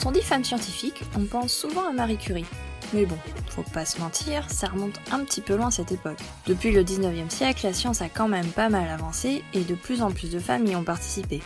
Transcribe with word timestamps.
Quand 0.00 0.10
on 0.10 0.12
dit 0.12 0.22
femme 0.22 0.44
scientifique, 0.44 1.02
on 1.18 1.24
pense 1.24 1.52
souvent 1.52 1.88
à 1.88 1.92
Marie 1.92 2.18
Curie. 2.18 2.44
Mais 2.92 3.04
bon, 3.04 3.18
faut 3.48 3.64
pas 3.74 3.84
se 3.84 3.98
mentir, 3.98 4.48
ça 4.48 4.68
remonte 4.68 5.00
un 5.10 5.24
petit 5.24 5.40
peu 5.40 5.56
loin 5.56 5.72
cette 5.72 5.90
époque. 5.90 6.20
Depuis 6.46 6.70
le 6.70 6.84
19e 6.84 7.30
siècle, 7.30 7.66
la 7.66 7.72
science 7.72 8.00
a 8.00 8.08
quand 8.08 8.28
même 8.28 8.46
pas 8.46 8.68
mal 8.68 8.88
avancé 8.88 9.42
et 9.54 9.62
de 9.62 9.74
plus 9.74 10.00
en 10.00 10.12
plus 10.12 10.30
de 10.30 10.38
femmes 10.38 10.66
y 10.66 10.76
ont 10.76 10.84
participé. 10.84 11.42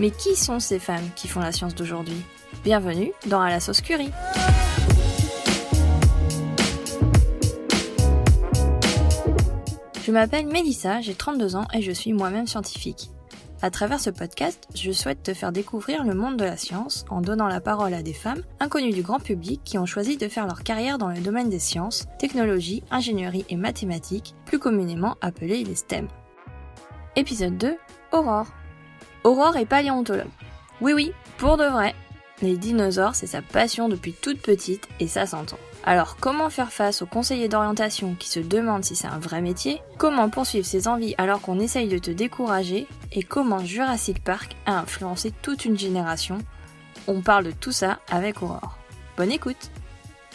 Mais 0.00 0.10
qui 0.10 0.36
sont 0.36 0.60
ces 0.60 0.78
femmes 0.78 1.08
qui 1.16 1.28
font 1.28 1.40
la 1.40 1.50
science 1.50 1.74
d'aujourd'hui? 1.74 2.20
Bienvenue 2.62 3.12
dans 3.26 3.40
À 3.40 3.48
la 3.48 3.58
sauce 3.58 3.80
Curie 3.80 4.10
Je 10.04 10.12
m'appelle 10.12 10.46
Mélissa, 10.46 11.00
j'ai 11.00 11.14
32 11.14 11.56
ans 11.56 11.66
et 11.72 11.80
je 11.80 11.92
suis 11.92 12.12
moi-même 12.12 12.46
scientifique. 12.46 13.13
À 13.62 13.70
travers 13.70 14.00
ce 14.00 14.10
podcast, 14.10 14.68
je 14.74 14.92
souhaite 14.92 15.22
te 15.22 15.32
faire 15.32 15.52
découvrir 15.52 16.04
le 16.04 16.14
monde 16.14 16.36
de 16.36 16.44
la 16.44 16.56
science 16.56 17.04
en 17.08 17.20
donnant 17.20 17.48
la 17.48 17.60
parole 17.60 17.94
à 17.94 18.02
des 18.02 18.12
femmes 18.12 18.42
inconnues 18.60 18.92
du 18.92 19.02
grand 19.02 19.20
public 19.20 19.60
qui 19.64 19.78
ont 19.78 19.86
choisi 19.86 20.16
de 20.16 20.28
faire 20.28 20.46
leur 20.46 20.62
carrière 20.62 20.98
dans 20.98 21.08
le 21.08 21.20
domaine 21.20 21.48
des 21.48 21.58
sciences, 21.58 22.06
technologies, 22.18 22.82
ingénierie 22.90 23.46
et 23.48 23.56
mathématiques, 23.56 24.34
plus 24.44 24.58
communément 24.58 25.16
appelées 25.20 25.64
les 25.64 25.76
STEM. 25.76 26.08
Épisode 27.16 27.56
2 27.56 27.76
Aurore. 28.12 28.48
Aurore 29.22 29.56
est 29.56 29.66
paléontologue. 29.66 30.26
Oui 30.80 30.92
oui, 30.92 31.12
pour 31.38 31.56
de 31.56 31.64
vrai. 31.64 31.94
Les 32.42 32.56
dinosaures, 32.58 33.14
c'est 33.14 33.28
sa 33.28 33.40
passion 33.40 33.88
depuis 33.88 34.12
toute 34.12 34.42
petite 34.42 34.88
et 35.00 35.06
ça 35.06 35.24
s'entend. 35.24 35.58
Alors 35.86 36.16
comment 36.16 36.48
faire 36.48 36.72
face 36.72 37.02
aux 37.02 37.06
conseillers 37.06 37.48
d'orientation 37.48 38.16
qui 38.18 38.30
se 38.30 38.40
demandent 38.40 38.84
si 38.84 38.96
c'est 38.96 39.06
un 39.06 39.18
vrai 39.18 39.42
métier? 39.42 39.82
Comment 39.98 40.30
poursuivre 40.30 40.64
ses 40.64 40.88
envies 40.88 41.14
alors 41.18 41.42
qu'on 41.42 41.60
essaye 41.60 41.88
de 41.88 41.98
te 41.98 42.10
décourager? 42.10 42.86
Et 43.12 43.22
comment 43.22 43.58
Jurassic 43.58 44.24
Park 44.24 44.56
a 44.64 44.78
influencé 44.78 45.30
toute 45.42 45.66
une 45.66 45.78
génération? 45.78 46.38
On 47.06 47.20
parle 47.20 47.44
de 47.44 47.50
tout 47.50 47.70
ça 47.70 47.98
avec 48.10 48.42
Aurore. 48.42 48.78
Bonne 49.18 49.30
écoute! 49.30 49.70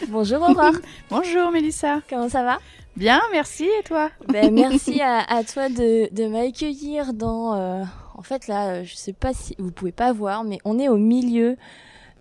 Bonjour 0.08 0.40
Aurore. 0.40 0.76
Bonjour 1.10 1.50
Mélissa. 1.50 2.00
Comment 2.08 2.28
ça 2.28 2.44
va? 2.44 2.58
Bien, 2.96 3.20
merci. 3.32 3.64
Et 3.64 3.82
toi? 3.82 4.08
Ben, 4.28 4.54
Merci 4.54 5.00
à, 5.02 5.42
toi 5.42 5.68
de, 5.68 6.14
de 6.14 6.28
m'accueillir 6.28 7.12
dans... 7.12 7.54
Euh, 7.54 7.82
en 8.14 8.22
fait 8.22 8.46
là, 8.46 8.84
je 8.84 8.94
sais 8.94 9.12
pas 9.12 9.34
si 9.34 9.56
vous 9.58 9.72
pouvez 9.72 9.92
pas 9.92 10.12
voir, 10.12 10.44
mais 10.44 10.58
on 10.64 10.78
est 10.78 10.88
au 10.88 10.96
milieu 10.96 11.56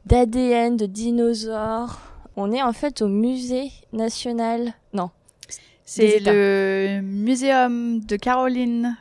d'ADN, 0.08 0.78
de 0.78 0.88
dinosaures 0.88 2.00
on 2.36 2.52
est 2.52 2.62
en 2.62 2.74
fait 2.74 3.02
au 3.02 3.08
musée 3.08 3.72
national. 3.94 4.74
Non. 4.94 5.10
C'est 5.86 6.20
le 6.20 7.02
muséum 7.02 8.00
de 8.00 8.16
Caroline 8.16 8.96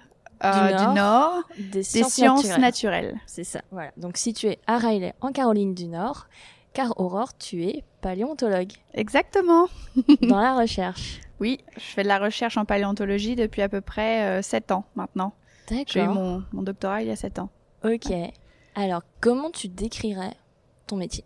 euh, 0.45 0.69
du, 0.69 0.95
Nord, 0.95 1.43
des, 1.59 1.83
sciences, 1.83 2.57
naturelles. 2.59 3.19
C'est 3.27 3.45
ça, 3.45 3.61
voilà. 3.71 3.91
Donc 3.97 4.17
situé 4.17 4.59
à 4.67 4.79
Riley 4.79 5.13
en 5.21 5.33
Caroline 5.33 5.75
du 5.75 5.87
Nord, 5.87 6.29
car 6.73 6.99
Aurore, 6.99 7.37
tu 7.37 7.65
es 7.65 7.85
paléontologue. 8.01 8.73
Exactement. 8.95 9.67
dans 10.23 10.41
la 10.41 10.57
recherche. 10.57 11.21
Oui, 11.41 11.59
je 11.75 11.81
fais 11.81 12.05
de 12.05 12.09
la 12.09 12.19
recherche 12.19 12.57
en 12.57 12.65
paléontologie 12.65 13.37
depuis 13.37 13.63
à 13.63 13.69
peu 13.69 13.81
près 13.81 14.43
7 14.43 14.71
euh, 14.71 14.75
ans 14.75 14.85
maintenant. 14.95 15.35
D'accord. 15.69 15.85
J'ai 15.89 16.01
eu 16.01 16.09
mon, 16.09 16.43
mon, 16.53 16.63
doctorat 16.63 17.03
il 17.03 17.09
y 17.09 17.11
a 17.11 17.17
7 17.17 17.41
ans. 17.41 17.51
Ok. 17.85 18.13
Alors, 18.75 19.03
comment 19.21 19.51
tu 19.51 19.69
décrirais 19.69 20.35
ton 20.87 20.97
métier? 20.97 21.25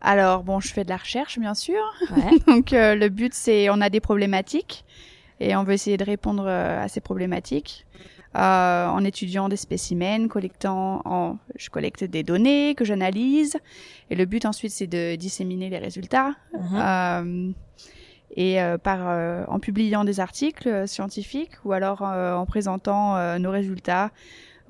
Alors 0.00 0.44
bon, 0.44 0.60
je 0.60 0.68
fais 0.68 0.84
de 0.84 0.90
la 0.90 0.96
recherche 0.96 1.38
bien 1.38 1.54
sûr. 1.54 1.82
Donc 2.46 2.72
euh, 2.72 2.94
le 2.94 3.08
but 3.08 3.34
c'est 3.34 3.68
on 3.70 3.80
a 3.80 3.90
des 3.90 4.00
problématiques 4.00 4.84
et 5.40 5.56
on 5.56 5.64
veut 5.64 5.74
essayer 5.74 5.96
de 5.96 6.04
répondre 6.04 6.44
euh, 6.46 6.82
à 6.82 6.88
ces 6.88 7.00
problématiques 7.00 7.86
euh, 8.36 8.86
en 8.86 9.04
étudiant 9.04 9.48
des 9.48 9.56
spécimens, 9.56 10.28
collectant, 10.28 11.00
en, 11.04 11.38
je 11.56 11.70
collecte 11.70 12.04
des 12.04 12.22
données 12.22 12.74
que 12.74 12.84
j'analyse 12.84 13.56
et 14.10 14.14
le 14.14 14.24
but 14.24 14.44
ensuite 14.44 14.72
c'est 14.72 14.86
de 14.86 15.16
disséminer 15.16 15.70
les 15.70 15.78
résultats. 15.78 16.34
Mhm. 16.52 17.54
et 18.36 18.58
par 18.84 19.48
en 19.48 19.58
publiant 19.58 20.04
des 20.04 20.20
articles 20.20 20.86
scientifiques 20.86 21.56
ou 21.64 21.72
alors 21.72 22.02
en 22.02 22.44
présentant 22.46 23.38
nos 23.38 23.50
résultats 23.50 24.10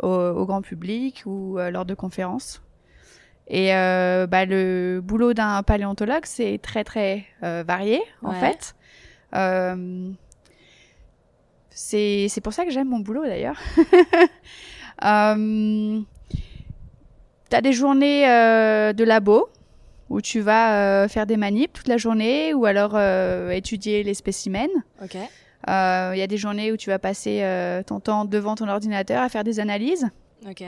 au, 0.01 0.47
grand 0.47 0.63
public 0.63 1.25
ou 1.27 1.59
lors 1.59 1.85
de 1.85 1.95
conférences. 1.95 2.63
Et 3.49 3.75
euh, 3.75 4.27
bah, 4.27 4.45
le 4.45 5.01
boulot 5.03 5.33
d'un 5.33 5.63
paléontologue, 5.63 6.25
c'est 6.25 6.61
très 6.63 6.85
très 6.85 7.25
euh, 7.43 7.65
varié 7.67 8.03
en 8.23 8.33
fait. 8.33 8.75
Euh, 9.35 10.11
c'est 11.71 12.41
pour 12.43 12.53
ça 12.53 12.65
que 12.65 12.71
j'aime 12.71 12.89
mon 12.89 13.01
boulot 13.01 13.25
d'ailleurs. 13.25 13.59
euh, 15.05 16.01
T'as 17.49 17.63
des 17.63 17.73
journées 17.73 18.25
de 18.27 19.05
labo 19.05 19.49
où 20.11 20.21
tu 20.21 20.41
vas 20.41 21.09
faire 21.09 21.25
des 21.25 21.39
manips 21.39 21.73
toute 21.73 21.89
la 21.89 21.97
journée 21.97 22.53
ou 22.53 22.67
alors 22.67 23.01
étudier 23.51 24.03
les 24.03 24.13
spécimens. 24.13 24.69
Ok. 25.03 25.15
Il 25.15 26.19
y 26.19 26.23
a 26.23 26.27
des 26.27 26.37
journées 26.37 26.71
où 26.71 26.77
tu 26.77 26.91
vas 26.91 26.99
passer 26.99 27.43
ton 27.87 28.01
temps 28.01 28.27
devant 28.27 28.55
ton 28.55 28.69
ordinateur 28.69 29.23
à 29.23 29.31
faire 29.31 29.45
des 29.45 29.61
analyses. 29.61 30.07
Ok. 30.47 30.63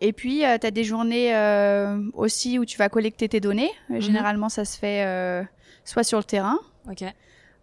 Et 0.00 0.12
puis, 0.12 0.44
euh, 0.44 0.56
tu 0.58 0.66
as 0.66 0.70
des 0.70 0.84
journées 0.84 1.34
euh, 1.36 2.00
aussi 2.14 2.58
où 2.58 2.64
tu 2.64 2.78
vas 2.78 2.88
collecter 2.88 3.28
tes 3.28 3.40
données. 3.40 3.70
Mhm. 3.88 4.00
Généralement, 4.00 4.48
ça 4.48 4.64
se 4.64 4.78
fait 4.78 5.04
euh, 5.04 5.42
soit 5.84 6.04
sur 6.04 6.18
le 6.18 6.24
terrain, 6.24 6.58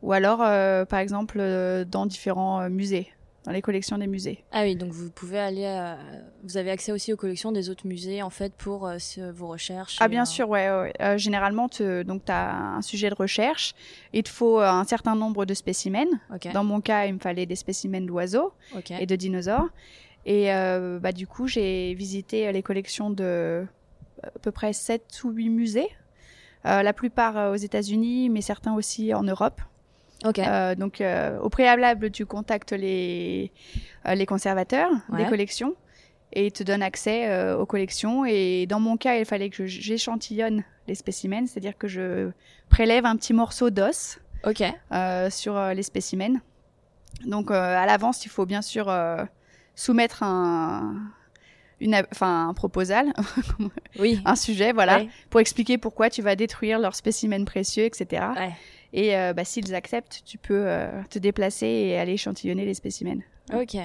ou 0.04 0.14
alors, 0.14 0.38
par 0.38 1.00
exemple, 1.00 1.42
dans 1.90 2.06
différents 2.06 2.70
musées, 2.70 3.12
dans 3.46 3.52
les 3.52 3.64
collections 3.64 3.98
des 3.98 4.06
musées. 4.06 4.44
Ah 4.52 4.62
oui, 4.62 4.76
donc 4.76 4.92
vous 4.92 5.10
pouvez 5.10 5.40
aller, 5.40 5.96
vous 6.44 6.58
avez 6.58 6.70
accès 6.70 6.92
aussi 6.92 7.12
aux 7.12 7.18
collections 7.18 7.52
des 7.52 7.72
autres 7.72 7.88
musées, 7.88 8.22
en 8.22 8.30
fait, 8.30 8.54
pour 8.54 8.88
vos 9.34 9.48
recherches. 9.48 9.98
Ah 10.00 10.08
bien 10.08 10.26
sûr, 10.26 10.48
ouais. 10.50 10.70
ouais. 10.70 11.18
généralement, 11.18 11.68
donc 12.06 12.26
tu 12.26 12.32
as 12.32 12.56
un 12.76 12.82
sujet 12.84 13.10
de 13.10 13.16
recherche. 13.16 13.74
Il 14.14 14.22
te 14.22 14.30
faut 14.30 14.60
un 14.60 14.84
certain 14.84 15.16
nombre 15.16 15.46
de 15.46 15.56
spécimens. 15.56 16.06
Dans 16.54 16.64
mon 16.64 16.80
cas, 16.80 17.08
il 17.08 17.16
me 17.16 17.20
fallait 17.20 17.48
des 17.48 17.56
spécimens 17.56 18.06
d'oiseaux 18.06 18.54
et 19.00 19.08
de 19.08 19.16
dinosaures. 19.16 19.70
Et 20.28 20.54
euh, 20.54 21.00
bah, 21.00 21.14
du 21.14 21.26
coup, 21.26 21.48
j'ai 21.48 21.94
visité 21.94 22.52
les 22.52 22.62
collections 22.62 23.10
de 23.10 23.66
à 24.22 24.40
peu 24.42 24.52
près 24.52 24.74
7 24.74 25.24
ou 25.24 25.32
8 25.32 25.50
musées, 25.50 25.90
euh, 26.66 26.84
la 26.84 26.92
plupart 26.92 27.38
euh, 27.38 27.54
aux 27.54 27.56
États-Unis, 27.56 28.30
mais 28.30 28.42
certains 28.42 28.76
aussi 28.76 29.14
en 29.14 29.24
Europe. 29.24 29.62
Ok. 30.26 30.40
Euh, 30.40 30.76
donc, 30.76 31.00
euh, 31.00 31.40
au 31.40 31.50
préalable, 31.50 32.12
tu 32.12 32.26
contactes 32.26 32.74
les, 32.74 33.52
euh, 34.06 34.16
les 34.16 34.26
conservateurs 34.26 34.92
des 35.16 35.26
collections 35.26 35.76
et 36.34 36.48
ils 36.48 36.52
te 36.52 36.64
donnent 36.64 36.84
accès 36.84 37.54
aux 37.54 37.66
collections. 37.66 38.26
Et 38.26 38.66
dans 38.68 38.82
mon 38.82 38.98
cas, 38.98 39.16
il 39.16 39.26
fallait 39.26 39.50
que 39.50 39.66
j'échantillonne 39.66 40.64
les 40.88 40.96
spécimens, 40.96 41.48
c'est-à-dire 41.48 41.78
que 41.78 41.88
je 41.88 42.32
prélève 42.70 43.06
un 43.06 43.16
petit 43.16 43.34
morceau 43.34 43.70
d'os 43.70 44.20
okay. 44.44 44.72
sur 45.30 45.58
les 45.70 45.84
spécimens. 45.84 46.42
Donc, 47.26 47.50
à 47.50 47.86
l'avance, 47.86 48.26
il 48.26 48.30
faut 48.30 48.46
bien 48.46 48.62
sûr 48.62 48.88
soumettre 49.78 50.24
un, 50.24 50.96
une, 51.80 51.96
enfin, 52.12 52.50
un 52.50 52.54
proposal, 52.54 53.14
oui. 54.00 54.20
un 54.26 54.36
sujet, 54.36 54.74
voilà, 54.74 55.04
pour 55.30 55.40
expliquer 55.40 55.78
pourquoi 55.78 56.10
tu 56.10 56.22
vas 56.22 56.36
détruire 56.36 56.80
leurs 56.80 56.96
spécimens 56.96 57.46
précieux, 57.46 57.86
etc. 57.86 58.26
Et 58.92 59.16
euh, 59.16 59.34
bah, 59.34 59.46
s'ils 59.46 59.76
acceptent, 59.76 60.24
tu 60.26 60.38
peux 60.38 60.66
euh, 60.66 61.04
te 61.10 61.20
déplacer 61.20 61.68
et 61.68 61.98
aller 61.98 62.14
échantillonner 62.14 62.66
les 62.66 62.74
spécimens. 62.74 63.22
Ok. 63.54 63.78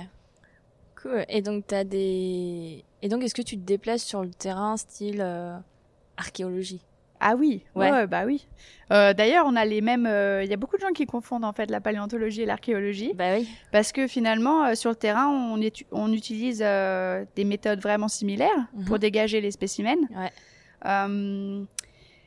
Cool. 1.00 1.25
Et 1.28 1.42
donc, 1.42 1.72
as 1.72 1.84
des... 1.84 2.84
Et 3.03 3.09
donc, 3.09 3.22
est-ce 3.22 3.34
que 3.34 3.42
tu 3.42 3.56
te 3.56 3.64
déplaces 3.64 4.04
sur 4.04 4.22
le 4.22 4.30
terrain 4.30 4.76
style 4.76 5.20
euh, 5.20 5.56
archéologie? 6.16 6.82
Ah 7.25 7.37
oui, 7.37 7.65
ouais, 7.77 8.09
bah 8.09 8.25
oui. 8.27 8.49
Euh, 8.91 9.15
D'ailleurs, 9.15 9.47
on 9.47 9.55
a 9.55 9.65
les 9.65 9.81
mêmes. 9.81 10.06
Euh, 10.06 10.43
il 10.43 10.50
y 10.50 10.53
a 10.53 10.56
beaucoup 10.56 10.77
de 10.77 10.83
gens 10.83 10.91
qui 10.93 11.06
confondent 11.06 11.44
en 11.44 11.53
fait 11.53 11.71
la 11.71 11.80
paléontologie 11.80 12.42
et 12.42 12.47
l'archéologie. 12.47 13.13
Bah 13.15 13.36
oui. 13.36 13.48
Parce 13.71 13.92
que 13.92 14.09
finalement, 14.09 14.65
euh, 14.65 14.74
sur 14.74 14.91
le 14.91 14.97
terrain, 14.97 15.28
on, 15.28 15.60
on 15.92 16.13
utilise 16.13 16.59
des 16.59 17.45
méthodes 17.45 17.80
vraiment 17.80 18.09
similaires 18.09 18.66
mhm. 18.74 18.84
pour 18.86 18.98
dégager 18.98 19.41
les 19.41 19.53
spécimens. 19.53 19.95
Ouais. 20.16 20.33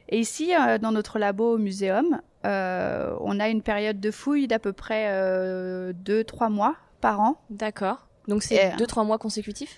et 0.10 0.20
ici, 0.20 0.54
dans 0.82 0.94
notre 0.94 1.20
labo 1.20 1.56
au 1.56 1.58
muséum, 1.58 2.22
on 2.46 3.40
a 3.40 3.50
une 3.50 3.62
période 3.62 4.00
de 4.00 4.12
fouille 4.12 4.48
d'à 4.48 4.60
peu 4.60 4.72
près 4.72 5.12
2-3 5.92 6.50
mois 6.50 6.78
par 7.02 7.20
an. 7.20 7.36
D'accord. 7.50 8.08
Donc 8.30 8.44
c'est 8.44 8.70
2-3 8.78 9.06
mois 9.06 9.18
consécutifs? 9.18 9.76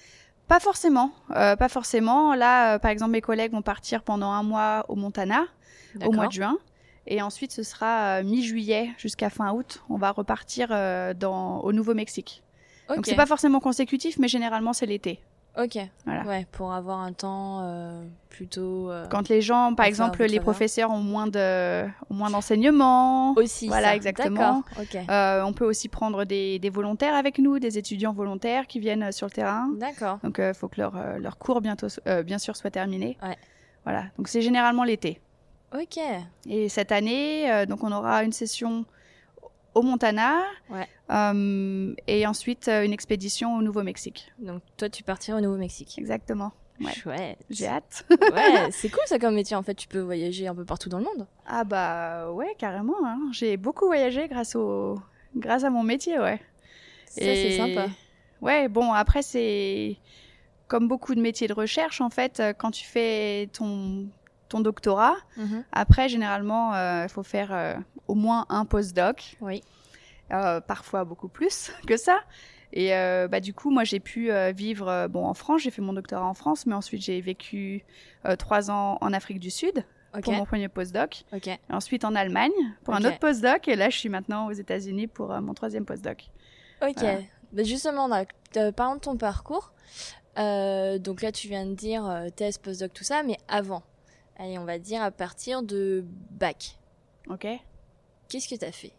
Pas 0.47 0.59
forcément, 0.59 1.11
euh, 1.35 1.55
pas 1.55 1.69
forcément. 1.69 2.33
Là, 2.33 2.75
euh, 2.75 2.79
par 2.79 2.91
exemple, 2.91 3.11
mes 3.11 3.21
collègues 3.21 3.51
vont 3.51 3.61
partir 3.61 4.03
pendant 4.03 4.31
un 4.31 4.43
mois 4.43 4.85
au 4.87 4.95
Montana, 4.95 5.45
au 6.05 6.11
mois 6.11 6.27
de 6.27 6.31
juin, 6.31 6.57
et 7.05 7.21
ensuite 7.21 7.51
ce 7.51 7.63
sera 7.63 8.19
euh, 8.19 8.23
mi-juillet 8.23 8.91
jusqu'à 8.97 9.29
fin 9.29 9.51
août. 9.51 9.83
On 9.89 9.97
va 9.97 10.11
repartir 10.11 10.69
dans 11.15 11.59
au 11.59 11.73
Nouveau-Mexique. 11.73 12.43
Donc 12.95 13.05
c'est 13.05 13.15
pas 13.15 13.25
forcément 13.25 13.59
consécutif, 13.59 14.17
mais 14.17 14.27
généralement 14.27 14.73
c'est 14.73 14.85
l'été. 14.85 15.19
Ok. 15.57 15.77
Voilà. 16.05 16.23
Ouais, 16.25 16.45
pour 16.51 16.71
avoir 16.73 16.99
un 16.99 17.13
temps 17.13 17.61
euh, 17.61 18.03
plutôt. 18.29 18.91
Euh, 18.91 19.07
Quand 19.09 19.29
les 19.29 19.41
gens, 19.41 19.73
par 19.73 19.85
exemple, 19.85 20.23
les 20.23 20.39
professeurs 20.39 20.91
ont 20.91 21.01
moins 21.01 21.27
de, 21.27 21.85
ont 22.09 22.13
moins 22.13 22.29
d'enseignement. 22.29 23.33
Aussi. 23.33 23.67
Voilà, 23.67 23.95
exactement. 23.95 24.63
Ok. 24.79 24.97
Euh, 25.09 25.41
on 25.43 25.53
peut 25.53 25.65
aussi 25.65 25.89
prendre 25.89 26.25
des, 26.25 26.59
des, 26.59 26.69
volontaires 26.69 27.15
avec 27.15 27.39
nous, 27.39 27.59
des 27.59 27.77
étudiants 27.77 28.13
volontaires 28.13 28.67
qui 28.67 28.79
viennent 28.79 29.11
sur 29.11 29.27
le 29.27 29.31
terrain. 29.31 29.69
D'accord. 29.77 30.19
Donc, 30.23 30.37
il 30.39 30.53
faut 30.53 30.67
que 30.67 30.79
leur, 30.79 30.93
leur 31.19 31.37
cours 31.37 31.61
bientôt, 31.61 31.87
bien 32.25 32.37
sûr, 32.37 32.55
soit 32.55 32.71
terminé. 32.71 33.17
Ouais. 33.23 33.37
Voilà, 33.87 34.03
donc 34.17 34.27
c'est 34.27 34.41
généralement 34.41 34.83
l'été. 34.83 35.21
Ok. 35.73 35.97
Et 36.45 36.67
cette 36.67 36.91
année, 36.91 37.49
euh, 37.49 37.65
donc 37.65 37.85
on 37.85 37.91
aura 37.93 38.23
une 38.23 38.33
session 38.33 38.85
au 39.77 39.81
Montana 39.83 40.41
Ouais. 40.69 40.87
euh, 41.11 41.93
et 42.07 42.25
ensuite 42.27 42.67
euh, 42.67 42.83
une 42.83 42.93
expédition 42.93 43.55
au 43.55 43.61
Nouveau-Mexique. 43.61 44.31
Donc 44.39 44.61
toi, 44.77 44.89
tu 44.89 45.03
partiras 45.03 45.37
au 45.37 45.41
Nouveau-Mexique. 45.41 45.95
Exactement. 45.97 46.51
Ouais. 46.79 46.91
Chouette. 46.93 47.39
J'ai 47.49 47.67
hâte. 47.67 48.05
ouais, 48.09 48.67
c'est 48.71 48.89
cool 48.89 49.01
ça 49.07 49.17
comme 49.17 49.33
métier. 49.35 49.55
En 49.55 49.63
fait, 49.63 49.73
tu 49.75 49.87
peux 49.87 49.99
voyager 49.99 50.47
un 50.47 50.53
peu 50.55 50.63
partout 50.65 50.89
dans 50.89 50.99
le 50.99 51.05
monde. 51.05 51.25
Ah 51.47 51.63
bah 51.63 52.31
ouais, 52.31 52.53
carrément. 52.59 52.93
hein. 53.03 53.19
J'ai 53.31 53.57
beaucoup 53.57 53.85
voyagé 53.87 54.27
grâce 54.27 54.55
au 54.55 54.99
grâce 55.35 55.63
à 55.63 55.69
mon 55.69 55.83
métier, 55.83 56.19
ouais. 56.19 56.39
Ça, 57.07 57.21
c'est 57.21 57.57
sympa. 57.57 57.87
Ouais, 58.41 58.67
bon, 58.67 58.93
après, 58.93 59.21
c'est 59.23 59.97
comme 60.67 60.87
beaucoup 60.87 61.15
de 61.15 61.21
métiers 61.21 61.47
de 61.47 61.53
recherche, 61.53 62.01
en 62.01 62.09
fait, 62.11 62.39
euh, 62.39 62.53
quand 62.53 62.69
tu 62.71 62.85
fais 62.85 63.49
ton, 63.53 64.07
ton 64.49 64.59
doctorat, 64.59 65.15
Mhm. 65.37 65.63
après, 65.71 66.09
généralement, 66.09 66.73
euh, 66.75 67.03
il 67.05 67.09
faut 67.09 67.23
faire 67.23 67.49
euh, 67.53 67.73
au 68.07 68.15
moins 68.15 68.45
un 68.49 68.65
postdoc, 68.65 69.37
Oui. 69.41 69.63
euh, 70.31 70.59
parfois 70.61 71.03
beaucoup 71.05 71.27
plus 71.29 71.71
que 71.87 71.97
ça. 71.97 72.19
Et 72.73 72.93
euh, 72.93 73.27
bah, 73.29 73.39
du 73.39 73.53
coup, 73.53 73.69
moi, 73.71 73.83
j'ai 73.85 73.99
pu 74.01 74.29
euh, 74.31 74.51
vivre 74.51 75.07
bon, 75.09 75.25
en 75.25 75.33
France, 75.33 75.61
j'ai 75.61 75.71
fait 75.71 75.81
mon 75.81 75.93
doctorat 75.93 76.25
en 76.27 76.33
France, 76.33 76.65
mais 76.65 76.73
ensuite, 76.75 77.01
j'ai 77.01 77.21
vécu 77.21 77.85
trois 78.39 78.69
ans 78.71 78.97
en 79.01 79.13
Afrique 79.13 79.39
du 79.39 79.49
Sud 79.49 79.85
pour 80.23 80.33
mon 80.33 80.45
premier 80.45 80.67
postdoc, 80.67 81.23
Ok. 81.31 81.47
et 81.47 81.59
ensuite 81.69 82.03
en 82.03 82.15
Allemagne 82.15 82.51
pour 82.83 82.95
un 82.95 83.05
autre 83.05 83.19
postdoc, 83.19 83.67
et 83.67 83.75
là, 83.75 83.89
je 83.89 83.97
suis 83.97 84.09
maintenant 84.09 84.47
aux 84.47 84.51
États-Unis 84.51 85.07
pour 85.07 85.29
mon 85.41 85.53
troisième 85.53 85.85
postdoc. 85.85 86.29
Ok. 86.81 87.03
Bah, 87.53 87.63
justement, 87.63 88.09
parlons 88.75 88.95
de 88.95 88.99
ton 88.99 89.15
parcours. 89.15 89.71
Donc 90.35 91.21
là, 91.21 91.31
tu 91.31 91.47
viens 91.47 91.65
de 91.65 91.73
dire 91.73 92.25
thèse, 92.35 92.57
postdoc, 92.57 92.93
tout 92.93 93.03
ça, 93.05 93.23
mais 93.23 93.37
avant. 93.47 93.83
Allez, 94.39 94.57
on 94.57 94.65
va 94.65 94.77
dire 94.77 95.01
à 95.01 95.09
partir 95.11 95.63
de 95.63 96.03
bac. 96.31 96.77
Ok 97.29 97.47
Qu'est-ce 98.29 98.47
que 98.47 98.55
t'as 98.55 98.71
fait? 98.71 98.93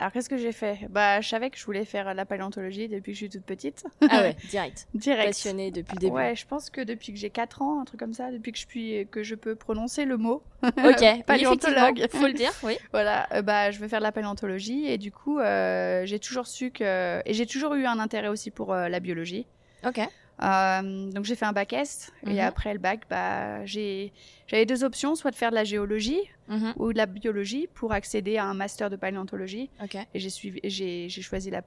Alors, 0.00 0.12
qu'est-ce 0.12 0.30
que 0.30 0.38
j'ai 0.38 0.52
fait? 0.52 0.78
Bah, 0.88 1.20
je 1.20 1.28
savais 1.28 1.50
que 1.50 1.58
je 1.58 1.64
voulais 1.66 1.84
faire 1.84 2.14
la 2.14 2.24
paléontologie 2.24 2.88
depuis 2.88 3.12
que 3.12 3.18
je 3.18 3.24
suis 3.24 3.28
toute 3.28 3.44
petite. 3.44 3.84
Ah 4.00 4.06
ouais, 4.22 4.36
direct. 4.48 4.88
Direct. 4.94 5.26
Passionné 5.26 5.70
depuis 5.70 5.94
le 5.96 6.00
début. 6.00 6.14
Ouais, 6.14 6.34
je 6.34 6.46
pense 6.46 6.70
que 6.70 6.80
depuis 6.80 7.12
que 7.12 7.18
j'ai 7.18 7.28
4 7.28 7.60
ans, 7.60 7.82
un 7.82 7.84
truc 7.84 8.00
comme 8.00 8.14
ça, 8.14 8.30
depuis 8.30 8.52
que 8.52 8.58
je, 8.58 8.66
puis, 8.66 9.06
que 9.10 9.22
je 9.22 9.34
peux 9.34 9.54
prononcer 9.56 10.06
le 10.06 10.16
mot. 10.16 10.42
Ok. 10.62 11.04
Paléontologue. 11.26 12.06
Faut 12.12 12.26
le 12.26 12.32
dire, 12.32 12.52
oui. 12.62 12.78
Voilà, 12.92 13.28
euh, 13.34 13.42
bah, 13.42 13.70
je 13.72 13.78
veux 13.78 13.88
faire 13.88 13.98
de 13.98 14.04
la 14.04 14.12
paléontologie 14.12 14.86
et 14.86 14.96
du 14.96 15.12
coup, 15.12 15.38
euh, 15.38 16.06
j'ai 16.06 16.18
toujours 16.18 16.46
su 16.46 16.70
que. 16.70 17.20
Et 17.26 17.34
j'ai 17.34 17.44
toujours 17.44 17.74
eu 17.74 17.84
un 17.84 17.98
intérêt 17.98 18.28
aussi 18.28 18.50
pour 18.50 18.72
euh, 18.72 18.88
la 18.88 19.00
biologie. 19.00 19.46
Ok. 19.86 20.00
Euh, 20.42 21.10
donc, 21.10 21.24
j'ai 21.24 21.34
fait 21.34 21.44
un 21.44 21.52
bac 21.52 21.72
S 21.72 22.10
Mhm. 22.24 22.32
et 22.32 22.40
après 22.40 22.72
le 22.72 22.78
bac, 22.78 23.02
bah, 23.10 23.64
j'ai... 23.66 24.12
j'avais 24.46 24.64
deux 24.66 24.84
options, 24.84 25.14
soit 25.14 25.30
de 25.30 25.36
faire 25.36 25.50
de 25.50 25.54
la 25.54 25.64
géologie 25.64 26.20
Mhm. 26.48 26.72
ou 26.76 26.92
de 26.92 26.98
la 26.98 27.06
biologie 27.06 27.68
pour 27.74 27.92
accéder 27.92 28.36
à 28.38 28.44
un 28.46 28.54
master 28.54 28.88
de 28.90 28.96
paléontologie. 28.96 29.70
Et 30.14 30.18
j'ai 30.18 30.30
suivi, 30.30 30.60
j'ai, 30.64 31.08
j'ai 31.08 31.22
choisi 31.22 31.50
la, 31.50 31.62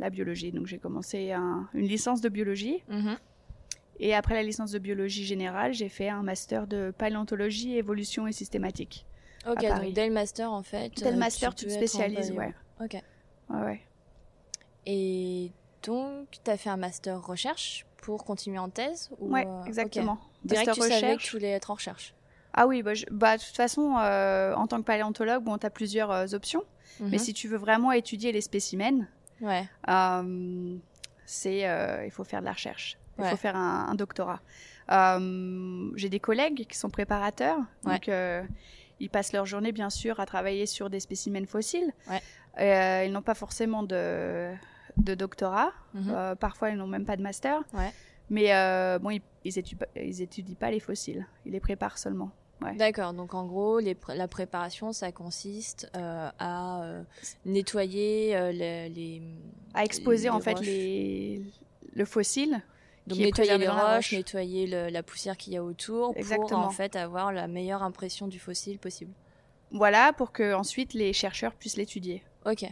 la 0.00 0.10
biologie. 0.10 0.50
Donc 0.52 0.66
j'ai 0.66 0.78
commencé 0.78 1.32
un- 1.32 1.68
une 1.72 1.86
licence 1.86 2.20
de 2.20 2.28
biologie. 2.28 2.82
Mhm. 2.88 3.16
Et 4.00 4.14
après 4.14 4.34
la 4.34 4.42
licence 4.42 4.72
de 4.72 4.78
biologie 4.78 5.24
générale, 5.24 5.72
j'ai 5.72 5.88
fait 5.88 6.08
un 6.10 6.22
master 6.22 6.66
de 6.66 6.92
paléontologie, 6.98 7.78
évolution 7.78 8.26
et 8.26 8.32
systématique. 8.32 9.06
Ok, 9.48 9.58
À 9.58 9.60
donc 9.60 9.68
Paris. 9.70 9.92
dès 9.94 10.06
le 10.08 10.12
master, 10.12 10.52
en 10.52 10.62
fait. 10.62 10.92
Dès 10.96 11.10
le 11.10 11.16
euh, 11.16 11.18
master, 11.18 11.54
tu, 11.54 11.64
peux 11.64 11.70
te 11.70 11.76
spécialises, 11.76 12.32
ouais. 12.32 12.52
Ok. 12.82 12.94
Ouais, 13.48 13.60
ouais. 13.64 13.80
Et 14.84 15.50
donc, 15.82 16.26
t'as 16.44 16.56
fait 16.58 16.68
un 16.68 16.76
master 16.76 17.24
recherche 17.24 17.85
pour 18.06 18.24
continuer 18.24 18.58
en 18.60 18.68
thèse 18.70 19.10
ou, 19.18 19.32
Ouais, 19.32 19.44
euh, 19.44 19.64
exactement. 19.64 20.18
Direct, 20.44 20.68
Master 20.68 20.84
tu 20.84 20.90
savais 20.92 21.00
que 21.00 21.06
recherche. 21.06 21.24
tu 21.24 21.36
voulais 21.36 21.50
être 21.50 21.70
en 21.72 21.74
recherche. 21.74 22.14
Ah 22.54 22.68
oui, 22.68 22.82
bah, 22.84 22.94
je- 22.94 23.04
bah, 23.10 23.36
de 23.36 23.42
toute 23.42 23.56
façon, 23.56 23.96
euh, 23.98 24.54
en 24.54 24.68
tant 24.68 24.78
que 24.78 24.84
paléontologue, 24.84 25.42
bon, 25.42 25.58
tu 25.58 25.66
as 25.66 25.70
plusieurs 25.70 26.12
euh, 26.12 26.26
options. 26.32 26.62
Mais 27.00 27.16
Mhm. 27.16 27.18
si 27.18 27.34
tu 27.34 27.48
veux 27.48 27.56
vraiment 27.58 27.90
étudier 27.92 28.30
les 28.32 28.40
spécimens, 28.40 29.06
Ouais. 29.40 29.68
Euh, 29.88 30.76
c'est 31.26 31.60
il 32.06 32.10
faut 32.10 32.24
faire 32.24 32.40
de 32.40 32.46
la 32.46 32.52
recherche 32.52 32.96
il 33.18 33.24
Ouais. 33.24 33.30
faut 33.30 33.36
faire 33.36 33.54
un, 33.56 33.86
un 33.90 33.94
doctorat 33.94 34.40
j'ai 35.96 36.08
des 36.08 36.20
collègues 36.20 36.66
qui 36.66 36.78
sont 36.78 36.88
préparateurs 36.90 37.58
donc 37.84 38.08
ils 38.98 39.10
passent 39.10 39.32
leur 39.34 39.44
journée 39.44 39.72
bien 39.72 39.90
sûr 39.90 40.20
à 40.20 40.26
travailler 40.26 40.64
sur 40.66 40.88
des 40.88 41.00
spécimens 41.00 41.46
fossiles 41.46 41.92
ils 42.58 43.10
n'ont 43.12 43.20
pas 43.22 43.34
forcément 43.34 43.82
de, 43.82 44.54
de 44.96 45.14
doctorat 45.14 45.72
Mhm. 45.94 46.10
Euh, 46.14 46.34
parfois 46.34 46.70
ils 46.70 46.76
n'ont 46.76 46.86
même 46.86 47.04
pas 47.04 47.16
de 47.16 47.22
master 47.22 47.62
Ouais. 47.74 47.92
mais 48.30 48.54
euh, 48.54 48.98
bon 48.98 49.10
ils, 49.10 49.22
ils, 49.44 49.58
étudient, 49.58 49.78
pas- 49.78 50.00
ils 50.00 50.22
étudient 50.22 50.54
pas 50.56 50.70
les 50.70 50.80
fossiles 50.80 51.26
ils 51.44 51.52
les 51.52 51.60
préparent 51.60 51.98
seulement 51.98 52.30
Ouais. 52.62 52.74
D'accord, 52.74 53.12
donc 53.12 53.34
en 53.34 53.44
gros, 53.44 53.80
les 53.80 53.94
la 54.14 54.28
préparation, 54.28 54.94
ça 54.94 55.12
consiste 55.12 55.90
euh, 55.94 56.30
à 56.38 56.80
nettoyer 57.44 58.50
les, 58.52 58.88
les- 58.88 59.22
à 59.74 59.84
exposer 59.84 60.24
Les 60.24 60.30
en 60.30 60.40
fait 60.40 60.58
les 60.60 61.42
le 61.94 62.04
fossile 62.06 62.62
donc 63.06 63.18
nettoyer 63.18 63.56
les 63.58 63.68
roches, 63.68 63.82
roche. 63.96 64.12
nettoyer 64.12 64.66
le- 64.66 64.88
la 64.88 65.02
poussière 65.02 65.36
qu'il 65.36 65.52
y 65.52 65.56
a 65.56 65.62
autour 65.62 66.08
pour 66.08 66.16
Exactement. 66.18 66.64
en 66.64 66.70
fait 66.70 66.96
avoir 66.96 67.30
la 67.32 67.46
meilleure 67.46 67.82
impression 67.82 68.26
du 68.26 68.38
fossile 68.38 68.78
possible. 68.78 69.12
voilà 69.70 70.12
pour 70.12 70.32
que 70.32 70.54
ensuite 70.54 70.94
les 70.94 71.12
chercheurs 71.12 71.54
puissent 71.54 71.76
l'étudier 71.76 72.22
Ok, 72.46 72.64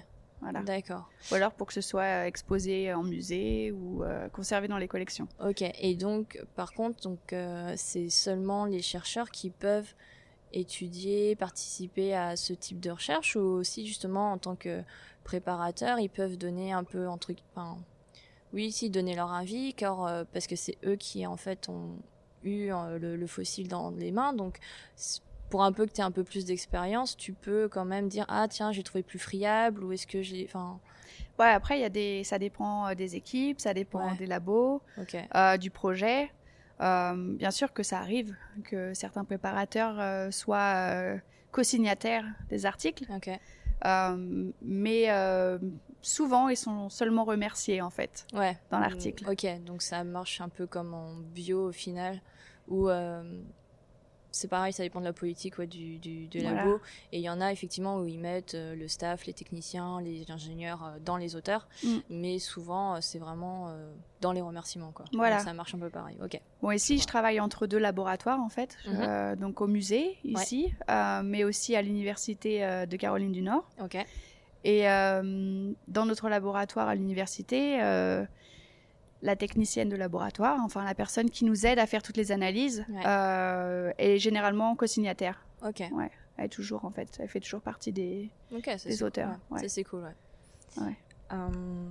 Voilà. 0.45 0.63
d'accord. 0.63 1.09
Ou 1.33 1.37
alors 1.37 1.53
pour 1.53 1.67
que 1.67 1.73
ce 1.73 1.81
soit 1.81 2.03
euh, 2.03 2.25
exposé 2.27 2.93
en 2.93 3.03
musée 3.03 3.73
ou 3.73 4.05
euh, 4.05 4.29
conservé 4.29 4.69
dans 4.69 4.77
les 4.77 4.89
collections. 4.89 5.27
Ok, 5.43 5.63
et 5.63 5.95
donc 5.95 6.39
par 6.55 6.73
contre, 6.75 7.01
donc 7.03 7.33
euh, 7.33 7.73
c'est 7.77 8.11
seulement 8.11 8.67
les 8.67 8.83
chercheurs 8.83 9.31
qui 9.31 9.49
peuvent 9.49 9.95
étudier, 10.53 11.35
participer 11.35 12.15
à 12.15 12.37
ce 12.37 12.53
type 12.53 12.79
de 12.79 12.91
recherche 12.91 13.37
ou 13.37 13.41
aussi 13.41 13.87
justement 13.87 14.33
en 14.33 14.39
tant 14.39 14.55
que 14.55 14.83
préparateur, 15.25 15.99
ils 15.99 16.11
peuvent 16.11 16.37
donner 16.37 16.73
un 16.73 16.85
peu 16.85 17.09
un 17.09 17.17
truc, 17.17 17.39
enfin, 17.55 17.79
oui, 18.53 18.71
si 18.71 18.91
donner 18.91 19.17
leur 19.17 19.33
avis, 19.33 19.73
car 19.73 20.05
euh, 20.05 20.25
parce 20.31 20.47
que 20.47 20.57
c'est 20.57 20.77
eux 20.85 20.97
qui 20.97 21.27
en 21.27 21.39
fait 21.39 21.71
ont 21.71 21.97
eu 22.45 22.69
le, 23.01 23.17
le 23.17 23.27
fossile 23.27 23.69
dans 23.69 23.91
les 23.93 24.13
mains, 24.13 24.35
donc 24.35 24.59
pour 25.51 25.63
un 25.63 25.73
peu 25.73 25.87
que 25.87 25.93
tu 25.93 26.01
aies 26.01 26.05
un 26.05 26.11
peu 26.11 26.25
plus 26.25 26.45
d'expérience, 26.45 27.17
tu 27.17 27.33
peux 27.33 27.69
quand 27.69 27.85
même 27.85 28.09
dire 28.09 28.25
ah 28.29 28.47
tiens 28.49 28.73
j'ai 28.73 28.83
trouvé 28.83 29.03
plus 29.03 29.19
friable 29.19 29.85
ou 29.85 29.93
est-ce 29.93 30.07
que 30.07 30.23
j'ai, 30.23 30.45
enfin, 30.49 30.81
Ouais, 31.39 31.47
après, 31.49 31.79
il 31.79 31.83
y 31.83 31.85
a 31.85 31.89
des... 31.91 32.23
ça 32.23 32.39
dépend 32.39 32.87
euh, 32.89 32.95
des 32.95 33.17
équipes, 33.17 33.61
ça 33.61 33.75
dépend 33.75 34.09
Ouais. 34.11 34.17
des 34.17 34.27
labos, 34.27 34.83
euh, 35.35 35.57
du 35.57 35.71
projet. 35.71 36.31
Euh, 36.81 37.35
bien 37.37 37.51
sûr 37.51 37.73
que 37.73 37.83
ça 37.83 37.99
arrive 37.99 38.35
que 38.65 38.95
certains 38.95 39.25
préparateurs 39.25 39.97
euh, 39.99 40.31
soient 40.31 41.17
co-signataires 41.53 42.25
des 42.49 42.67
articles, 42.67 43.07
mais 44.63 45.09
souvent 46.03 46.49
ils 46.49 46.57
sont 46.57 46.89
seulement 46.89 47.25
remerciés 47.25 47.81
en 47.81 47.91
fait 47.91 48.27
ouais. 48.35 48.57
dans 48.71 48.79
l'article. 48.79 49.29
Ok, 49.31 49.47
donc 49.65 49.83
ça 49.83 50.05
marche 50.05 50.41
un 50.41 50.49
peu 50.49 50.67
comme 50.67 50.95
en 50.95 51.15
bio 51.15 51.69
au 51.69 51.73
final, 51.73 52.21
où 52.69 52.89
c'est 54.35 54.49
pareil, 54.49 54.73
ça 54.73 54.83
dépend 54.83 55.01
de 55.01 55.05
la 55.05 55.13
politique 55.13 55.59
ouais, 55.59 55.67
du, 55.67 55.99
du, 55.99 56.29
Voilà. 56.35 56.65
labo. 56.65 56.81
Et 57.13 57.19
il 57.19 57.23
y 57.23 57.31
en 57.31 57.41
a 57.41 57.53
effectivement 57.53 57.99
où 57.99 58.07
ils 58.07 58.19
mettent 58.19 58.55
euh, 58.55 58.75
le 58.75 58.89
staff, 58.89 59.27
les 59.27 59.33
techniciens, 59.33 60.01
les 60.01 60.31
ingénieurs 60.31 60.85
euh, 60.85 60.99
dans 61.05 61.17
les 61.17 61.37
auteurs, 61.37 61.69
Mm. 61.83 61.89
mais 62.11 62.39
souvent 62.39 62.95
euh, 62.95 62.99
c'est 63.01 63.19
vraiment 63.19 63.73
dans 64.21 64.33
les 64.33 64.41
remerciements. 64.41 64.91
Quoi. 64.93 65.05
Voilà. 65.13 65.37
Donc, 65.37 65.45
ça 65.45 65.53
marche 65.53 65.75
un 65.75 65.79
peu 65.79 65.91
pareil. 65.91 66.17
Ok. 66.23 66.41
Bon, 66.63 66.71
ici, 66.71 66.99
je 66.99 67.07
travaille 67.07 67.41
entre 67.41 67.67
deux 67.67 67.79
laboratoires, 67.79 68.41
en 68.41 68.49
fait. 68.49 68.77
Mhm. 68.87 68.97
Euh, 69.01 69.37
donc 69.37 69.61
au 69.61 69.67
musée, 69.67 70.17
ici, 70.25 70.73
mais 71.23 71.45
aussi 71.45 71.77
à 71.77 71.83
l'Université 71.83 72.87
de 72.87 72.97
Caroline 72.97 73.33
du 73.33 73.43
Nord. 73.43 73.69
Ok. 73.83 73.97
Et 74.65 74.83
dans 74.85 76.07
notre 76.07 76.29
laboratoire 76.29 76.89
à 76.89 76.95
l'université, 76.95 77.79
la 79.25 79.35
technicienne 79.37 79.89
de 79.89 79.97
laboratoire, 79.97 80.61
enfin 80.65 80.85
la 80.85 80.95
personne 80.95 81.31
qui 81.31 81.45
nous 81.45 81.67
aide 81.67 81.79
à 81.81 81.87
faire 81.87 82.03
toutes 82.03 82.17
les 82.17 82.31
analyses, 82.31 82.85
Ouais. 82.89 83.03
euh, 83.07 83.91
est 83.99 84.19
généralement 84.19 84.77
co-signataire. 84.77 85.45
Ok. 85.67 85.81
Elle 86.37 86.45
est 86.45 86.49
toujours, 86.49 86.85
en 86.85 86.91
fait, 86.91 87.09
elle 87.19 87.29
fait 87.29 87.41
toujours 87.41 87.61
partie 87.63 87.91
des... 87.93 88.31
Ok. 88.55 88.65
ça, 88.77 88.89
Des 88.89 88.97
cool, 88.99 89.07
auteurs, 89.07 89.31
ouais. 89.51 89.61
ouais. 89.63 89.69
C'est 89.69 89.85
cool. 89.85 90.03
Ouais. 90.03 90.85
Ouais. 90.85 90.97
Euh, 91.33 91.89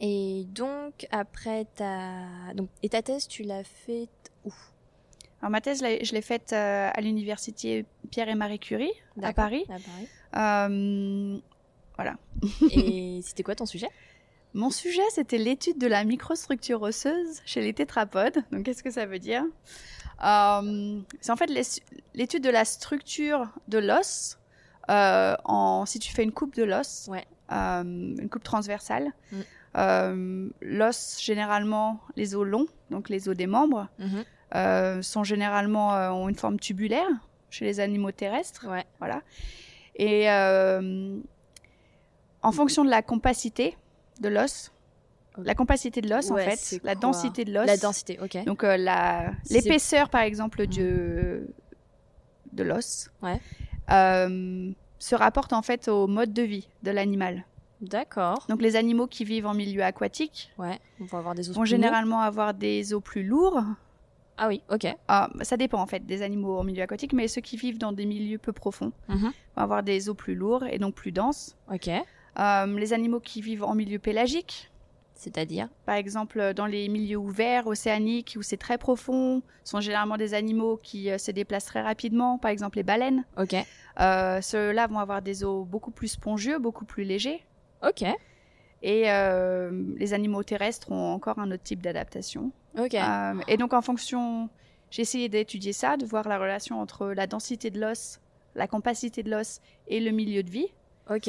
et 0.00 0.44
donc 0.48 1.06
après 1.10 1.64
ta 1.74 2.52
donc 2.54 2.68
et 2.82 2.88
ta 2.88 3.02
thèse 3.02 3.26
tu 3.28 3.42
l'as 3.42 3.64
faite 3.64 4.32
où? 4.44 4.52
Alors 5.40 5.50
ma 5.50 5.60
thèse, 5.60 5.78
je 5.80 6.12
l'ai- 6.12 6.22
faite 6.22 6.52
euh, 6.52 6.90
à 6.92 7.00
l'université 7.00 7.84
Pierre 8.10 8.28
et 8.28 8.34
Marie 8.34 8.58
Curie, 8.58 8.90
à. 9.22 9.32
Paris. 9.32 9.64
À 9.68 9.72
Paris. 9.72 10.08
Euh, 10.36 11.38
Et 12.72 13.20
c'était 13.22 13.42
quoi 13.42 13.54
ton 13.54 13.66
sujet? 13.66 13.88
Mon 14.54 14.70
sujet, 14.70 15.02
c'était 15.10 15.38
l'étude 15.38 15.78
de 15.78 15.86
la 15.86 16.04
microstructure 16.04 16.82
osseuse 16.82 17.40
chez 17.44 17.60
les 17.60 17.72
tétrapodes. 17.74 18.38
Donc, 18.50 18.64
qu'est-ce 18.64 18.82
que 18.82 18.90
ça 18.90 19.06
veut 19.06 19.18
dire? 19.18 19.44
Euh, 20.24 21.00
C'est 21.20 21.30
en 21.32 21.36
fait 21.36 21.50
l'étude 22.14 22.42
de 22.42 22.50
la 22.50 22.64
structure 22.64 23.48
de 23.68 23.78
l'os. 23.78 24.38
euh, 24.90 25.36
en, 25.44 25.84
si 25.84 25.98
tu 25.98 26.10
fais 26.14 26.24
une 26.24 26.32
coupe 26.32 26.54
de 26.54 26.62
l'os, 26.64 27.08
Ouais. 27.10 27.26
euh, 27.52 27.82
une 27.82 28.28
coupe 28.30 28.42
transversale, 28.42 29.12
Mm. 29.74 30.48
l'os, 30.62 31.18
généralement, 31.20 32.00
les 32.16 32.34
os 32.34 32.46
longs, 32.46 32.66
donc 32.90 33.10
les 33.10 33.28
os 33.28 33.36
des 33.36 33.46
membres, 33.46 33.88
Mhm. 33.98 35.02
sont 35.02 35.24
généralement 35.24 35.90
ont 36.18 36.26
une 36.30 36.36
forme 36.36 36.58
tubulaire 36.58 37.06
chez 37.50 37.66
les 37.66 37.80
animaux 37.80 38.12
terrestres. 38.12 38.66
Ouais. 38.66 38.86
Voilà. 38.98 39.20
Et 39.96 40.26
en 42.42 42.52
fonction 42.52 42.82
de 42.82 42.88
la 42.90 43.02
compacité 43.02 43.76
de 44.20 44.28
l'os, 44.28 44.72
la 45.36 45.54
compacité 45.54 46.00
de 46.00 46.08
l'os, 46.08 46.30
en 46.30 46.36
fait, 46.36 46.80
la 46.82 46.94
densité 46.94 47.44
de 47.44 47.52
l'os. 47.52 47.66
La 47.66 47.76
densité, 47.76 48.18
ok. 48.22 48.44
Donc, 48.44 48.62
la, 48.62 49.32
l'épaisseur, 49.50 50.10
par 50.10 50.22
exemple, 50.22 50.66
de, 50.66 51.46
de 52.52 52.62
l'os 52.62 53.10
ouais. 53.22 53.40
se 53.88 55.14
rapporte 55.14 55.52
en 55.52 55.62
fait 55.62 55.88
au 55.88 56.06
mode 56.06 56.32
de 56.32 56.42
vie 56.42 56.68
de 56.82 56.90
l'animal. 56.90 57.44
D'accord. 57.80 58.44
Donc 58.48 58.60
les 58.60 58.76
animaux 58.76 59.06
qui 59.06 59.24
vivent 59.24 59.46
en 59.46 59.54
milieu 59.54 59.82
aquatique 59.82 60.52
ouais, 60.58 60.80
vont, 60.98 61.18
avoir 61.18 61.34
des 61.34 61.48
os 61.48 61.54
vont 61.54 61.64
généralement 61.64 62.20
avoir 62.20 62.54
des 62.54 62.92
os 62.92 63.02
plus 63.02 63.22
lourds. 63.22 63.62
Ah 64.36 64.48
oui, 64.48 64.62
ok. 64.70 64.86
Ah, 65.08 65.30
ça 65.42 65.56
dépend 65.56 65.80
en 65.80 65.86
fait 65.86 66.04
des 66.06 66.22
animaux 66.22 66.58
en 66.58 66.64
milieu 66.64 66.82
aquatique, 66.82 67.12
mais 67.12 67.28
ceux 67.28 67.40
qui 67.40 67.56
vivent 67.56 67.78
dans 67.78 67.92
des 67.92 68.06
milieux 68.06 68.38
peu 68.38 68.52
profonds 68.52 68.92
mhm. 69.08 69.18
vont 69.18 69.62
avoir 69.62 69.82
des 69.82 70.08
os 70.08 70.16
plus 70.16 70.34
lourds 70.34 70.64
et 70.64 70.78
donc 70.78 70.94
plus 70.94 71.12
denses. 71.12 71.56
Ok. 71.72 71.90
Euh, 72.38 72.78
les 72.78 72.92
animaux 72.92 73.20
qui 73.20 73.40
vivent 73.40 73.64
en 73.64 73.74
milieu 73.74 73.98
pélagique, 73.98 74.70
c'est-à-dire 75.18 75.68
Par 75.84 75.96
exemple, 75.96 76.54
dans 76.54 76.66
les 76.66 76.88
milieux 76.88 77.16
ouverts, 77.16 77.66
océaniques, 77.66 78.36
où 78.38 78.42
c'est 78.42 78.56
très 78.56 78.78
profond, 78.78 79.42
sont 79.64 79.80
généralement 79.80 80.16
des 80.16 80.32
animaux 80.32 80.78
qui 80.80 81.10
euh, 81.10 81.18
se 81.18 81.32
déplacent 81.32 81.64
très 81.64 81.82
rapidement, 81.82 82.38
par 82.38 82.52
exemple 82.52 82.76
les 82.76 82.84
baleines. 82.84 83.24
Ok. 83.36 83.56
Euh, 84.00 84.40
Ceux-là 84.40 84.86
vont 84.86 85.00
avoir 85.00 85.20
des 85.20 85.42
os 85.42 85.66
beaucoup 85.66 85.90
plus 85.90 86.06
spongieux, 86.06 86.60
beaucoup 86.60 86.84
plus 86.84 87.02
légers. 87.02 87.44
Ok. 87.82 88.04
Et 88.82 89.10
euh, 89.10 89.72
les 89.96 90.14
animaux 90.14 90.44
terrestres 90.44 90.92
ont 90.92 91.14
encore 91.14 91.40
un 91.40 91.50
autre 91.50 91.64
type 91.64 91.82
d'adaptation. 91.82 92.52
Ok. 92.78 92.94
Euh, 92.94 93.34
et 93.48 93.56
donc 93.56 93.72
en 93.72 93.82
fonction, 93.82 94.48
j'ai 94.92 95.02
essayé 95.02 95.28
d'étudier 95.28 95.72
ça, 95.72 95.96
de 95.96 96.06
voir 96.06 96.28
la 96.28 96.38
relation 96.38 96.80
entre 96.80 97.08
la 97.08 97.26
densité 97.26 97.70
de 97.70 97.80
l'os, 97.80 98.20
la 98.54 98.68
compacité 98.68 99.24
de 99.24 99.32
l'os 99.32 99.60
et 99.88 99.98
le 99.98 100.12
milieu 100.12 100.44
de 100.44 100.50
vie. 100.50 100.68
Ok. 101.10 101.28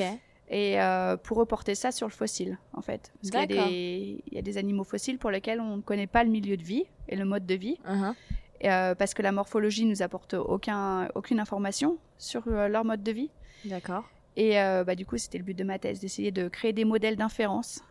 Et 0.52 0.82
euh, 0.82 1.16
pour 1.16 1.38
reporter 1.38 1.76
ça 1.76 1.92
sur 1.92 2.08
le 2.08 2.12
fossile, 2.12 2.58
en 2.74 2.82
fait. 2.82 3.12
Parce 3.22 3.30
qu'il 3.30 3.40
y, 3.56 3.60
a 3.60 3.68
des- 3.68 4.24
il 4.28 4.34
y 4.34 4.38
a 4.40 4.42
des 4.42 4.58
animaux 4.58 4.84
fossiles 4.84 5.20
pour 5.20 5.30
lesquels 5.30 5.62
on 5.62 5.78
ne 5.78 5.82
connaît 5.82 6.08
pas 6.08 6.24
le 6.24 6.32
milieu 6.32 6.58
de 6.58 6.64
vie 6.64 6.86
et 7.08 7.16
le 7.16 7.24
mode 7.26 7.46
de 7.46 7.54
vie. 7.54 7.78
Uh-huh. 7.88 8.14
Et, 8.62 8.72
euh, 8.72 8.96
parce 8.96 9.14
que 9.14 9.22
la 9.22 9.32
morphologie 9.32 9.86
nous 9.86 10.02
apporte 10.02 10.34
aucun, 10.34 11.08
aucune 11.14 11.40
information 11.40 11.98
sur 12.18 12.42
euh, 12.48 12.68
leur 12.68 12.84
mode 12.84 13.04
de 13.04 13.12
vie. 13.12 13.30
D'accord. 13.66 14.06
Et 14.36 14.54
bah, 14.86 14.96
du 14.96 15.06
coup, 15.06 15.18
c'était 15.18 15.38
le 15.38 15.44
but 15.44 15.54
de 15.58 15.66
ma 15.66 15.80
thèse, 15.80 16.00
d'essayer 16.00 16.32
de 16.32 16.48
créer 16.48 16.72
des 16.72 16.86
modèles 16.86 17.18
d'inférence 17.18 17.82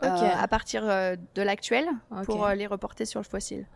à 0.00 0.46
partir 0.48 0.84
de 0.84 1.42
l'actuel 1.42 1.86
pour 2.26 2.46
les 2.48 2.66
reporter 2.68 3.04
sur 3.04 3.18
le 3.20 3.24
fossile. 3.24 3.66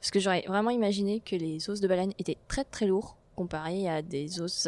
Parce 0.00 0.10
que 0.10 0.18
j'aurais 0.18 0.42
vraiment 0.48 0.70
imaginé 0.70 1.20
que 1.20 1.36
les 1.36 1.70
os 1.70 1.78
de 1.80 1.86
baleine 1.86 2.12
étaient 2.18 2.38
très 2.48 2.64
très 2.64 2.86
lourds 2.86 3.16
comparés 3.36 3.88
à 3.88 4.02
des 4.02 4.40
os, 4.40 4.66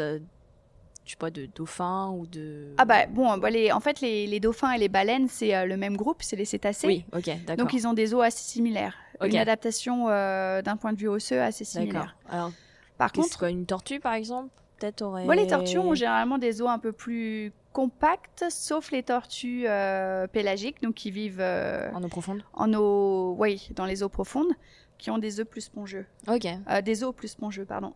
je 1.05 1.11
sais 1.11 1.17
pas, 1.17 1.29
de 1.29 1.45
dauphin 1.45 2.09
ou 2.09 2.25
de. 2.25 2.73
Ah 2.77 2.85
bah 2.85 3.05
bon, 3.07 3.37
bah, 3.37 3.49
les, 3.49 3.71
en 3.71 3.79
fait, 3.79 4.01
les, 4.01 4.25
les 4.27 4.39
dauphins 4.39 4.71
et 4.71 4.77
les 4.79 4.89
baleines, 4.89 5.27
c'est 5.27 5.55
euh, 5.55 5.65
le 5.65 5.77
même 5.77 5.95
groupe, 5.95 6.21
c'est 6.23 6.35
les 6.35 6.45
cétacés. 6.45 6.87
Oui, 6.87 7.05
ok, 7.13 7.29
d'accord. 7.45 7.65
Donc 7.65 7.73
ils 7.73 7.87
ont 7.87 7.93
des 7.93 8.13
os 8.13 8.23
assez 8.23 8.43
similaires. 8.43 8.95
Une 9.23 9.37
adaptation 9.37 10.09
euh, 10.09 10.61
d'un 10.61 10.75
point 10.77 10.91
de 10.93 10.97
vue 10.99 11.07
osseux 11.07 11.41
assez 11.41 11.63
similaire. 11.63 12.17
Alors, 12.29 12.51
Par 12.97 13.11
contre, 13.13 13.37
que- 13.39 13.45
une 13.49 13.65
tortue 13.65 13.99
par 13.99 14.13
exemple 14.13 14.49
Peut-être 14.77 15.03
aurait. 15.03 15.23
moi, 15.23 15.35
les 15.35 15.47
tortues 15.47 15.77
ont 15.77 15.93
généralement 15.95 16.37
des 16.37 16.61
os 16.61 16.67
un 16.67 16.79
peu 16.79 16.91
plus 16.91 17.53
compacts, 17.71 18.43
sauf 18.49 18.91
les 18.91 19.03
tortues 19.03 19.63
euh, 19.67 20.27
pélagiques, 20.27 20.81
donc 20.81 20.95
qui 20.95 21.11
vivent 21.11 21.39
En 21.93 22.03
eau 22.03 22.07
profonde 22.09 22.43
en 22.53 22.73
eau, 22.73 23.35
oui, 23.39 23.69
dans 23.75 23.85
les 23.85 24.03
eaux 24.03 24.09
profondes, 24.09 24.51
qui 24.97 25.11
ont 25.11 25.17
des 25.17 25.39
œufs 25.39 25.47
plus 25.47 25.61
spongieux. 25.61 26.05
Ok. 26.27 26.45
Des 26.83 27.03
os 27.05 27.13
plus 27.15 27.29
spongieux, 27.29 27.65
pardon. 27.65 27.93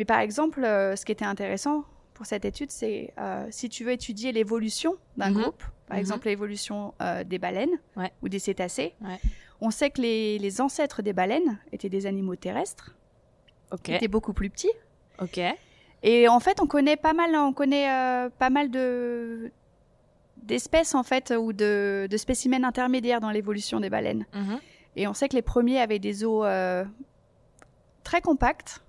Mais 0.00 0.06
par 0.06 0.20
exemple, 0.20 0.64
euh, 0.64 0.96
ce 0.96 1.04
qui 1.04 1.12
était 1.12 1.26
intéressant 1.26 1.84
pour 2.14 2.24
cette 2.24 2.46
étude, 2.46 2.70
c'est 2.70 3.12
euh, 3.18 3.46
si 3.50 3.68
tu 3.68 3.84
veux 3.84 3.92
étudier 3.92 4.32
l'évolution 4.32 4.96
d'un 5.18 5.28
Mhm. 5.28 5.42
groupe, 5.42 5.62
par 5.88 5.98
Mhm. 5.98 6.00
exemple 6.00 6.26
l'évolution 6.28 6.94
euh, 7.02 7.22
des 7.22 7.38
baleines 7.38 7.78
Ouais. 7.98 8.10
ou 8.22 8.30
des 8.30 8.38
cétacés, 8.38 8.94
Ouais. 9.02 9.18
on 9.60 9.70
sait 9.70 9.90
que 9.90 10.00
les, 10.00 10.38
les 10.38 10.62
ancêtres 10.62 11.02
des 11.02 11.12
baleines 11.12 11.58
étaient 11.70 11.90
des 11.90 12.06
animaux 12.06 12.34
terrestres, 12.34 12.96
Ok. 13.72 13.82
qui 13.82 13.92
étaient 13.92 14.08
beaucoup 14.08 14.32
plus 14.32 14.48
petits. 14.48 14.72
Ok. 15.20 15.38
Et 16.02 16.28
en 16.28 16.40
fait, 16.40 16.62
on 16.62 16.66
connaît 16.66 16.96
pas 16.96 17.12
mal, 17.12 17.34
on 17.36 17.52
connaît 17.52 17.90
euh, 17.92 18.30
pas 18.30 18.48
mal 18.48 18.70
de 18.70 19.52
d'espèces 20.38 20.94
en 20.94 21.02
fait 21.02 21.30
ou 21.38 21.52
de, 21.52 22.08
de 22.10 22.16
spécimens 22.16 22.64
intermédiaires 22.64 23.20
dans 23.20 23.30
l'évolution 23.30 23.80
des 23.80 23.90
baleines. 23.90 24.24
Mhm. 24.32 24.58
Et 24.96 25.06
on 25.06 25.12
sait 25.12 25.28
que 25.28 25.36
les 25.36 25.42
premiers 25.42 25.78
avaient 25.78 25.98
des 25.98 26.24
os 26.24 26.42
euh, 26.46 26.86
très 28.02 28.22
compacts, 28.22 28.80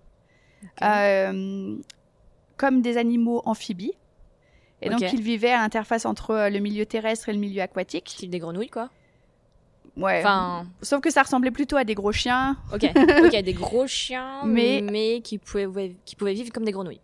Euh, 0.84 1.76
comme 2.58 2.82
des 2.82 2.98
animaux 2.98 3.42
amphibies. 3.46 3.94
Et 4.84 4.90
donc, 4.90 5.02
ils 5.14 5.22
vivaient 5.22 5.52
à 5.52 5.58
l'interface 5.62 6.06
entre 6.06 6.32
euh, 6.32 6.50
le 6.50 6.60
milieu 6.60 6.86
terrestre 6.86 7.30
et 7.30 7.34
le 7.34 7.40
milieu 7.40 7.62
aquatique. 7.62 8.10
Style 8.10 8.30
des 8.30 8.40
grenouilles 8.40 8.70
quoi. 8.70 8.90
Ouais. 9.98 10.20
Enfin, 10.20 10.66
Sauf 10.82 11.02
que 11.02 11.12
ça 11.12 11.22
ressemblait 11.24 11.52
plutôt 11.52 11.76
à 11.78 11.84
des 11.84 11.96
gros 11.96 12.12
chiens. 12.12 12.58
ok. 12.74 12.84
ok, 13.26 13.42
des 13.44 13.54
gros 13.54 13.88
chiens, 13.88 14.42
Mais- 14.46 14.82
mais, 14.82 15.22
qui, 15.22 15.38
pouvaient, 15.38 15.96
qui 16.06 16.16
pouvaient 16.16 16.34
vivre 16.34 16.52
comme 16.52 16.64
des 16.66 16.72
grenouilles. 16.72 17.02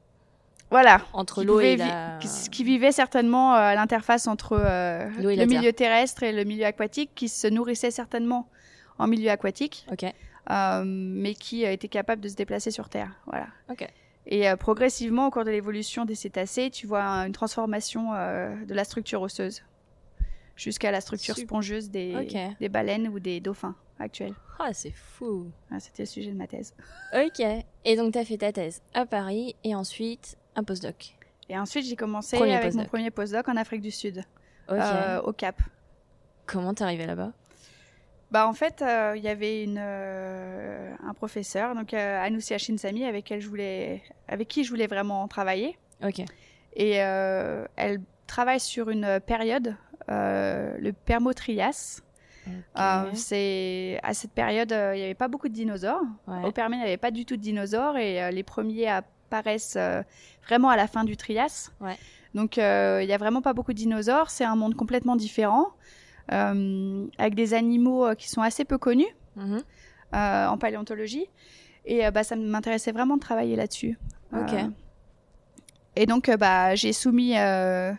Voilà. 0.71 1.01
Entre 1.13 1.41
Qui, 1.41 1.47
l'eau 1.47 1.59
et 1.59 1.75
la. 1.77 2.17
qui, 2.19 2.27
qui 2.49 2.63
vivaient 2.63 2.91
certainement 2.91 3.53
euh, 3.55 3.59
à 3.59 3.75
l'interface 3.75 4.27
entre 4.27 4.53
euh, 4.59 5.07
le 5.19 5.45
milieu 5.45 5.71
terrestre 5.71 6.23
et 6.23 6.31
le 6.33 6.43
milieu 6.43 6.65
aquatique, 6.65 7.11
qui 7.15 7.29
se 7.29 7.47
nourrissaient 7.47 7.91
certainement 7.91 8.49
en 8.99 9.07
milieu 9.07 9.29
aquatique, 9.29 9.85
Ok. 9.91 10.05
Euh, 10.49 10.83
mais 10.85 11.33
qui 11.33 11.63
étaient 11.63 11.87
capables 11.87 12.21
de 12.21 12.29
se 12.29 12.35
déplacer 12.35 12.71
sur 12.71 12.89
Terre. 12.89 13.11
Voilà. 13.25 13.47
Et 14.29 14.49
euh, 14.49 14.55
progressivement, 14.57 15.27
au 15.27 15.29
cours 15.31 15.45
de 15.45 15.51
l'évolution 15.51 16.03
des 16.03 16.15
cétacés, 16.15 16.69
tu 16.69 16.85
vois 16.85 17.03
un- 17.03 17.27
une 17.27 17.31
transformation 17.33 18.13
euh, 18.13 18.55
de 18.65 18.73
la 18.73 18.83
structure 18.83 19.21
osseuse 19.21 19.63
jusqu'à 20.57 20.91
la 20.91 20.99
structure 21.01 21.35
Sup- 21.35 21.45
spongieuse 21.47 21.89
des, 21.89 22.57
baleines 22.69 23.07
ou 23.07 23.19
des 23.19 23.39
dauphins 23.39 23.75
actuels. 23.99 24.33
Ah, 24.59 24.73
c'est 24.73 24.91
fou. 24.91 25.49
Ah, 25.71 25.79
C'était 25.79 26.03
le 26.03 26.07
sujet 26.07 26.31
de 26.31 26.37
ma 26.37 26.47
thèse. 26.47 26.73
Ok. 27.13 27.41
Et 27.85 27.95
donc, 27.95 28.13
t'as 28.13 28.25
fait 28.25 28.37
ta 28.37 28.51
thèse 28.51 28.81
à 28.93 29.05
Paris 29.05 29.55
et 29.63 29.73
ensuite 29.75 30.37
un 30.57 30.63
postdoc. 30.65 31.15
Et 31.47 31.57
ensuite, 31.57 31.85
j'ai 31.85 31.95
commencé 31.95 32.35
Premier 32.35 32.55
avec 32.55 32.73
mon 32.73 32.83
premier 32.83 33.11
postdoc 33.11 33.47
en 33.47 33.55
Afrique 33.55 33.81
du 33.81 33.91
Sud, 33.91 34.23
euh, 34.69 35.21
au 35.21 35.31
Cap. 35.31 35.61
Comment 36.45 36.73
t'es 36.73 36.83
arrivé 36.83 37.05
là-bas? 37.05 37.31
Bah 38.29 38.47
en 38.47 38.53
fait, 38.53 38.81
euh, 38.81 39.13
il 39.15 39.23
y 39.23 39.29
avait 39.29 39.63
une, 39.63 39.79
euh, 39.79 40.93
un 41.01 41.13
professeur, 41.13 41.75
donc 41.75 41.93
euh, 41.93 42.21
Anoussi 42.21 42.59
Shinsami, 42.59 43.05
avec, 43.05 43.31
elle 43.31 43.39
je 43.39 43.47
voulais, 43.47 44.03
avec 44.27 44.49
qui 44.49 44.65
je 44.65 44.69
voulais 44.69 44.87
vraiment 44.87 45.27
travailler. 45.29 45.77
Ok. 46.03 46.19
Et 46.75 47.01
euh, 47.01 47.65
elle 47.77 48.01
travaille 48.27 48.59
sur 48.59 48.89
une 48.89 49.19
période, 49.25 49.75
le 50.09 50.91
Permo-Trias. 50.91 52.01
Euh, 52.77 53.09
c'est 53.13 53.99
à 54.03 54.13
cette 54.13 54.31
période, 54.31 54.71
il 54.71 54.97
n'y 54.97 55.03
avait 55.03 55.15
pas 55.15 55.27
beaucoup 55.27 55.49
de 55.49 55.53
dinosaures. 55.53 56.03
Ouais. 56.27 56.45
Au 56.45 56.51
Permien, 56.51 56.79
il 56.79 56.81
n'y 56.81 56.87
avait 56.87 56.97
pas 56.97 57.11
du 57.11 57.25
tout 57.25 57.35
de 57.35 57.41
dinosaures 57.41 57.97
et 57.97 58.31
les 58.31 58.43
premiers 58.43 58.89
apparaissent 58.89 59.77
vraiment 60.45 60.69
à 60.69 60.77
la 60.77 60.87
fin 60.87 61.03
du 61.03 61.17
Trias. 61.17 61.71
Ouais. 61.81 61.97
Donc 62.35 62.57
il 62.57 62.61
n'y 62.61 63.13
a 63.13 63.17
vraiment 63.17 63.41
pas 63.41 63.53
beaucoup 63.53 63.73
de 63.73 63.77
dinosaures. 63.77 64.29
C'est 64.29 64.45
un 64.45 64.55
monde 64.55 64.75
complètement 64.75 65.15
différent, 65.15 65.67
avec 66.29 67.35
des 67.35 67.53
animaux 67.53 68.05
euh, 68.05 68.15
qui 68.15 68.29
sont 68.29 68.41
assez 68.41 68.65
peu 68.65 68.77
connus 68.77 69.07
Mhm. 69.35 69.61
euh, 70.15 70.47
en 70.47 70.57
paléontologie. 70.57 71.25
Et 71.85 72.05
euh, 72.05 72.11
bah, 72.11 72.23
ça 72.23 72.35
m'intéressait 72.35 72.91
vraiment 72.91 73.15
de 73.15 73.21
travailler 73.21 73.55
là-dessus. 73.55 73.97
Ok. 74.33 74.53
Euh, 74.53 74.67
et 75.95 76.05
donc 76.05 76.29
euh, 76.29 76.37
bah, 76.37 76.75
j'ai 76.75 76.93
soumis 76.93 77.37
euh, 77.37 77.93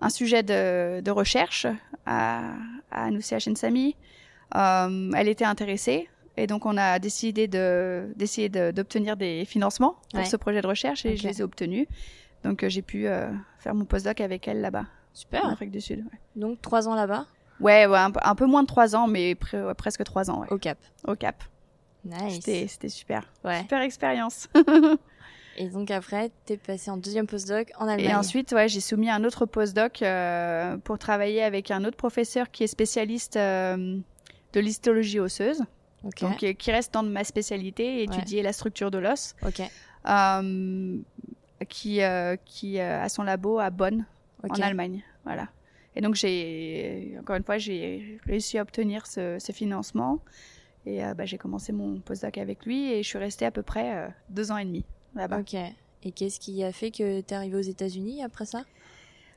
un 0.00 0.08
sujet 0.10 0.42
de, 0.42 1.00
de 1.00 1.10
recherche 1.10 1.66
à, 2.06 2.42
à 2.90 3.04
Anoussi 3.04 3.34
Hachensami. 3.34 3.96
Euh, 4.56 5.10
elle 5.16 5.28
était 5.28 5.44
intéressée. 5.44 6.08
Et 6.36 6.48
donc, 6.48 6.66
on 6.66 6.76
a 6.76 6.98
décidé 6.98 7.46
de, 7.46 8.12
d'essayer 8.16 8.48
de- 8.48 8.72
d'obtenir 8.72 9.16
des 9.16 9.44
financements 9.44 9.94
pour 10.10 10.18
Ouais. 10.18 10.26
ce 10.26 10.36
projet 10.36 10.60
de 10.60 10.66
recherche 10.66 11.06
et 11.06 11.16
je 11.16 11.28
les 11.28 11.40
ai 11.40 11.44
obtenus. 11.44 11.86
Donc, 12.42 12.64
euh, 12.64 12.68
j'ai 12.68 12.82
pu 12.82 13.06
euh, 13.06 13.30
faire 13.60 13.72
mon 13.72 13.84
postdoc 13.84 14.20
avec 14.20 14.48
elle 14.48 14.60
là-bas, 14.60 14.80
en 14.80 14.86
Super. 15.14 15.46
Afrique 15.48 15.70
du 15.70 15.80
Sud. 15.80 16.00
Ouais, 16.00 16.18
Donc, 16.34 16.60
trois 16.60 16.88
ans 16.88 16.96
là-bas 16.96 17.26
ouais, 17.60 17.86
ouais, 17.86 17.98
un, 17.98 18.10
peu- 18.10 18.20
un 18.22 18.34
peu 18.34 18.46
moins 18.46 18.62
de 18.62 18.68
trois 18.68 18.94
ans, 18.96 19.06
mais 19.06 19.34
pre- 19.34 19.66
ouais, 19.66 19.74
presque 19.74 20.04
trois 20.04 20.30
ans 20.30 20.40
ouais, 20.40 20.48
au 20.50 20.58
Cap. 20.58 20.78
au 21.06 21.14
Cap. 21.14 21.42
Nice. 22.04 22.40
C'était, 22.44 22.88
super. 22.88 23.24
Super 23.60 23.80
expérience. 23.80 24.48
Et 25.56 25.68
donc, 25.68 25.90
après, 25.92 26.30
t'es 26.46 26.56
passé 26.56 26.90
en 26.90 26.96
deuxième 26.96 27.26
postdoc 27.28 27.70
en 27.78 27.86
Allemagne. 27.86 28.10
Et 28.10 28.14
ensuite, 28.14 28.50
ouais, 28.52 28.68
j'ai 28.68 28.80
soumis 28.80 29.08
un 29.08 29.22
autre 29.22 29.46
postdoc 29.46 30.02
euh, 30.02 30.76
pour 30.78 30.98
travailler 30.98 31.42
avec 31.44 31.70
un 31.70 31.84
autre 31.84 31.96
professeur 31.96 32.50
qui 32.50 32.64
est 32.64 32.66
spécialiste 32.66 33.36
euh, 33.36 33.96
de 34.52 34.60
l'histologie 34.60 35.20
osseuse, 35.20 35.62
donc 36.02 36.42
euh, 36.42 36.52
qui 36.54 36.72
reste 36.72 36.92
dans 36.92 37.04
ma 37.04 37.22
spécialité, 37.22 38.02
étudier 38.02 38.42
la 38.42 38.52
structure 38.52 38.90
de 38.90 38.98
l'os, 38.98 39.36
Ok. 39.46 39.62
euh, 40.08 40.98
qui, 41.68 42.00
qui 42.44 42.80
a 42.80 43.08
son 43.08 43.22
labo 43.22 43.58
à 43.60 43.70
Bonn, 43.70 44.04
en 44.42 44.60
Allemagne. 44.60 45.02
Voilà. 45.24 45.46
Et 45.96 46.00
donc, 46.00 46.14
j'ai, 46.14 47.16
encore 47.20 47.36
une 47.36 47.44
fois, 47.44 47.58
j'ai 47.58 48.18
réussi 48.26 48.58
à 48.58 48.62
obtenir 48.62 49.06
ce, 49.06 49.38
ce 49.38 49.52
financement. 49.52 50.20
Et 50.86 51.00
bah, 51.16 51.24
j'ai 51.24 51.38
commencé 51.38 51.72
mon 51.72 51.98
postdoc 52.00 52.36
avec 52.36 52.66
lui 52.66 52.92
et 52.92 53.02
je 53.02 53.08
suis 53.08 53.18
restée 53.18 53.46
à 53.46 53.50
peu 53.50 53.62
près 53.62 54.12
deux 54.28 54.52
ans 54.52 54.58
et 54.58 54.66
demi 54.66 54.84
là-bas. 55.14 55.40
Ok. 55.40 55.54
Et 56.02 56.12
qu'est-ce 56.12 56.38
qui 56.38 56.62
a 56.62 56.72
fait 56.72 56.90
que 56.90 57.22
tu 57.22 57.26
es 57.26 57.32
arrivée 57.32 57.56
aux 57.56 57.62
États-Unis 57.62 58.22
après 58.22 58.44
ça? 58.44 58.64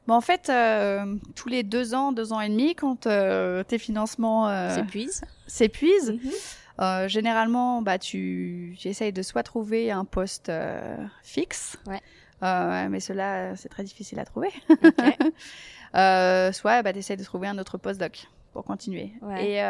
Bah, 0.08 0.14
en 0.14 0.20
fait, 0.20 0.52
tous 1.36 1.48
les 1.48 1.64
deux 1.64 1.94
ans, 1.94 2.12
deux 2.12 2.34
ans 2.34 2.42
et 2.42 2.50
demi, 2.50 2.76
quand 2.76 3.08
tes 3.68 3.78
financements 3.78 4.50
s'épuisent, 4.76 5.22
s'épuisent, 5.48 6.20
mhm. 6.80 7.08
généralement, 7.08 7.82
bah, 7.82 7.98
tu, 7.98 8.76
tu 8.78 8.90
essayes 8.90 9.14
de 9.14 9.22
soit 9.22 9.44
trouver 9.44 9.90
un 9.90 10.04
poste 10.04 10.52
fixe, 11.24 11.78
ouais. 11.88 12.02
Mais 12.42 13.00
cela, 13.00 13.56
c'est 13.56 13.70
très 13.70 13.84
difficile 13.84 14.20
à 14.20 14.26
trouver. 14.26 14.50
soit 16.54 16.84
bah, 16.84 16.94
tu 16.94 17.00
essayes 17.00 17.18
de 17.18 17.24
trouver 17.24 17.48
un 17.48 17.58
autre 17.58 17.78
postdoc 17.78 18.28
pour 18.54 18.64
continuer. 18.64 19.12
Et 19.40 19.62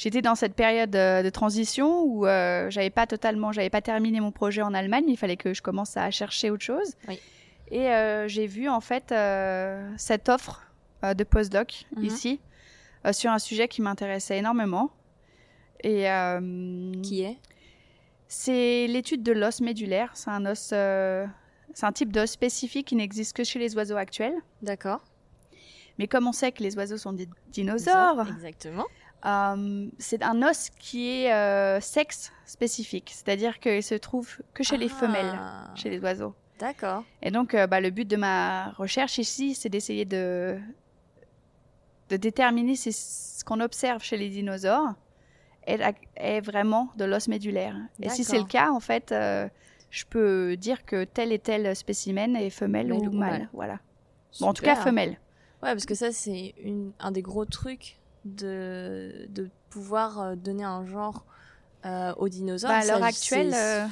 j'étais 0.00 0.22
dans 0.22 0.34
cette 0.34 0.54
période 0.54 0.90
de, 0.90 1.30
transition 1.30 2.02
où 2.02 2.26
euh, 2.26 2.70
j'avais 2.70 2.90
pas 2.90 3.06
totalement, 3.06 3.52
j'avais 3.52 3.70
pas 3.70 3.82
terminé 3.82 4.20
mon 4.20 4.32
projet 4.32 4.62
en 4.62 4.72
Allemagne. 4.72 5.04
Il 5.08 5.16
fallait 5.16 5.36
que 5.36 5.52
je 5.52 5.60
commence 5.60 5.96
à 5.96 6.10
chercher 6.10 6.50
autre 6.50 6.64
chose. 6.64 6.96
Et 7.70 7.88
euh, 7.88 8.26
j'ai 8.26 8.46
vu 8.46 8.68
en 8.68 8.80
fait 8.80 9.12
euh, 9.12 9.92
cette 9.96 10.28
offre 10.28 10.62
de 11.02 11.24
postdoc 11.24 11.86
mhm. 11.96 12.04
ici 12.04 12.40
sur 13.12 13.30
un 13.30 13.38
sujet 13.38 13.68
qui 13.68 13.82
m'intéressait 13.82 14.38
énormément. 14.38 14.90
Et 15.82 16.06
qui 17.02 17.22
est? 17.22 17.38
C'est 18.32 18.86
l'étude 18.86 19.24
de 19.24 19.32
l'os 19.32 19.60
médulaire. 19.60 20.12
C'est 20.14 20.30
un 20.30 20.46
os, 20.46 20.68
c'est 20.68 21.86
un 21.86 21.92
type 21.92 22.12
d'os 22.12 22.30
spécifique 22.30 22.86
qui 22.86 22.94
n'existe 22.94 23.36
que 23.36 23.42
chez 23.42 23.58
les 23.58 23.74
oiseaux 23.76 23.96
actuels. 23.96 24.36
D'accord. 24.62 25.02
Mais 25.98 26.06
comme 26.06 26.28
on 26.28 26.32
sait 26.32 26.52
que 26.52 26.62
les 26.62 26.76
oiseaux 26.76 26.96
sont 26.96 27.12
des 27.12 27.28
dinosaures, 27.50 28.26
exactement. 28.28 28.86
Euh, 29.26 29.88
c'est 29.98 30.22
un 30.22 30.42
os 30.42 30.70
qui 30.78 31.10
est 31.10 31.32
euh, 31.32 31.80
sexe 31.80 32.32
spécifique, 32.46 33.10
c'est-à-dire 33.12 33.58
qu'il 33.60 33.82
se 33.82 33.96
trouve 33.96 34.38
que 34.54 34.62
chez 34.62 34.78
les 34.78 34.90
ah. 34.90 34.94
femelles, 34.94 35.38
chez 35.74 35.90
les 35.90 35.98
oiseaux. 35.98 36.34
D'accord. 36.58 37.04
Et 37.20 37.30
donc, 37.30 37.54
euh, 37.54 37.66
bah, 37.66 37.80
le 37.80 37.90
but 37.90 38.08
de 38.08 38.16
ma 38.16 38.70
recherche 38.70 39.18
ici, 39.18 39.54
c'est 39.54 39.68
d'essayer 39.68 40.04
de, 40.04 40.58
de 42.08 42.16
déterminer 42.16 42.76
ce 42.76 43.44
qu'on 43.44 43.60
observe 43.60 44.02
chez 44.02 44.16
les 44.16 44.28
dinosaures 44.28 44.94
est, 46.16 46.40
vraiment 46.40 46.90
de 46.96 47.04
l'os 47.04 47.28
médulaire. 47.28 47.76
Et 48.00 48.08
si 48.08 48.24
c'est 48.24 48.38
le 48.38 48.44
cas, 48.44 48.70
en 48.70 48.80
fait, 48.80 49.14
je 49.90 50.04
peux 50.08 50.56
dire 50.56 50.84
que 50.84 51.04
tel 51.04 51.32
et 51.32 51.38
tel 51.38 51.74
spécimen 51.76 52.36
est 52.36 52.50
femelle 52.50 52.92
ou, 52.92 53.10
mâle. 53.10 53.48
Voilà. 53.52 53.78
en 54.40 54.52
tout 54.52 54.62
cas, 54.62 54.76
femelle. 54.76 55.18
Ouais, 55.62 55.72
parce 55.72 55.86
que 55.86 55.94
ça, 55.94 56.10
c'est 56.10 56.54
un 56.98 57.12
des 57.12 57.22
gros 57.22 57.44
trucs 57.44 57.98
de, 58.24 59.26
de 59.28 59.50
pouvoir 59.68 60.20
euh, 60.20 60.34
donner 60.34 60.64
un 60.64 60.84
genre 60.84 61.24
euh, 61.84 62.12
aux 62.16 62.28
dinosaures. 62.28 62.70
Bah, 62.70 62.78
à 62.78 62.84
l'heure 62.84 63.02
actuelle, 63.02 63.54
euh, 63.54 63.86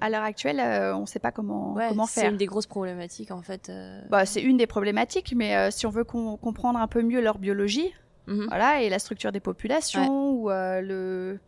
à 0.00 0.10
l'heure 0.10 0.22
actuelle, 0.22 0.60
on 0.94 1.02
ne 1.02 1.06
sait 1.06 1.18
pas 1.18 1.32
comment 1.32 1.74
comment 1.74 2.06
faire. 2.06 2.24
C'est 2.24 2.30
une 2.30 2.36
des 2.36 2.46
grosses 2.46 2.66
problématiques 2.66 3.30
en 3.30 3.42
fait. 3.42 3.72
Bah, 4.10 4.26
c'est 4.26 4.42
une 4.42 4.56
des 4.56 4.66
problématiques, 4.66 5.34
mais 5.34 5.70
si 5.70 5.86
on 5.86 5.90
veut 5.90 6.04
comprendre 6.04 6.78
un 6.78 6.88
peu 6.88 7.02
mieux 7.02 7.20
leur 7.20 7.38
biologie, 7.38 7.92
mhm. 8.30 8.46
voilà, 8.48 8.82
et 8.82 8.88
la 8.88 8.98
structure 8.98 9.32
des 9.32 9.40
populations 9.40 10.32
ou 10.32 10.48
le 10.48 11.38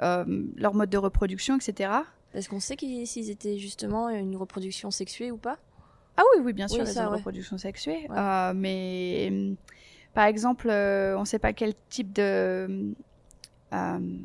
leur 0.00 0.74
mode 0.74 0.90
de 0.90 0.98
reproduction, 0.98 1.56
etc. 1.56 1.92
Est-ce 2.34 2.48
qu'on 2.48 2.60
sait 2.60 2.76
s'ils 2.76 3.30
étaient 3.30 3.58
justement 3.58 4.08
une 4.08 4.36
reproduction 4.36 4.90
sexuée 4.90 5.30
ou 5.30 5.36
pas 5.36 5.58
Ah 6.16 6.22
oui, 6.34 6.42
oui, 6.44 6.52
bien 6.52 6.66
sûr, 6.66 6.84
oui, 6.84 6.90
une 6.96 7.06
reproduction 7.06 7.58
sexuée, 7.58 8.08
mais 8.54 9.56
par 10.14 10.26
exemple, 10.26 10.68
euh, 10.68 11.16
on 11.16 11.20
ne 11.20 11.24
sait 11.24 11.38
pas 11.38 11.52
quel 11.52 11.74
type 11.88 12.12
de 12.12 12.94
euh, 13.72 14.18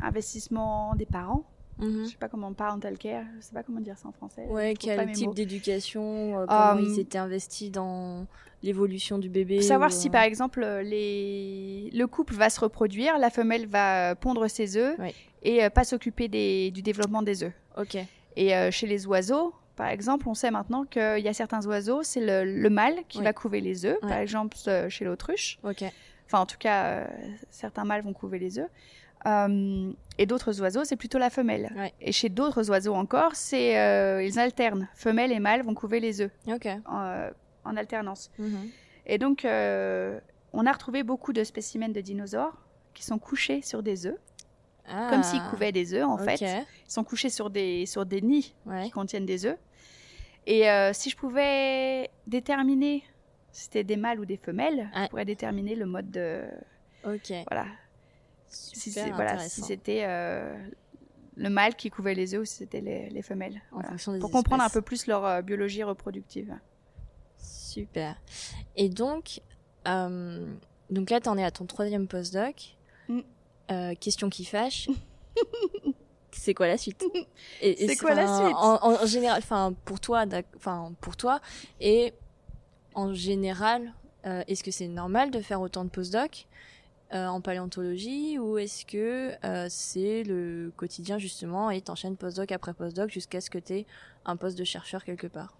investissement 0.00 0.94
des 0.94 1.06
parents. 1.06 1.44
Je 1.80 1.84
mhm. 1.86 2.04
Je 2.04 2.10
sais 2.10 2.16
pas 2.16 2.28
comment 2.28 2.52
parental 2.52 2.98
care, 2.98 3.24
je 3.38 3.44
sais 3.44 3.52
pas 3.52 3.62
comment 3.62 3.80
dire 3.80 3.98
ça 3.98 4.08
en 4.08 4.12
français. 4.12 4.46
Ouais, 4.48 4.74
quel 4.78 5.12
type 5.12 5.34
d'éducation, 5.34 6.40
euh, 6.40 6.46
comment 6.46 6.78
ils 6.78 6.98
étaient 6.98 7.18
investis 7.18 7.70
dans 7.70 8.26
l'évolution 8.62 9.18
du 9.18 9.28
bébé. 9.28 9.60
Savoir 9.62 9.92
si 9.92 10.08
par 10.08 10.22
exemple 10.22 10.64
les... 10.84 11.90
le 11.92 12.06
couple 12.06 12.34
va 12.34 12.50
se 12.50 12.60
reproduire, 12.60 13.18
la 13.18 13.30
femelle 13.30 13.66
va 13.66 14.14
pondre 14.14 14.48
ses 14.48 14.76
œufs 14.76 14.96
et 15.42 15.68
pas 15.70 15.84
s'occuper 15.84 16.28
du 16.70 16.82
développement 16.82 17.22
des 17.22 17.42
œufs. 17.42 17.52
Ok. 17.76 17.96
Et 18.36 18.70
chez 18.70 18.86
les 18.86 19.06
oiseaux, 19.06 19.52
par 19.76 19.88
exemple, 19.88 20.28
on 20.28 20.34
sait 20.34 20.50
maintenant 20.50 20.84
qu'il 20.84 21.18
y 21.18 21.28
a 21.28 21.32
certains 21.32 21.66
oiseaux, 21.66 22.02
c'est 22.02 22.20
le, 22.20 22.68
mâle 22.68 22.96
qui 23.08 23.22
va 23.22 23.32
couver 23.32 23.60
les 23.60 23.84
œufs, 23.86 23.98
par 24.00 24.18
exemple 24.18 24.56
euh, 24.68 24.88
chez 24.88 25.04
l'autruche. 25.04 25.58
Enfin, 25.64 26.38
en 26.40 26.46
tout 26.46 26.56
cas, 26.58 26.84
euh, 26.84 27.06
certains 27.50 27.84
mâles 27.84 28.02
vont 28.02 28.12
couver 28.12 28.38
les 28.38 28.58
œufs. 28.58 28.68
Euh, 29.26 29.92
et 30.18 30.26
d'autres 30.26 30.60
oiseaux, 30.60 30.84
c'est 30.84 30.96
plutôt 30.96 31.18
la 31.18 31.30
femelle. 31.30 31.72
Et 32.00 32.12
chez 32.12 32.28
d'autres 32.28 32.70
oiseaux 32.70 32.94
encore, 32.94 33.34
c'est 33.34 33.72
ils 34.24 34.38
alternent. 34.38 34.88
Femelle 34.94 35.32
et 35.32 35.40
mâle 35.40 35.62
vont 35.62 35.74
couver 35.74 36.00
les 36.00 36.20
œufs 36.20 36.30
en, 36.86 37.76
alternance. 37.76 38.30
Mhm. 38.38 38.68
Et 39.06 39.18
donc, 39.18 39.44
on 39.44 40.66
a 40.66 40.72
retrouvé 40.72 41.02
beaucoup 41.02 41.32
de 41.32 41.44
spécimens 41.44 41.92
de 41.92 42.00
dinosaures 42.00 42.56
qui 42.94 43.04
sont 43.04 43.18
couchés 43.18 43.62
sur 43.62 43.82
des 43.82 44.06
œufs. 44.06 44.18
Comme 45.10 45.22
s'ils 45.22 45.40
ah. 45.42 45.48
couvaient 45.48 45.72
des 45.72 45.94
œufs, 45.94 46.04
en 46.04 46.18
fait. 46.18 46.40
Ils 46.40 46.66
sont 46.86 47.04
couchés 47.04 47.30
sur 47.30 47.50
des, 47.50 47.86
sur 47.86 48.04
des 48.04 48.20
nids 48.20 48.54
qui 48.82 48.90
contiennent 48.90 49.26
des 49.26 49.46
œufs. 49.46 49.58
Et 50.46 50.68
euh, 50.68 50.92
si 50.92 51.10
je 51.10 51.16
pouvais 51.16 52.10
déterminer 52.26 53.04
si 53.52 53.64
c'était 53.64 53.84
des 53.84 53.96
mâles 53.96 54.18
ou 54.18 54.24
des 54.24 54.38
femelles, 54.38 54.90
je 54.94 55.08
pourrais 55.08 55.24
déterminer 55.24 55.74
le 55.74 55.86
mode 55.86 56.10
de. 56.10 56.42
Ok. 57.04 57.32
Voilà. 57.50 57.66
Si 58.52 58.90
voilà, 59.14 59.38
si 59.38 59.62
c'était 59.62 60.02
euh, 60.04 60.54
le 61.36 61.50
mâle 61.50 61.74
qui 61.74 61.90
couvait 61.90 62.14
les 62.14 62.34
œufs 62.34 62.42
ou 62.42 62.44
si 62.44 62.56
c'était 62.56 62.80
les, 62.80 63.22
femelles. 63.22 63.62
Pour 64.20 64.30
comprendre 64.30 64.62
un 64.62 64.70
peu 64.70 64.82
plus 64.82 65.06
leur 65.06 65.24
euh, 65.24 65.42
biologie 65.42 65.82
reproductive. 65.82 66.54
Super. 67.38 68.16
Et 68.76 68.88
donc, 68.88 69.40
donc 69.84 71.10
là, 71.10 71.20
tu 71.20 71.28
en 71.28 71.38
es 71.38 71.44
à 71.44 71.50
ton 71.50 71.66
troisième 71.66 72.06
postdoc. 72.06 72.76
Mm. 73.08 73.20
Euh, 73.70 73.94
question 73.94 74.28
qui 74.28 74.44
fâche. 74.44 74.88
c'est 76.32 76.54
quoi 76.54 76.66
la 76.66 76.76
suite? 76.76 77.04
C'est 77.60 77.96
quoi 77.96 78.14
la 78.14 78.26
suite? 78.26 78.56
en, 78.56 79.06
général, 79.06 79.38
enfin 79.38 79.74
pour 79.84 80.00
toi, 80.00 80.24
enfin 80.56 80.92
pour 81.00 81.16
toi, 81.16 81.40
et 81.80 82.12
en 82.94 83.14
général, 83.14 83.94
euh, 84.26 84.42
est-ce 84.48 84.62
que 84.62 84.70
c'est 84.70 84.88
normal 84.88 85.30
de 85.30 85.40
faire 85.40 85.60
autant 85.60 85.84
de 85.84 85.90
postdoc 85.90 86.46
euh, 87.14 87.26
en 87.26 87.40
paléontologie 87.40 88.38
ou 88.38 88.58
est-ce 88.58 88.84
que 88.86 89.32
c'est 89.68 90.22
le 90.24 90.72
quotidien 90.76 91.18
justement 91.18 91.70
et 91.70 91.80
t'enchaînes 91.80 92.16
postdoc 92.16 92.52
après 92.52 92.74
postdoc 92.74 93.10
jusqu'à 93.10 93.40
ce 93.40 93.50
que 93.50 93.58
tu 93.58 93.74
aies 93.74 93.86
un 94.24 94.36
poste 94.36 94.58
de 94.58 94.64
chercheur 94.64 95.04
quelque 95.04 95.26
part? 95.26 95.54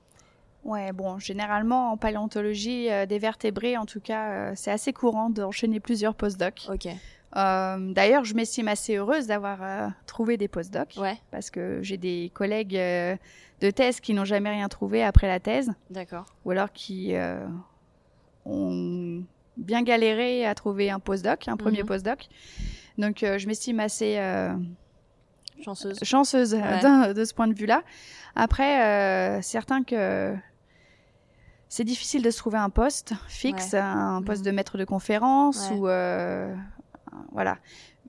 Ouais, 0.64 0.92
bon, 0.92 1.18
généralement 1.18 1.90
en 1.90 1.96
paléontologie 1.96 2.88
des 3.08 3.18
vertébrés, 3.18 3.76
en 3.76 3.84
tout 3.84 4.00
cas, 4.00 4.54
c'est 4.54 4.70
assez 4.70 4.92
courant 4.92 5.28
d'enchaîner 5.28 5.80
plusieurs 5.80 6.14
postdocs. 6.14 6.68
Ok. 6.72 6.88
Euh, 7.36 7.92
d'ailleurs, 7.92 8.24
je 8.24 8.34
m'estime 8.34 8.68
assez 8.68 8.96
heureuse 8.96 9.26
d'avoir 9.26 9.62
euh, 9.62 9.88
trouvé 10.06 10.36
des 10.36 10.48
postdocs. 10.48 10.96
Ouais. 10.98 11.18
Parce 11.30 11.50
que 11.50 11.82
j'ai 11.82 11.96
des 11.96 12.30
collègues 12.34 12.76
euh, 12.76 13.16
de 13.60 13.70
thèse 13.70 14.00
qui 14.00 14.14
n'ont 14.14 14.24
jamais 14.24 14.50
rien 14.50 14.68
trouvé 14.68 15.02
après 15.02 15.28
la 15.28 15.40
thèse. 15.40 15.72
D'accord. 15.90 16.26
Ou 16.44 16.50
alors 16.50 16.72
qui 16.72 17.14
ont 18.44 19.22
bien 19.62 19.82
galéré 19.82 20.46
à 20.46 20.54
trouver 20.54 20.90
un 20.90 21.00
postdoc, 21.00 21.48
un 21.48 21.56
premier 21.56 21.82
mhm. 21.82 21.88
postdoc. 21.88 22.28
Donc, 22.98 23.18
je 23.20 23.46
m'estime 23.46 23.80
assez 23.80 24.20
chanceuse, 25.64 25.98
chanceuse 26.02 26.50
de 26.50 27.24
ce 27.24 27.34
point 27.34 27.48
de 27.48 27.54
vue-là. 27.54 27.82
Après, 28.36 29.40
certains 29.42 29.82
que 29.82 30.34
c'est 31.68 31.84
difficile 31.84 32.22
de 32.22 32.30
se 32.30 32.36
trouver 32.36 32.58
un 32.58 32.70
poste 32.70 33.14
fixe, 33.28 33.74
un 33.74 34.22
poste 34.22 34.40
mhm. 34.40 34.46
de 34.46 34.50
maître 34.50 34.78
de 34.78 34.84
conférence 34.84 35.70
ou 35.70 35.88
voilà. 37.32 37.58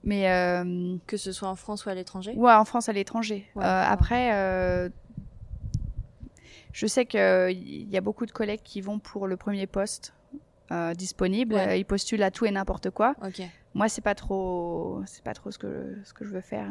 Mais 0.04 0.30
euh, 0.30 0.98
que 1.08 1.16
ce 1.16 1.32
soit 1.32 1.48
en 1.48 1.56
France 1.56 1.86
ou 1.86 1.89
à 1.89 1.96
l'étranger? 1.96 2.34
Ouais, 2.36 2.52
en 2.52 2.66
France 2.66 2.89
à 2.89 2.94
l'étranger. 2.94 3.46
Euh, 3.56 3.62
après, 3.62 4.34
euh, 4.34 4.89
je 6.74 6.88
sais 6.88 7.06
qu'il 7.06 7.89
y 7.89 7.98
a 7.98 8.02
beaucoup 8.02 8.26
de 8.26 8.32
collègues 8.32 8.63
qui 8.63 8.82
vont 8.82 9.00
pour 9.00 9.28
le 9.28 9.38
premier 9.38 9.66
poste 9.66 10.13
disponible. 10.95 11.60
Ils 11.76 11.86
postulent 11.86 12.23
à 12.23 12.32
tout 12.32 12.45
et 12.45 12.52
n'importe 12.52 12.89
quoi. 12.89 13.15
Moi, 13.73 13.89
c'est 13.89 14.02
pas 14.02 14.15
trop, 14.15 15.02
c'est 15.06 15.23
pas 15.23 15.34
trop 15.34 15.52
ce 15.52 15.58
que 15.58 15.97
ce 16.04 16.13
que 16.13 16.26
je 16.26 16.32
veux 16.32 16.41
faire. 16.41 16.67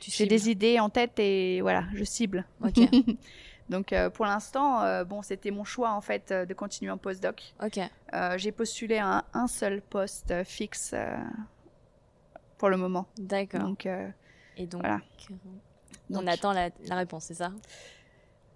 j'ai 0.00 0.26
des 0.26 0.50
idées 0.50 0.80
en 0.80 0.88
tête 0.88 1.18
et 1.18 1.60
voilà, 1.60 1.84
je 1.94 2.04
cible. 2.04 2.44
Donc 3.68 3.94
pour 4.14 4.26
l'instant, 4.26 5.04
bon, 5.04 5.22
c'était 5.22 5.50
mon 5.50 5.64
choix 5.64 5.92
en 5.92 6.00
fait 6.00 6.32
de 6.32 6.54
continuer 6.54 6.90
en 6.90 6.98
postdoc. 6.98 7.54
Ok. 7.62 7.80
j'ai 8.36 8.52
postulé 8.52 8.98
à 8.98 9.24
un, 9.34 9.46
seul 9.46 9.82
poste 9.82 10.32
fixe 10.44 10.94
pour 12.58 12.68
le 12.68 12.76
moment. 12.76 13.06
D'accord. 13.18 13.60
Donc, 13.60 13.88
et 14.60 14.66
donc, 14.66 14.82
voilà. 14.82 15.00
on 16.10 16.26
attend 16.26 16.52
la, 16.52 16.70
réponse, 16.90 17.24
c'est 17.24 17.34
ça? 17.34 17.50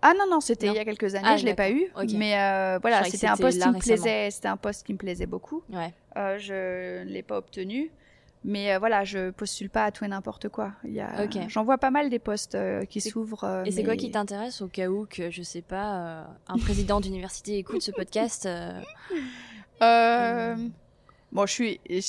Ah 0.06 0.12
non 0.18 0.26
non, 0.30 0.40
c'était 0.40 0.66
il 0.66 0.74
y 0.74 0.78
a 0.78 0.84
quelques 0.84 1.14
années, 1.14 1.26
ah, 1.26 1.36
je 1.38 1.46
l'ai 1.46 1.54
pas 1.54 1.70
eu, 1.70 1.88
mais 2.14 2.34
voilà, 2.80 3.04
c'était 3.04 3.26
un 3.26 3.36
poste 3.36 3.60
qui 3.60 3.68
me 3.68 3.78
plaisait, 3.78 4.30
c'était 4.30 4.48
un 4.48 4.56
poste 4.56 4.86
qui 4.86 4.92
me 4.92 4.98
plaisait 4.98 5.26
beaucoup. 5.26 5.62
Ouais. 5.70 5.92
je 6.38 7.02
l'ai 7.04 7.22
pas 7.22 7.38
obtenu. 7.38 7.90
Mais 8.46 8.76
voilà, 8.76 9.04
je 9.04 9.30
postule 9.30 9.70
pas 9.70 9.86
à 9.86 9.90
tout 9.90 10.04
et 10.04 10.08
n'importe 10.08 10.50
quoi. 10.50 10.72
Il 10.84 10.92
y 10.92 11.00
a, 11.00 11.26
j'en 11.48 11.64
vois 11.64 11.78
pas 11.78 11.90
mal 11.90 12.10
des 12.10 12.18
postes 12.18 12.58
qui 12.90 13.00
s'ouvrent. 13.00 13.62
et 13.64 13.70
c'est 13.70 13.84
quoi 13.84 13.96
qui 13.96 14.10
t'intéresse 14.10 14.60
au 14.60 14.68
cas 14.68 14.88
où 14.88 15.06
que 15.06 15.30
je 15.30 15.42
sais 15.42 15.62
pas, 15.62 16.26
un 16.46 16.58
président 16.58 17.00
d'université 17.00 17.56
écoute 17.58 17.80
ce 17.82 17.90
podcast 17.90 18.46
Bon, 21.32 21.46
je 21.46 21.52
suis, 21.52 21.80
je, 21.90 22.00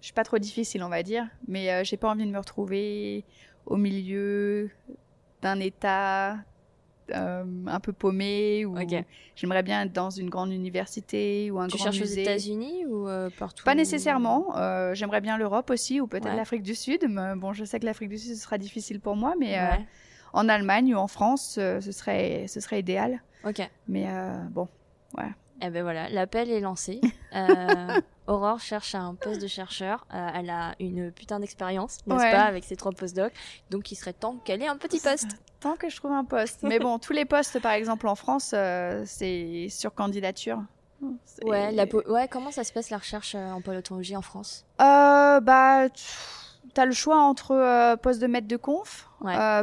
suis 0.00 0.12
pas 0.14 0.24
trop 0.24 0.38
difficile, 0.38 0.82
on 0.82 0.88
va 0.88 1.02
dire, 1.02 1.26
mais 1.48 1.84
j'ai 1.84 1.98
pas 1.98 2.08
envie 2.08 2.24
de 2.24 2.30
me 2.30 2.38
retrouver 2.38 3.24
au 3.66 3.76
milieu 3.76 4.70
d'un 5.42 5.60
état 5.60 6.36
euh, 7.10 7.44
un 7.66 7.80
peu 7.80 7.92
paumé 7.92 8.64
ou 8.64 8.76
j'aimerais 9.34 9.62
bien 9.62 9.82
être 9.82 9.92
dans 9.92 10.10
une 10.10 10.30
grande 10.30 10.52
université 10.52 11.50
ou 11.50 11.58
un 11.58 11.66
tu 11.66 11.76
grand 11.76 11.86
musée. 11.86 11.98
Tu 11.98 12.04
cherches 12.04 12.10
aux 12.10 12.20
États-Unis 12.20 12.86
ou 12.86 13.08
euh, 13.08 13.28
partout? 13.36 13.64
Pas 13.64 13.74
nécessairement. 13.74 14.56
Euh, 14.56 14.94
j'aimerais 14.94 15.20
bien 15.20 15.36
l'Europe 15.36 15.70
aussi 15.70 16.00
ou 16.00 16.06
peut-être 16.06 16.34
l'Afrique 16.34 16.62
du 16.62 16.74
Sud. 16.74 17.04
bon, 17.36 17.52
je 17.52 17.64
sais 17.64 17.80
que 17.80 17.86
l'Afrique 17.86 18.08
du 18.08 18.18
Sud 18.18 18.34
ce 18.34 18.42
sera 18.42 18.56
difficile 18.56 19.00
pour 19.00 19.16
moi, 19.16 19.34
mais 19.38 19.58
en 20.32 20.48
Allemagne 20.48 20.94
ou 20.94 20.98
en 20.98 21.08
France, 21.08 21.54
ce 21.54 21.92
serait 21.92 22.46
ce 22.48 22.60
serait 22.60 22.80
idéal. 22.80 23.22
Ok. 23.44 23.68
Mais 23.88 24.06
bon, 24.50 24.68
ouais. 25.18 25.30
Eh 25.64 25.70
ben 25.70 25.82
voilà, 25.82 26.08
l'appel 26.08 26.50
est 26.50 26.60
lancé. 26.60 27.00
Aurore 28.26 28.60
cherche 28.60 28.94
un 28.94 29.14
poste 29.14 29.40
de 29.40 29.46
chercheur. 29.46 30.06
elle 30.10 30.50
a 30.50 30.74
une 30.80 31.10
putain 31.12 31.40
d'expérience, 31.40 31.98
n'est-ce 32.06 32.30
pas, 32.30 32.42
avec 32.42 32.64
ses 32.64 32.76
trois 32.76 32.92
postdocs. 32.92 33.32
Donc 33.70 33.90
il 33.92 33.96
serait 33.96 34.12
temps 34.12 34.36
qu'elle 34.44 34.62
ait 34.62 34.68
un 34.68 34.76
petit 34.76 35.00
poste 35.00 35.38
temps 35.62 35.76
que 35.76 35.88
je 35.88 35.96
trouve 35.96 36.12
un 36.12 36.24
poste. 36.24 36.62
Mais 36.62 36.78
bon, 36.78 36.98
tous 36.98 37.12
les 37.12 37.24
postes, 37.24 37.60
par 37.60 37.72
exemple, 37.72 38.06
en 38.08 38.14
France, 38.14 38.52
euh, 38.54 39.02
c'est 39.06 39.68
sur 39.70 39.94
candidature. 39.94 40.60
Ouais, 41.44 41.72
la 41.72 41.84
ouais, 41.84 42.28
comment 42.28 42.50
ça 42.52 42.62
se 42.62 42.72
passe 42.72 42.90
la 42.90 42.98
recherche 42.98 43.34
euh, 43.34 43.50
en 43.50 43.60
paléontologie 43.60 44.16
en 44.16 44.22
France? 44.22 44.64
Euh, 44.80 45.40
Bah, 45.40 45.88
tu 45.88 46.80
as 46.80 46.86
le 46.86 46.92
choix 46.92 47.18
entre 47.20 47.96
poste 47.96 48.20
de 48.20 48.26
maître 48.26 48.46
de 48.46 48.56
conf, 48.56 49.08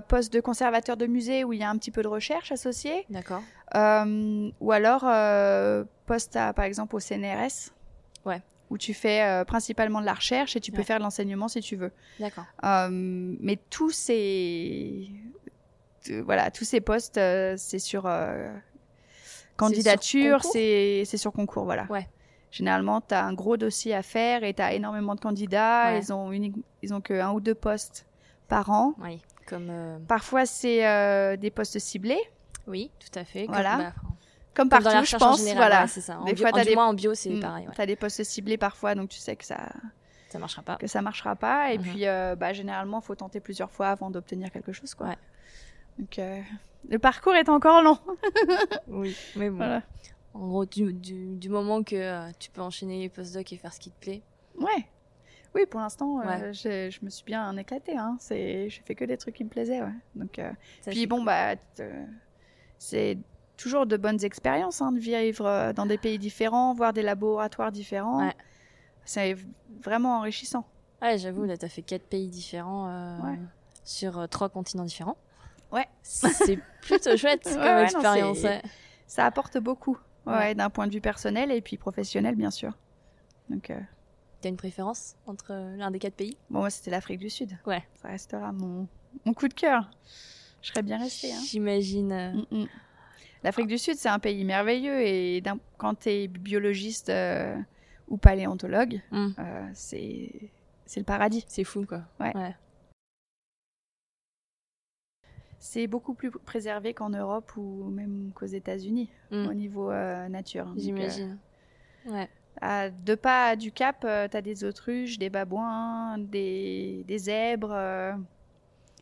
poste 0.07 0.33
de 0.33 0.39
conservateur 0.39 0.97
de 0.97 1.05
musée 1.05 1.43
où 1.43 1.53
il 1.53 1.59
y 1.59 1.63
a 1.63 1.69
un 1.69 1.77
petit 1.77 1.91
peu 1.91 2.01
de 2.01 2.07
recherche 2.07 2.51
associée. 2.51 3.05
D'accord. 3.09 3.41
ou 3.75 4.71
alors 4.71 5.01
poste, 6.05 6.35
à, 6.35 6.53
par 6.53 6.65
exemple, 6.65 6.95
au 6.95 6.99
CNRS. 6.99 7.71
Ouais 8.25 8.41
où 8.71 8.77
tu 8.77 8.93
fais 8.93 9.43
principalement 9.47 9.99
de 9.99 10.05
la 10.05 10.13
recherche 10.13 10.55
et 10.55 10.59
tu 10.59 10.71
peux 10.71 10.83
faire 10.83 10.99
de 10.99 11.03
l'enseignement 11.03 11.47
si 11.47 11.59
tu 11.59 11.75
veux. 11.75 11.91
D'accord. 12.19 12.45
mais 12.61 13.57
tous 13.71 13.89
ces 13.89 15.09
voilà, 16.23 16.51
tous 16.51 16.65
ces 16.65 16.81
postes, 16.81 17.17
euh, 17.17 17.55
c'est 17.57 17.79
sur 17.79 18.05
euh, 18.05 18.53
candidature, 19.57 20.43
c'est 20.43 21.05
sur 21.05 21.31
concours, 21.31 21.65
voilà. 21.65 21.85
Ouais. 21.89 22.07
Généralement, 22.51 23.01
tu 23.01 23.13
as 23.13 23.23
un 23.23 23.33
gros 23.33 23.57
dossier 23.57 23.93
à 23.93 24.01
faire 24.01 24.43
et 24.43 24.53
tu 24.53 24.61
as 24.61 24.73
énormément 24.73 25.13
de 25.13 25.19
candidats. 25.19 25.95
Ils 25.95 26.11
ont 26.11 26.31
unique, 26.31 26.55
ils 26.81 26.93
ont 26.95 27.01
que 27.01 27.13
un 27.13 27.31
ou 27.31 27.39
deux 27.39 27.53
postes 27.53 28.07
par 28.47 28.71
an. 28.71 28.95
Oui, 29.03 29.21
comme. 29.49 29.67
Euh, 29.69 29.97
Parfois, 30.07 30.45
c'est 30.45 31.37
des 31.37 31.51
postes 31.51 31.79
ciblés. 31.79 32.21
Oui, 32.67 32.91
tout 32.99 33.19
à 33.19 33.23
fait. 33.23 33.45
Voilà. 33.47 33.77
Bah, 33.77 33.93
comme, 34.53 34.69
partout, 34.69 34.89
je 35.05 35.17
pense. 35.17 35.41
voilà, 35.53 35.87
c'est 35.87 36.01
ça. 36.01 36.19
En 36.19 36.25
des 36.25 36.35
fois, 36.35 36.51
des... 36.51 36.75
en 36.75 36.93
bio, 36.93 37.13
c'est 37.13 37.29
mm, 37.29 37.39
pareil. 37.39 37.67
Tu 37.73 37.81
as 37.81 37.85
des 37.85 37.95
postes 37.95 38.23
ciblés 38.23 38.57
parfois, 38.57 38.95
donc 38.95 39.09
tu 39.09 39.19
sais 39.19 39.35
que 39.35 39.45
ça. 39.45 39.69
Ça 40.29 40.37
marchera 40.37 40.61
pas. 40.61 40.75
Que 40.75 40.87
ça 40.87 41.01
marchera 41.01 41.35
pas. 41.35 41.73
Et 41.73 41.77
mhm. 41.77 41.83
puis, 41.83 42.05
bah, 42.37 42.53
généralement, 42.53 43.01
faut 43.01 43.15
tenter 43.15 43.39
plusieurs 43.39 43.71
fois 43.71 43.87
avant 43.87 44.11
d'obtenir 44.11 44.51
quelque 44.51 44.71
chose, 44.71 44.93
quoi. 44.93 45.15
Donc, 45.99 46.17
euh, 46.17 46.41
le 46.89 46.97
parcours 46.97 47.35
est 47.35 47.49
encore 47.49 47.83
long. 47.83 47.99
oui, 48.87 49.15
mais 49.35 49.49
bon. 49.49 49.81
En 50.33 50.47
gros, 50.47 50.65
du, 50.65 50.93
du, 50.93 51.49
moment 51.49 51.83
que 51.83 51.95
euh, 51.95 52.31
tu 52.39 52.49
peux 52.51 52.61
enchaîner 52.61 52.99
les 52.99 53.09
postdocs 53.09 53.51
et 53.51 53.57
faire 53.57 53.73
ce 53.73 53.79
qui 53.79 53.91
te 53.91 53.99
plaît. 53.99 54.21
Ouais. 54.57 54.85
Oui, 55.55 55.65
pour 55.65 55.79
l'instant, 55.79 56.21
euh, 56.21 56.53
je 56.53 57.03
me 57.03 57.09
suis 57.09 57.23
bien 57.23 57.55
éclatée. 57.57 57.97
Hein. 57.97 58.17
J'ai 58.29 58.69
fait 58.85 58.95
que 58.95 59.05
des 59.05 59.17
trucs 59.17 59.35
qui 59.35 59.43
me 59.43 59.49
plaisaient. 59.49 59.81
Ouais. 59.81 59.93
Donc, 60.15 60.39
puis 60.87 61.07
bon, 61.07 61.23
bah, 61.23 61.55
c'est 62.77 63.17
toujours 63.57 63.85
de 63.85 63.97
bonnes 63.97 64.23
expériences 64.23 64.81
hein, 64.81 64.91
de 64.91 64.99
vivre 64.99 65.73
dans 65.73 65.85
des 65.85 65.97
pays 65.97 66.19
différents, 66.19 66.73
voir 66.73 66.93
des 66.93 67.01
laboratoires 67.01 67.71
différents. 67.71 68.25
Ouais. 68.27 68.35
C'est 69.05 69.35
vraiment 69.83 70.19
enrichissant. 70.19 70.65
Ouais, 71.01 71.17
j'avoue, 71.17 71.45
là, 71.45 71.57
tu 71.57 71.65
as 71.65 71.69
fait 71.69 71.81
quatre 71.81 72.07
pays 72.07 72.29
différents 72.29 73.19
sur 73.83 74.29
trois 74.29 74.49
continents 74.49 74.85
différents. 74.85 75.17
Ouais. 75.71 75.87
C'est 76.03 76.59
plutôt 76.81 77.17
chouette 77.17 77.43
comme 77.43 77.77
expérience. 77.79 78.45
ça 79.07 79.25
apporte 79.25 79.57
beaucoup, 79.57 79.97
ouais, 80.27 80.53
d'un 80.53 80.69
point 80.69 80.85
de 80.85 80.93
vue 80.93 81.01
personnel 81.01 81.51
et 81.51 81.61
puis 81.61 81.77
professionnel, 81.77 82.35
bien 82.35 82.51
sûr. 82.51 82.77
Donc. 83.49 83.71
Euh... 84.39 84.41
T'as 84.41 84.49
une 84.49 84.57
préférence 84.57 85.15
entre 85.27 85.53
l'un 85.77 85.91
des 85.91 85.99
quatre 85.99 86.15
pays? 86.15 86.37
Bon, 86.49 86.59
moi, 86.59 86.69
c'était 86.69 86.91
l'Afrique 86.91 87.19
du 87.19 87.29
Sud. 87.29 87.57
Ouais. 87.65 87.83
Ça 88.01 88.09
restera 88.09 88.51
mon, 88.51 88.87
mon 89.25 89.33
coup 89.33 89.47
de 89.47 89.53
cœur. 89.53 89.89
Je 90.61 90.69
serais 90.69 90.83
bien 90.83 90.97
restée. 90.97 91.31
Hein. 91.31 91.39
J'imagine. 91.45 92.45
Mm, 92.51 92.57
mm. 92.61 92.67
L'Afrique 93.43 93.67
du 93.67 93.77
Sud, 93.77 93.95
c'est 93.95 94.09
un 94.09 94.19
pays 94.19 94.43
merveilleux 94.43 95.01
et 95.01 95.41
quand 95.77 95.95
tu 95.99 96.09
es 96.09 96.27
biologiste 96.27 97.09
euh, 97.09 97.55
ou 98.09 98.17
paléontologue, 98.17 99.01
mm. 99.11 99.27
euh, 99.39 99.69
c'est 99.73 100.51
le 100.97 101.03
paradis. 101.03 101.45
C'est 101.47 101.63
fou, 101.63 101.85
quoi. 101.85 102.01
ouais 102.19 102.33
c'est 105.59 105.87
beaucoup 105.87 106.13
plus 106.13 106.31
préservé 106.31 106.93
qu'en 106.93 107.09
Europe 107.09 107.51
ou 107.57 107.89
même 107.89 108.31
qu'aux 108.33 108.45
États-Unis 108.45 109.09
mm. 109.31 109.47
au 109.47 109.53
niveau 109.53 109.91
euh, 109.91 110.27
nature. 110.29 110.67
Euh, 110.69 110.73
J'imagine. 110.77 111.37
ouais. 112.07 112.29
À 112.61 112.89
deux 112.89 113.15
pas 113.15 113.55
du 113.55 113.71
Cap, 113.71 114.03
euh, 114.03 114.27
tu 114.27 114.35
as 114.35 114.41
des 114.41 114.63
autruches, 114.63 115.17
des 115.17 115.29
babouins, 115.29 116.17
des, 116.17 117.05
des 117.07 117.17
zèbres. 117.17 117.75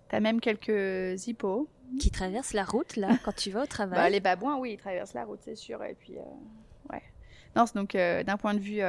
tu 0.10 0.15
as 0.15 0.19
même 0.19 0.39
quelques 0.39 1.27
hippos. 1.27 1.67
Qui 1.99 2.12
traversent 2.12 2.53
la 2.53 2.65
route, 2.65 2.97
là, 2.97 3.17
quand 3.23 3.33
tu 3.33 3.49
vas 3.49 3.63
au 3.63 3.65
travail 3.65 3.97
bah, 3.97 4.10
Les 4.10 4.19
babouins, 4.19 4.57
oui, 4.57 4.73
ils 4.73 4.77
traversent 4.77 5.13
la 5.13 5.23
route, 5.23 5.39
c'est 5.41 5.55
sûr. 5.55 5.81
Et 5.86 5.95
puis, 5.95 6.15
ouais. 6.91 7.01
Non, 7.55 7.63
donc, 7.73 7.93
d'un 7.93 8.38
point 8.38 8.53
de 8.53 8.60
vue 8.60 8.81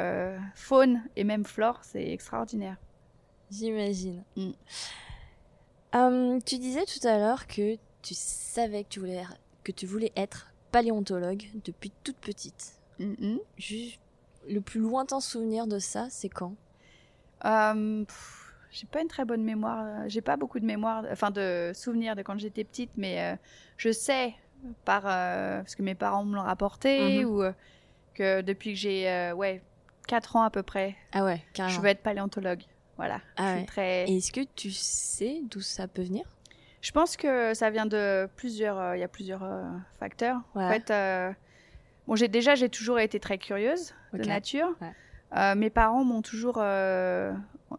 faune 0.55 1.03
et 1.15 1.23
même 1.23 1.45
flore, 1.45 1.79
c'est 1.83 2.11
extraordinaire. 2.11 2.77
J'imagine. 3.51 4.25
Mm. 4.37 4.51
Hum, 5.95 6.43
tu 6.43 6.59
disais 6.59 6.85
tout 6.85 7.07
à 7.07 7.19
l'heure 7.19 7.47
que 7.47 7.77
tu 8.03 8.15
savais 8.15 8.85
que 8.85 8.89
tu 8.91 9.01
voulais, 9.01 9.23
que 9.65 9.73
tu 9.73 9.87
voulais 9.87 10.13
être 10.17 10.53
paléontologue 10.71 11.45
depuis 11.65 11.93
toute 12.05 12.19
petite. 12.19 12.79
Mm-hmm. 13.01 13.39
Juste, 13.57 14.01
le 14.49 14.61
plus 14.61 14.81
lointain 14.81 15.21
souvenir 15.21 15.67
de 15.67 15.79
ça, 15.79 16.07
c'est 16.11 16.29
quand? 16.29 16.55
Hum, 17.45 18.05
J'ai 18.71 18.87
pas 18.87 19.01
une 19.01 19.09
très 19.09 19.25
bonne 19.25 19.43
mémoire. 19.43 19.85
Euh, 19.85 20.05
j'ai 20.09 20.21
pas 20.21 20.37
beaucoup 20.37 20.61
de 20.61 20.67
mémoire, 20.67 21.05
enfin 21.11 21.31
de 21.31 21.73
souvenirs 21.75 22.17
de 22.17 22.23
quand 22.23 22.39
j'étais 22.39 22.65
petite, 22.65 22.91
mais 22.97 23.23
euh, 23.23 23.37
je 23.77 23.91
sais 23.91 24.35
par 24.85 25.05
euh, 25.07 25.59
parce 25.59 25.77
que 25.77 25.83
mes 25.83 25.95
parents 25.95 26.25
me 26.25 26.35
l'ont 26.35 26.43
rapporté 26.43 27.23
mm-hmm. 27.23 27.25
ou 27.25 27.53
que 28.15 28.41
depuis 28.41 28.73
que 28.73 28.79
j'ai 28.79 29.33
ouais 29.37 29.63
4 30.09 30.37
ans 30.37 30.43
à 30.43 30.51
peu 30.51 30.63
près, 30.63 30.97
ah 31.13 31.25
ouais, 31.25 31.41
je 31.55 31.81
veux 31.81 31.87
être 31.87 32.03
paléontologue. 32.03 32.63
Voilà. 32.97 33.21
Ah 33.37 33.63
très... 33.65 34.11
Est-ce 34.11 34.33
que 34.33 34.41
tu 34.57 34.73
sais 34.73 35.41
d'où 35.49 35.61
ça 35.61 35.87
peut 35.87 36.03
venir? 36.03 36.25
Je 36.81 36.93
pense 36.93 37.17
que 37.17 37.55
ça 37.55 37.71
vient 37.71 37.87
de 37.87 38.29
plusieurs. 38.37 38.79
Euh, 38.79 38.97
il 38.97 39.01
y 39.01 39.05
a 39.05 39.09
plusieurs 39.09 39.43
euh, 39.43 39.63
facteurs. 39.99 40.41
En 40.55 40.69
fait, 40.69 40.91
euh, 40.91 41.33
bon, 42.09 42.17
j'ai 42.17 42.27
déjà 42.27 42.57
j'ai 42.57 42.69
toujours 42.69 42.99
été 42.99 43.21
très 43.21 43.39
curieuse 43.39 43.95
de 44.13 44.25
nature. 44.25 44.75
mes 45.57 45.71
parents 45.71 46.05
m'ont 46.05 46.23
toujours, 46.23 46.57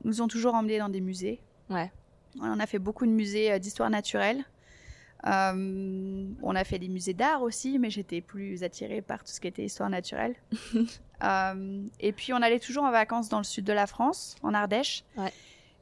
nous 0.03 0.21
ont 0.21 0.27
toujours 0.27 0.55
emmenés 0.55 0.79
dans 0.79 0.89
des 0.89 1.01
musées. 1.01 1.41
Ouais. 1.69 1.91
On 2.41 2.59
a 2.59 2.65
fait 2.65 2.79
beaucoup 2.79 3.05
de 3.05 3.11
musées 3.11 3.59
d'histoire 3.59 3.89
naturelle. 3.89 4.45
on 5.25 6.55
a 6.55 6.63
fait 6.63 6.79
des 6.79 6.87
musées 6.87 7.13
d'art 7.13 7.41
aussi, 7.41 7.79
mais 7.79 7.89
j'étais 7.89 8.21
plus 8.21 8.63
attirée 8.63 9.01
par 9.01 9.19
tout 9.19 9.31
ce 9.31 9.41
qui 9.41 9.47
était 9.47 9.65
histoire 9.65 9.89
naturelle. 9.89 10.35
Euh, 11.21 11.81
et 11.99 12.13
puis 12.13 12.31
on 12.31 12.37
allait 12.37 12.59
toujours 12.59 12.85
en 12.85 12.91
vacances 12.91 13.27
dans 13.27 13.39
le 13.39 13.43
sud 13.43 13.65
de 13.65 13.73
la 13.73 13.87
France, 13.87 14.37
en 14.41 14.53
Ardèche. 14.53 15.03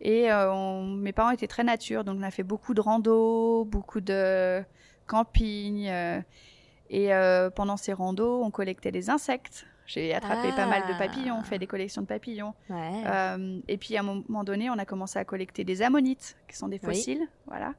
Et 0.01 0.31
euh, 0.31 0.81
mes 0.83 1.11
parents 1.11 1.29
étaient 1.29 1.47
très 1.47 1.63
nature, 1.63 2.03
donc 2.03 2.17
on 2.19 2.23
a 2.23 2.31
fait 2.31 2.41
beaucoup 2.41 2.73
de 2.73 2.81
rando, 2.81 3.63
beaucoup 3.65 4.01
de 4.01 4.63
camping. 5.05 5.91
Euh, 6.93 7.47
et 7.47 7.51
pendant 7.51 7.77
ces 7.77 7.93
randos, 7.93 8.43
on 8.43 8.51
collectait 8.51 8.91
des 8.91 9.09
insectes. 9.09 9.65
J'ai 9.85 10.13
attrapé 10.13 10.49
pas 10.49 10.65
mal 10.65 10.81
de 10.81 10.93
ah. 10.93 10.97
papillons, 10.97 11.41
fait 11.43 11.59
des 11.59 11.67
collections 11.67 12.01
de 12.01 12.07
papillons. 12.07 12.53
et 13.67 13.77
puis 13.77 13.95
à 13.95 14.01
un 14.01 14.03
moment 14.03 14.43
donné, 14.43 14.69
on 14.69 14.77
a 14.77 14.85
commencé 14.85 15.17
à 15.17 15.25
collecter 15.25 15.63
des 15.63 15.81
ammonites, 15.81 16.37
qui 16.47 16.57
sont 16.57 16.67
des 16.67 16.79
fossiles, 16.79 17.27
voilà. 17.45 17.73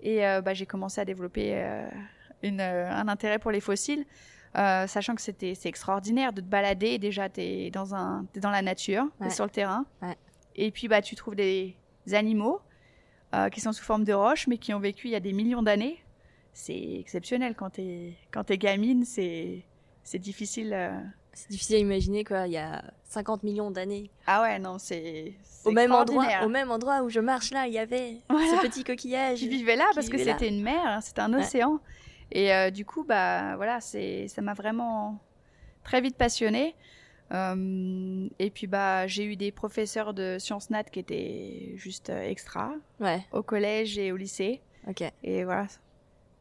Et 0.00 0.20
bah, 0.44 0.54
j'ai 0.54 0.66
commencé 0.66 1.00
à 1.00 1.04
développer 1.04 1.60
un 2.44 3.08
intérêt 3.08 3.38
pour 3.38 3.50
les 3.50 3.60
fossiles. 3.60 4.06
Euh, 4.56 4.86
sachant 4.86 5.14
que 5.14 5.20
c'était 5.20 5.54
c'est 5.54 5.68
extraordinaire 5.68 6.32
de 6.32 6.40
te 6.40 6.46
balader. 6.46 6.98
Déjà, 6.98 7.28
tu 7.28 7.40
es 7.40 7.70
dans, 7.70 7.94
un, 7.94 8.26
es 8.34 8.40
dans 8.40 8.50
la 8.50 8.62
nature, 8.62 9.06
tu 9.20 9.26
es 9.26 9.30
sur 9.30 9.44
le 9.44 9.50
terrain. 9.50 9.84
Et 10.54 10.70
puis, 10.70 10.88
bah, 10.88 11.02
tu 11.02 11.14
trouves 11.14 11.34
des 11.34 11.76
animaux 12.12 12.60
euh, 13.34 13.50
qui 13.50 13.60
sont 13.60 13.72
sous 13.72 13.84
forme 13.84 14.04
de 14.04 14.14
roches, 14.14 14.46
mais 14.46 14.56
qui 14.56 14.72
ont 14.72 14.80
vécu 14.80 15.08
il 15.08 15.10
y 15.10 15.16
a 15.16 15.20
des 15.20 15.32
millions 15.32 15.62
d'années. 15.62 16.02
C'est 16.56 17.00
exceptionnel 17.00 17.54
quand 17.54 17.68
tu 17.68 17.82
es, 17.82 18.14
quand 18.30 18.50
gamine, 18.50 19.04
c'est 19.04 19.62
difficile. 20.14 20.72
Euh, 20.72 20.98
C'est 21.34 21.50
difficile 21.50 21.76
à 21.76 21.78
imaginer, 21.80 22.24
quoi, 22.24 22.46
il 22.46 22.54
y 22.54 22.56
a 22.56 22.82
50 23.04 23.42
millions 23.42 23.70
d'années. 23.70 24.10
Ah 24.26 24.40
ouais, 24.40 24.58
non, 24.58 24.78
c'est. 24.78 25.34
Au 25.66 25.70
même, 25.70 25.92
endroit, 25.92 26.26
au 26.44 26.48
même 26.48 26.70
endroit 26.70 27.02
où 27.02 27.10
je 27.10 27.20
marche 27.20 27.50
là, 27.50 27.66
il 27.66 27.74
y 27.74 27.78
avait 27.78 28.22
ce 28.30 28.66
petit 28.66 28.84
coquillage. 28.84 29.38
Qui 29.38 29.48
vivait 29.48 29.76
là 29.76 29.84
parce 29.94 30.08
que 30.08 30.16
c'était 30.16 30.48
une 30.48 30.62
mer, 30.62 30.80
hein, 30.82 31.02
c'était 31.02 31.20
un 31.20 31.34
océan. 31.34 31.78
Et 32.32 32.54
euh, 32.54 32.70
du 32.70 32.86
coup, 32.86 33.04
bah 33.04 33.56
voilà, 33.56 33.82
c'est 33.82 34.26
ça 34.28 34.40
m'a 34.40 34.54
vraiment 34.54 35.20
très 35.84 36.00
vite 36.00 36.16
passionnée. 36.16 36.74
Euh, 37.32 38.28
et 38.38 38.50
puis 38.50 38.66
bah 38.66 39.06
j'ai 39.08 39.24
eu 39.24 39.36
des 39.36 39.52
professeurs 39.52 40.14
de 40.14 40.38
sciences 40.38 40.70
nat 40.70 40.84
qui 40.84 41.00
étaient 41.00 41.72
juste 41.74 42.08
extra 42.08 42.72
ouais. 43.00 43.26
au 43.32 43.42
collège 43.42 43.98
et 43.98 44.10
au 44.10 44.16
lycée. 44.16 44.62
Ok. 44.88 45.02
Et 45.22 45.44
voilà, 45.44 45.66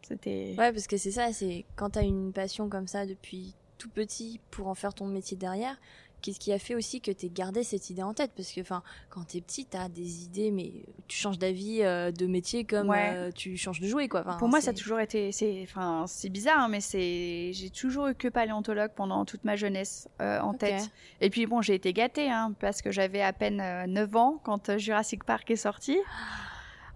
c'était. 0.07 0.55
Ouais, 0.57 0.71
parce 0.71 0.87
que 0.87 0.97
c'est 0.97 1.11
ça, 1.11 1.33
c'est 1.33 1.65
quand 1.75 1.91
t'as 1.91 2.03
une 2.03 2.33
passion 2.33 2.69
comme 2.69 2.87
ça 2.87 3.05
depuis 3.05 3.55
tout 3.77 3.89
petit 3.89 4.39
pour 4.51 4.67
en 4.67 4.75
faire 4.75 4.93
ton 4.93 5.05
métier 5.05 5.35
derrière, 5.35 5.77
qu'est-ce 6.21 6.39
qui 6.39 6.51
a 6.53 6.59
fait 6.59 6.73
aussi 6.73 7.01
que 7.01 7.11
tu 7.11 7.29
gardé 7.29 7.63
cette 7.63 7.89
idée 7.89 8.01
en 8.01 8.13
tête? 8.13 8.31
Parce 8.35 8.51
que 8.51 8.61
enfin, 8.61 8.81
quand 9.09 9.25
t'es 9.25 9.41
petit, 9.41 9.65
t'as 9.65 9.89
des 9.89 10.23
idées, 10.23 10.49
mais 10.51 10.71
tu 11.07 11.17
changes 11.17 11.37
d'avis 11.37 11.83
euh, 11.83 12.11
de 12.11 12.25
métier 12.25 12.63
comme 12.63 12.91
euh, 12.91 13.31
tu 13.31 13.57
changes 13.57 13.79
de 13.79 13.87
jouer, 13.87 14.07
quoi. 14.07 14.23
Pour 14.39 14.47
moi, 14.47 14.61
ça 14.61 14.71
a 14.71 14.73
toujours 14.73 14.99
été, 14.99 15.31
c'est, 15.31 15.61
enfin, 15.63 16.05
c'est 16.07 16.29
bizarre, 16.29 16.59
hein, 16.59 16.67
mais 16.67 16.81
c'est, 16.81 17.51
j'ai 17.53 17.69
toujours 17.69 18.07
eu 18.07 18.15
que 18.15 18.27
paléontologue 18.27 18.91
pendant 18.95 19.25
toute 19.25 19.43
ma 19.43 19.55
jeunesse 19.55 20.07
euh, 20.21 20.39
en 20.39 20.53
tête. 20.53 20.89
Et 21.21 21.29
puis 21.29 21.45
bon, 21.45 21.61
j'ai 21.61 21.75
été 21.75 21.93
gâtée, 21.93 22.29
hein, 22.29 22.53
parce 22.59 22.81
que 22.81 22.91
j'avais 22.91 23.21
à 23.21 23.33
peine 23.33 23.85
9 23.87 24.15
ans 24.15 24.39
quand 24.43 24.77
Jurassic 24.77 25.23
Park 25.23 25.51
est 25.51 25.55
sorti. 25.55 25.97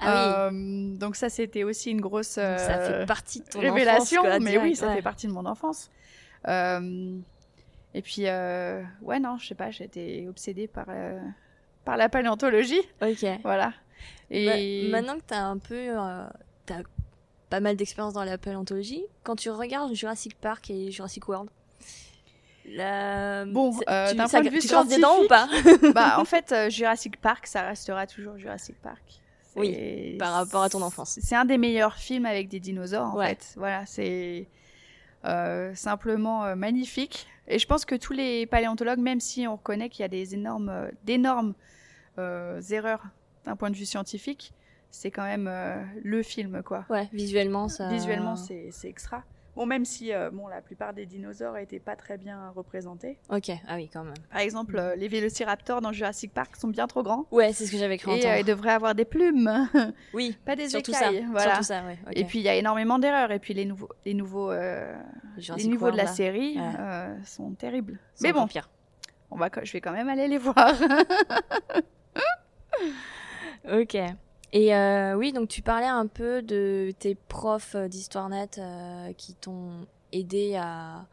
Ah 0.02 0.50
oui. 0.52 0.98
donc 0.98 1.16
ça, 1.16 1.30
c'était 1.30 1.64
aussi 1.64 1.92
une 1.92 2.02
grosse 2.02 2.28
ça 2.28 2.58
fait 2.58 3.06
partie 3.06 3.42
de 3.42 3.46
ton 3.46 3.60
révélation, 3.60 4.22
enfance, 4.22 4.40
mais 4.42 4.58
oui, 4.58 4.76
ça 4.76 4.94
fait 4.94 5.02
partie 5.02 5.28
de 5.28 5.34
mon 5.34 5.46
enfance. 5.46 5.90
Et 7.94 8.02
puis, 8.02 8.24
euh, 8.28 8.84
ouais, 9.02 9.20
non, 9.20 9.38
je 9.38 9.48
sais 9.48 9.56
pas, 9.56 9.70
été 9.70 10.28
obsédée 10.28 10.68
par, 10.68 10.86
euh, 10.90 11.20
par 11.86 11.98
la 11.98 12.08
paléontologie. 12.08 12.82
Ok. 13.02 13.26
Voilà. 13.44 13.74
Et 14.30 14.90
maintenant 14.92 15.18
que 15.18 15.26
tu 15.28 15.34
as 15.34 15.46
un 15.46 15.58
peu. 15.58 15.76
Euh, 15.76 16.26
as 16.70 16.84
pas 17.50 17.60
mal 17.60 17.76
d'expérience 17.76 18.14
dans 18.14 18.24
la 18.24 18.38
paléontologie, 18.38 19.04
quand 19.24 19.36
tu 19.36 19.50
regardes 19.50 19.92
Jurassic 19.96 20.40
Park 20.40 20.70
et 20.70 20.92
Jurassic 20.92 21.28
World, 21.28 21.50
la... 22.66 23.46
Bon, 23.46 23.76
euh, 23.90 24.14
d'un 24.14 24.28
point 24.28 24.42
de 24.42 24.50
vue 24.50 24.62
scientifique, 24.62 25.04
ou 25.04 25.28
pas 25.28 25.50
Bah, 25.96 26.20
en 26.20 26.26
fait, 26.26 26.52
euh, 26.52 26.70
Jurassic 26.70 27.20
Park, 27.20 27.48
ça 27.48 27.64
restera 27.64 28.06
toujours 28.06 28.38
Jurassic 28.38 28.76
Park. 28.84 29.02
Oui, 29.60 30.18
par 30.18 30.34
rapport 30.34 30.64
à 30.64 30.70
ton 30.70 30.82
enfance. 30.82 31.20
C'est 31.22 31.36
un 31.36 31.46
des 31.46 31.58
meilleurs 31.58 31.96
films 31.96 32.26
avec 32.26 32.48
des 32.48 32.60
dinosaures, 32.60 33.16
en 33.16 33.22
fait. 33.22 33.54
Voilà, 33.58 33.86
c'est 33.86 34.48
euh, 35.26 35.76
simplement 35.76 36.46
euh, 36.46 36.56
magnifique. 36.56 37.28
Et 37.48 37.60
je 37.60 37.68
pense 37.68 37.84
que 37.84 37.96
tous 37.96 38.14
les 38.14 38.46
paléontologues, 38.46 39.00
même 39.00 39.20
si 39.20 39.48
on 39.48 39.56
reconnaît 39.56 39.90
qu'il 39.90 40.02
y 40.02 40.06
a 40.06 40.10
des 40.10 40.34
énormes, 40.34 40.70
euh, 40.70 40.90
d'énormes 41.04 41.54
erreurs 42.70 43.04
d'un 43.46 43.56
point 43.56 43.70
de 43.70 43.76
vue 43.78 43.86
scientifique, 43.86 44.52
c'est 44.92 45.10
quand 45.10 45.24
même 45.24 45.50
le 46.04 46.22
film, 46.22 46.62
quoi. 46.64 46.86
Ouais, 46.90 47.08
visuellement, 47.14 47.70
ça. 47.70 47.88
Visuellement, 47.88 48.36
c'est 48.36 48.74
extra. 48.84 49.24
Bon, 49.60 49.66
même 49.66 49.84
si 49.84 50.14
euh, 50.14 50.30
bon, 50.32 50.48
la 50.48 50.62
plupart 50.62 50.94
des 50.94 51.06
dinosaures 51.06 51.56
n'étaient 51.56 51.82
pas 51.82 51.98
très 51.98 52.18
bien 52.18 52.50
représentés. 52.56 53.18
Ok, 53.30 53.52
ah 53.68 53.76
oui, 53.76 53.90
quand 53.92 54.06
même. 54.06 54.14
Par 54.32 54.40
exemple, 54.40 54.78
euh, 54.78 54.96
les 54.96 55.10
vélociraptors 55.10 55.82
dans 55.82 55.92
Jurassic 55.92 56.34
Park 56.34 56.56
sont 56.56 56.70
bien 56.70 56.88
trop 56.88 57.04
grands. 57.04 57.26
Ouais, 57.30 57.52
c'est 57.52 57.66
ce 57.66 57.72
que 57.74 57.78
j'avais 57.78 57.98
cru 57.98 58.14
Et 58.14 58.26
euh, 58.26 58.38
ils 58.38 58.46
devraient 58.46 58.72
avoir 58.72 58.96
des 58.96 59.04
plumes. 59.04 59.68
Oui, 60.14 60.38
pas 60.46 60.56
des 60.56 60.70
surtout 60.70 60.92
écailles. 60.92 61.24
Ça. 61.24 61.28
Voilà. 61.30 61.50
Surtout 61.50 61.64
ça, 61.66 61.84
ouais. 61.84 62.00
Et 62.14 62.24
puis 62.24 62.40
il 62.40 62.44
y 62.44 62.48
a 62.48 62.56
énormément 62.56 63.00
d'erreurs. 63.00 63.32
Et 63.34 63.40
puis 63.40 63.54
les 63.54 63.66
nouveaux, 63.66 63.90
les 64.06 64.14
nouveaux, 64.14 64.54
les 64.54 65.68
nouveaux 65.68 65.92
de 65.92 65.98
la 65.98 66.08
série 66.08 66.58
sont 67.26 67.52
terribles. 67.52 68.00
Mais 68.22 68.32
bon, 68.32 68.48
pire. 68.48 68.70
On 69.30 69.36
va, 69.36 69.50
je 69.62 69.74
vais 69.74 69.82
quand 69.82 69.92
même 69.92 70.08
aller 70.08 70.30
les 70.30 70.38
voir. 70.38 70.74
ok. 73.70 73.98
Et 74.52 74.76
euh, 74.76 75.14
oui, 75.16 75.32
donc 75.32 75.48
tu 75.48 75.62
parlais 75.62 75.86
un 75.86 76.08
peu 76.08 76.42
de 76.42 76.92
tes 76.98 77.16
profs 77.16 77.76
d'histoire 77.76 78.30
nat 78.30 78.48
euh, 78.58 79.14
qui 79.14 79.36
t'ont 79.36 79.86
aidé 80.12 80.56
à, 80.56 81.06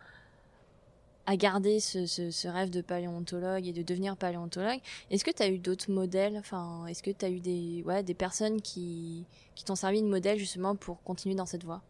à 1.26 1.36
garder 1.36 1.80
ce, 1.80 2.06
ce, 2.06 2.48
rêve 2.48 2.70
de 2.70 2.80
paléontologue 2.80 3.66
et 3.66 3.74
de 3.74 3.82
devenir 3.82 4.16
paléontologue. 4.16 4.80
Est-ce 5.10 5.22
que 5.22 5.30
tu 5.30 5.42
as 5.42 5.48
eu 5.48 5.58
d'autres 5.58 5.90
modèles? 5.90 6.36
Enfin, 6.38 6.86
est-ce 6.86 7.02
que 7.02 7.10
tu 7.10 7.26
as 7.26 7.28
eu 7.28 7.40
des, 7.40 7.82
ouais, 7.84 8.02
des 8.02 8.14
personnes 8.14 8.62
qui, 8.62 9.26
qui 9.54 9.64
t'ont 9.64 9.74
servi 9.74 10.00
de 10.00 10.08
modèle 10.08 10.38
justement 10.38 10.74
pour 10.74 11.02
continuer 11.02 11.34
dans 11.34 11.46
cette 11.46 11.64
voie? 11.64 11.82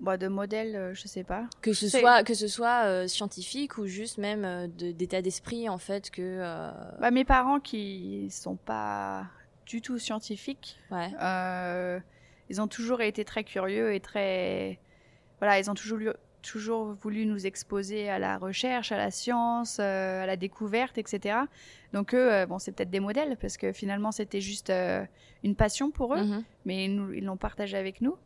Bah, 0.00 0.16
de 0.16 0.28
modèle, 0.28 0.76
euh, 0.76 0.94
je 0.94 1.08
sais 1.08 1.24
pas. 1.24 1.46
Que 1.60 1.74
ce 1.74 1.88
soit 1.88 2.22
que 2.22 2.34
ce 2.34 2.48
soit 2.48 3.06
scientifique 3.06 3.76
ou 3.76 3.86
juste 3.86 4.16
même 4.16 4.70
d'état 4.76 5.20
d'esprit 5.20 5.68
en 5.68 5.78
fait 5.78 6.10
que. 6.10 6.40
Bah, 7.00 7.10
mes 7.10 7.24
parents 7.26 7.60
qui 7.60 8.28
sont 8.30 8.56
pas 8.56 9.26
du 9.66 9.82
tout 9.82 9.98
scientifiques. 9.98 10.78
Ouais. 10.90 11.10
Euh, 11.20 12.00
ils 12.48 12.60
ont 12.60 12.68
toujours 12.68 13.00
été 13.00 13.24
très 13.24 13.44
curieux 13.44 13.92
et 13.92 14.00
très. 14.00 14.78
Voilà, 15.40 15.58
ils 15.58 15.70
ont 15.70 15.74
toujours, 15.74 15.98
toujours 16.42 16.94
voulu 16.94 17.26
nous 17.26 17.46
exposer 17.46 18.08
à 18.08 18.18
la 18.18 18.38
recherche, 18.38 18.92
à 18.92 18.96
la 18.96 19.10
science, 19.10 19.78
euh, 19.80 20.22
à 20.22 20.26
la 20.26 20.36
découverte, 20.36 20.96
etc. 20.96 21.40
Donc 21.92 22.14
eux, 22.14 22.32
euh, 22.32 22.46
bon, 22.46 22.58
c'est 22.58 22.72
peut-être 22.72 22.90
des 22.90 23.00
modèles 23.00 23.36
parce 23.36 23.56
que 23.56 23.72
finalement 23.72 24.12
c'était 24.12 24.40
juste 24.40 24.72
une 25.42 25.56
passion 25.56 25.90
pour 25.90 26.14
eux, 26.14 26.22
mm-hmm. 26.22 26.42
mais 26.64 26.84
ils 26.84 27.24
l'ont 27.24 27.36
partagé 27.36 27.76
avec 27.76 28.00
nous. 28.00 28.16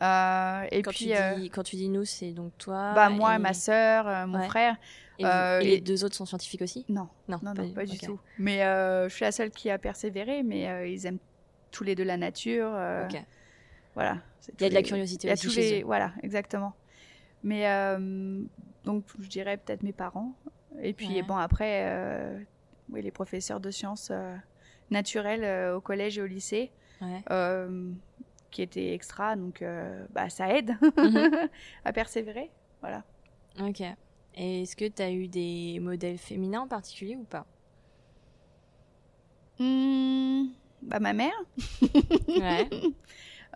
Et 0.00 0.82
quand 0.82 0.90
puis, 0.90 1.12
tu 1.12 1.40
dis, 1.40 1.50
quand 1.50 1.62
tu 1.62 1.76
dis 1.76 1.88
nous, 1.88 2.04
c'est 2.04 2.32
donc 2.32 2.52
toi. 2.58 2.92
Bah 2.94 3.08
moi, 3.08 3.38
ma 3.38 3.54
sœur, 3.54 4.26
mon 4.26 4.42
frère. 4.42 4.76
Euh, 5.22 5.60
et, 5.60 5.64
les 5.64 5.80
deux 5.80 6.04
autres 6.04 6.16
sont 6.16 6.26
scientifiques 6.26 6.62
aussi? 6.62 6.84
Non, 6.88 7.08
non, 7.28 7.38
non, 7.42 7.54
pas, 7.72 7.84
du 7.84 7.98
tout. 7.98 8.18
Mais 8.38 8.64
euh, 8.64 9.08
je 9.08 9.14
suis 9.14 9.24
la 9.24 9.32
seule 9.32 9.50
qui 9.50 9.70
a 9.70 9.78
persévéré, 9.78 10.42
mais 10.42 10.68
euh, 10.68 10.86
ils 10.86 11.06
aiment 11.06 11.18
tous 11.70 11.84
les 11.84 11.94
deux 11.94 12.04
la 12.04 12.16
nature. 12.16 12.70
Voilà. 13.94 14.18
Il 14.58 14.62
y 14.62 14.66
a 14.66 14.68
de 14.68 14.74
la 14.74 14.82
curiosité 14.82 15.32
aussi 15.32 15.50
chez 15.50 15.80
eux. 15.80 15.84
Voilà, 15.84 16.12
exactement. 16.22 16.74
Mais 17.42 17.64
donc, 18.84 19.04
je 19.18 19.28
dirais 19.28 19.56
peut-être 19.56 19.82
mes 19.82 19.92
parents. 19.92 20.34
Et 20.82 20.92
puis, 20.92 21.22
bon, 21.22 21.36
après, 21.36 22.46
oui, 22.90 23.02
les 23.02 23.10
professeurs 23.10 23.60
de 23.60 23.70
sciences 23.70 24.12
naturelles 24.90 25.72
au 25.72 25.80
collège 25.80 26.18
et 26.18 26.22
au 26.22 26.26
lycée. 26.26 26.72
Qui 28.54 28.62
étaient 28.62 28.94
extra, 28.94 29.36
donc 29.36 29.62
bah, 30.14 30.30
ça 30.30 30.48
aide 30.56 30.76
mhm. 30.96 31.48
à 31.84 31.92
persévérer. 31.92 32.50
Voilà. 32.80 33.02
Ok. 33.60 33.82
Et 34.36 34.62
est-ce 34.62 34.74
que 34.76 34.86
tu 34.86 35.02
as 35.02 35.10
eu 35.10 35.28
des 35.28 35.78
modèles 35.80 36.18
féminins 36.18 36.60
en 36.62 36.68
particulier 36.68 37.16
ou 37.16 37.24
pas? 37.24 37.46
Mmh, 39.58 40.46
Bah 40.82 40.98
ma 41.00 41.12
mère. 41.12 41.34
ouais. 42.28 42.68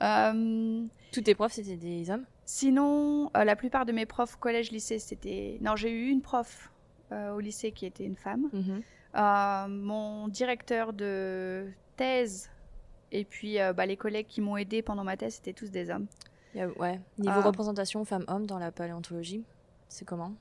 Euh, 0.01 0.85
Tous 1.11 1.23
tes 1.23 1.35
profs 1.35 1.55
c'était 1.55 1.77
des 1.77 2.09
hommes? 2.09 2.25
Sinon, 2.45 3.33
euh, 3.37 3.43
la 3.43 3.57
plupart 3.57 3.85
de 3.85 3.91
mes 3.91 4.07
profs 4.07 4.37
collège-lycée 4.37 5.01
c'était. 5.01 5.59
Non, 5.61 5.75
j'ai 5.75 5.91
eu 5.91 6.09
une 6.11 6.23
prof 6.23 6.71
euh, 7.11 7.35
au 7.35 7.41
lycée 7.41 7.73
qui 7.73 7.85
était 7.85 8.05
une 8.05 8.15
femme. 8.15 8.49
Mhm. 8.53 8.83
mon 9.83 10.29
directeur 10.29 10.93
de 10.93 11.67
thèse 11.97 12.49
et 13.13 13.25
puis 13.25 13.59
bah, 13.77 13.87
les 13.87 13.97
collègues 13.97 14.27
qui 14.27 14.41
m'ont 14.41 14.57
aidé 14.57 14.83
pendant 14.83 15.05
ma 15.05 15.17
thèse 15.17 15.35
c'était 15.35 15.53
tous 15.53 15.71
des 15.71 15.91
hommes. 15.91 16.07
ouais. 16.55 17.01
Niveau 17.19 17.41
représentation 17.43 18.05
femmes-hommes 18.05 18.47
dans 18.47 18.59
la 18.59 18.73
paléontologie, 18.73 19.45
c'est 19.89 20.05
comment? 20.05 20.33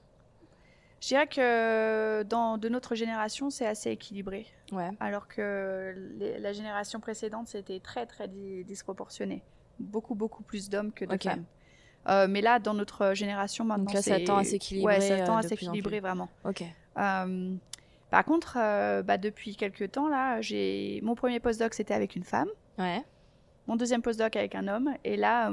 Je 0.99 1.09
dirais 1.09 1.27
que 1.27 2.23
dans 2.23 2.57
de 2.57 2.69
notre 2.69 2.95
génération, 2.95 3.49
c'est 3.49 3.67
assez 3.67 3.91
équilibré. 3.91 4.47
Ouais. 4.71 4.89
Alors 4.99 5.27
que 5.27 5.93
la 6.39 6.53
génération 6.53 6.99
précédente, 6.99 7.47
c'était 7.47 7.79
très, 7.79 8.05
très 8.05 8.27
disproportionné. 8.27 9.43
Beaucoup, 9.79 10.15
beaucoup 10.15 10.41
plus 10.41 10.69
d'hommes 10.69 10.91
que 10.91 11.05
de 11.05 11.21
femmes. 11.21 11.45
Euh, 12.09 12.27
mais 12.27 12.41
là, 12.41 12.59
dans 12.59 12.73
notre 12.73 13.13
génération, 13.13 13.65
maintenant, 13.65 13.85
Donc 13.85 13.93
là, 13.93 14.01
ça 14.01 14.19
tend 14.21 14.37
à 14.37 14.43
s'équilibrer. 14.43 14.95
Ouais, 14.95 15.01
ça 15.01 15.19
tend 15.21 15.37
à 15.37 15.43
s'équilibrer 15.43 15.99
vraiment. 15.99 16.29
Ok. 16.45 16.63
Euh, 18.07 18.11
par 18.11 18.25
contre, 18.25 18.57
euh, 18.59 19.03
bah, 19.03 19.17
depuis 19.17 19.55
quelques 19.55 19.91
temps, 19.91 20.07
là, 20.07 20.41
j'ai 20.41 20.99
mon 21.03 21.15
premier 21.15 21.39
postdoc, 21.39 21.73
c'était 21.73 21.93
avec 21.93 22.15
une 22.15 22.23
femme. 22.23 22.49
Ouais. 22.77 23.03
Mon 23.67 23.75
deuxième 23.75 24.01
postdoc 24.01 24.35
avec 24.35 24.55
un 24.55 24.67
homme. 24.67 24.93
Et 25.03 25.17
là, 25.17 25.51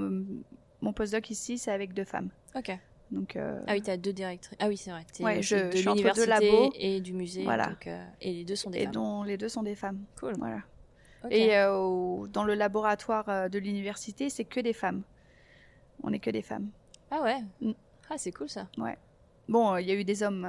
mon 0.81 0.93
postdoc 0.93 1.31
ici, 1.31 1.59
c'est 1.59 1.73
avec 1.73 1.95
deux 1.95 2.05
femmes. 2.05 2.31
Ok. 2.55 2.79
Donc, 3.11 3.37
euh, 3.37 3.61
Ah 3.67 3.73
oui, 3.73 3.83
tu 3.83 3.91
as 3.91 3.97
deux 3.97 4.13
directrices. 4.13 4.57
Ah 4.61 4.69
oui, 4.69 4.77
c'est 4.77 4.91
vrai. 4.91 5.05
Ouais, 5.21 5.43
je, 5.43 5.57
de 5.57 5.91
l'université 5.91 6.71
et 6.75 7.01
du 7.01 7.13
musée. 7.13 7.45
Voilà. 7.45 7.69
Donc, 7.69 7.87
euh, 7.87 8.05
et 8.21 8.33
les 8.33 8.45
deux 8.45 8.57
sont 8.57 8.71
des 8.71 8.81
et 8.81 8.85
femmes. 8.85 8.93
dont 8.93 9.23
les 9.23 9.37
deux 9.37 9.49
sont 9.49 9.63
des 9.63 9.75
femmes. 9.75 10.05
Cool. 10.19 10.35
Voilà. 10.39 10.63
Et 11.31 11.57
euh, 11.57 12.27
dans 12.27 12.45
le 12.45 12.55
laboratoire 12.55 13.49
de 13.49 13.59
l'université, 13.59 14.29
c'est 14.29 14.45
que 14.45 14.61
des 14.61 14.73
femmes. 14.75 15.03
On 16.03 16.11
n'est 16.11 16.19
que 16.19 16.31
des 16.31 16.43
femmes. 16.43 16.69
Ah 17.11 17.23
ouais 17.23 17.39
mm. 17.61 17.73
Ah, 18.11 18.19
c'est 18.19 18.33
cool 18.33 18.49
ça. 18.49 18.69
Ouais. 18.77 18.99
Bon, 19.49 19.77
il 19.77 19.87
y 19.87 19.91
a 19.91 19.95
eu 19.95 20.05
des 20.05 20.23
hommes, 20.23 20.49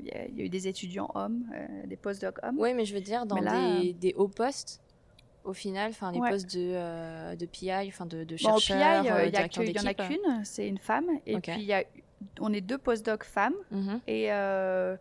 il 0.00 0.06
y, 0.06 0.40
a 0.42 0.44
eu 0.44 0.48
des 0.48 0.68
étudiants 0.68 1.10
hommes, 1.14 1.44
des 1.86 1.96
postdocs 1.96 2.38
hommes. 2.42 2.58
Oui, 2.58 2.74
mais 2.74 2.84
je 2.84 2.94
veux 2.94 3.00
dire, 3.00 3.24
dans 3.26 3.36
des, 3.80 3.92
des 3.94 4.12
hauts 4.14 4.28
postes, 4.28 4.80
au 5.44 5.52
final, 5.52 5.90
enfin 5.90 6.12
les 6.12 6.20
postes 6.20 6.54
de, 6.54 6.72
euh, 6.74 7.36
de 7.36 7.46
PI, 7.46 7.70
enfin 7.88 8.06
de, 8.06 8.24
de 8.24 8.36
chercheurs, 8.36 9.02
bon, 9.02 9.08
PI, 9.08 9.08
il 9.26 9.34
y, 9.34 9.78
en 9.78 9.86
a 9.86 9.94
qu'une, 9.94 10.44
c'est 10.44 10.68
une 10.68 10.78
femme, 10.78 11.06
et 11.26 11.38
puis 11.38 11.62
y 11.62 11.72
a 11.72 11.84
on 12.40 12.52
est 12.54 12.62
deux 12.62 12.78
postdocs 12.78 13.24
femmes 13.24 13.54
Mhm. 13.70 14.00
et 14.06 14.32
euh, 14.32 14.96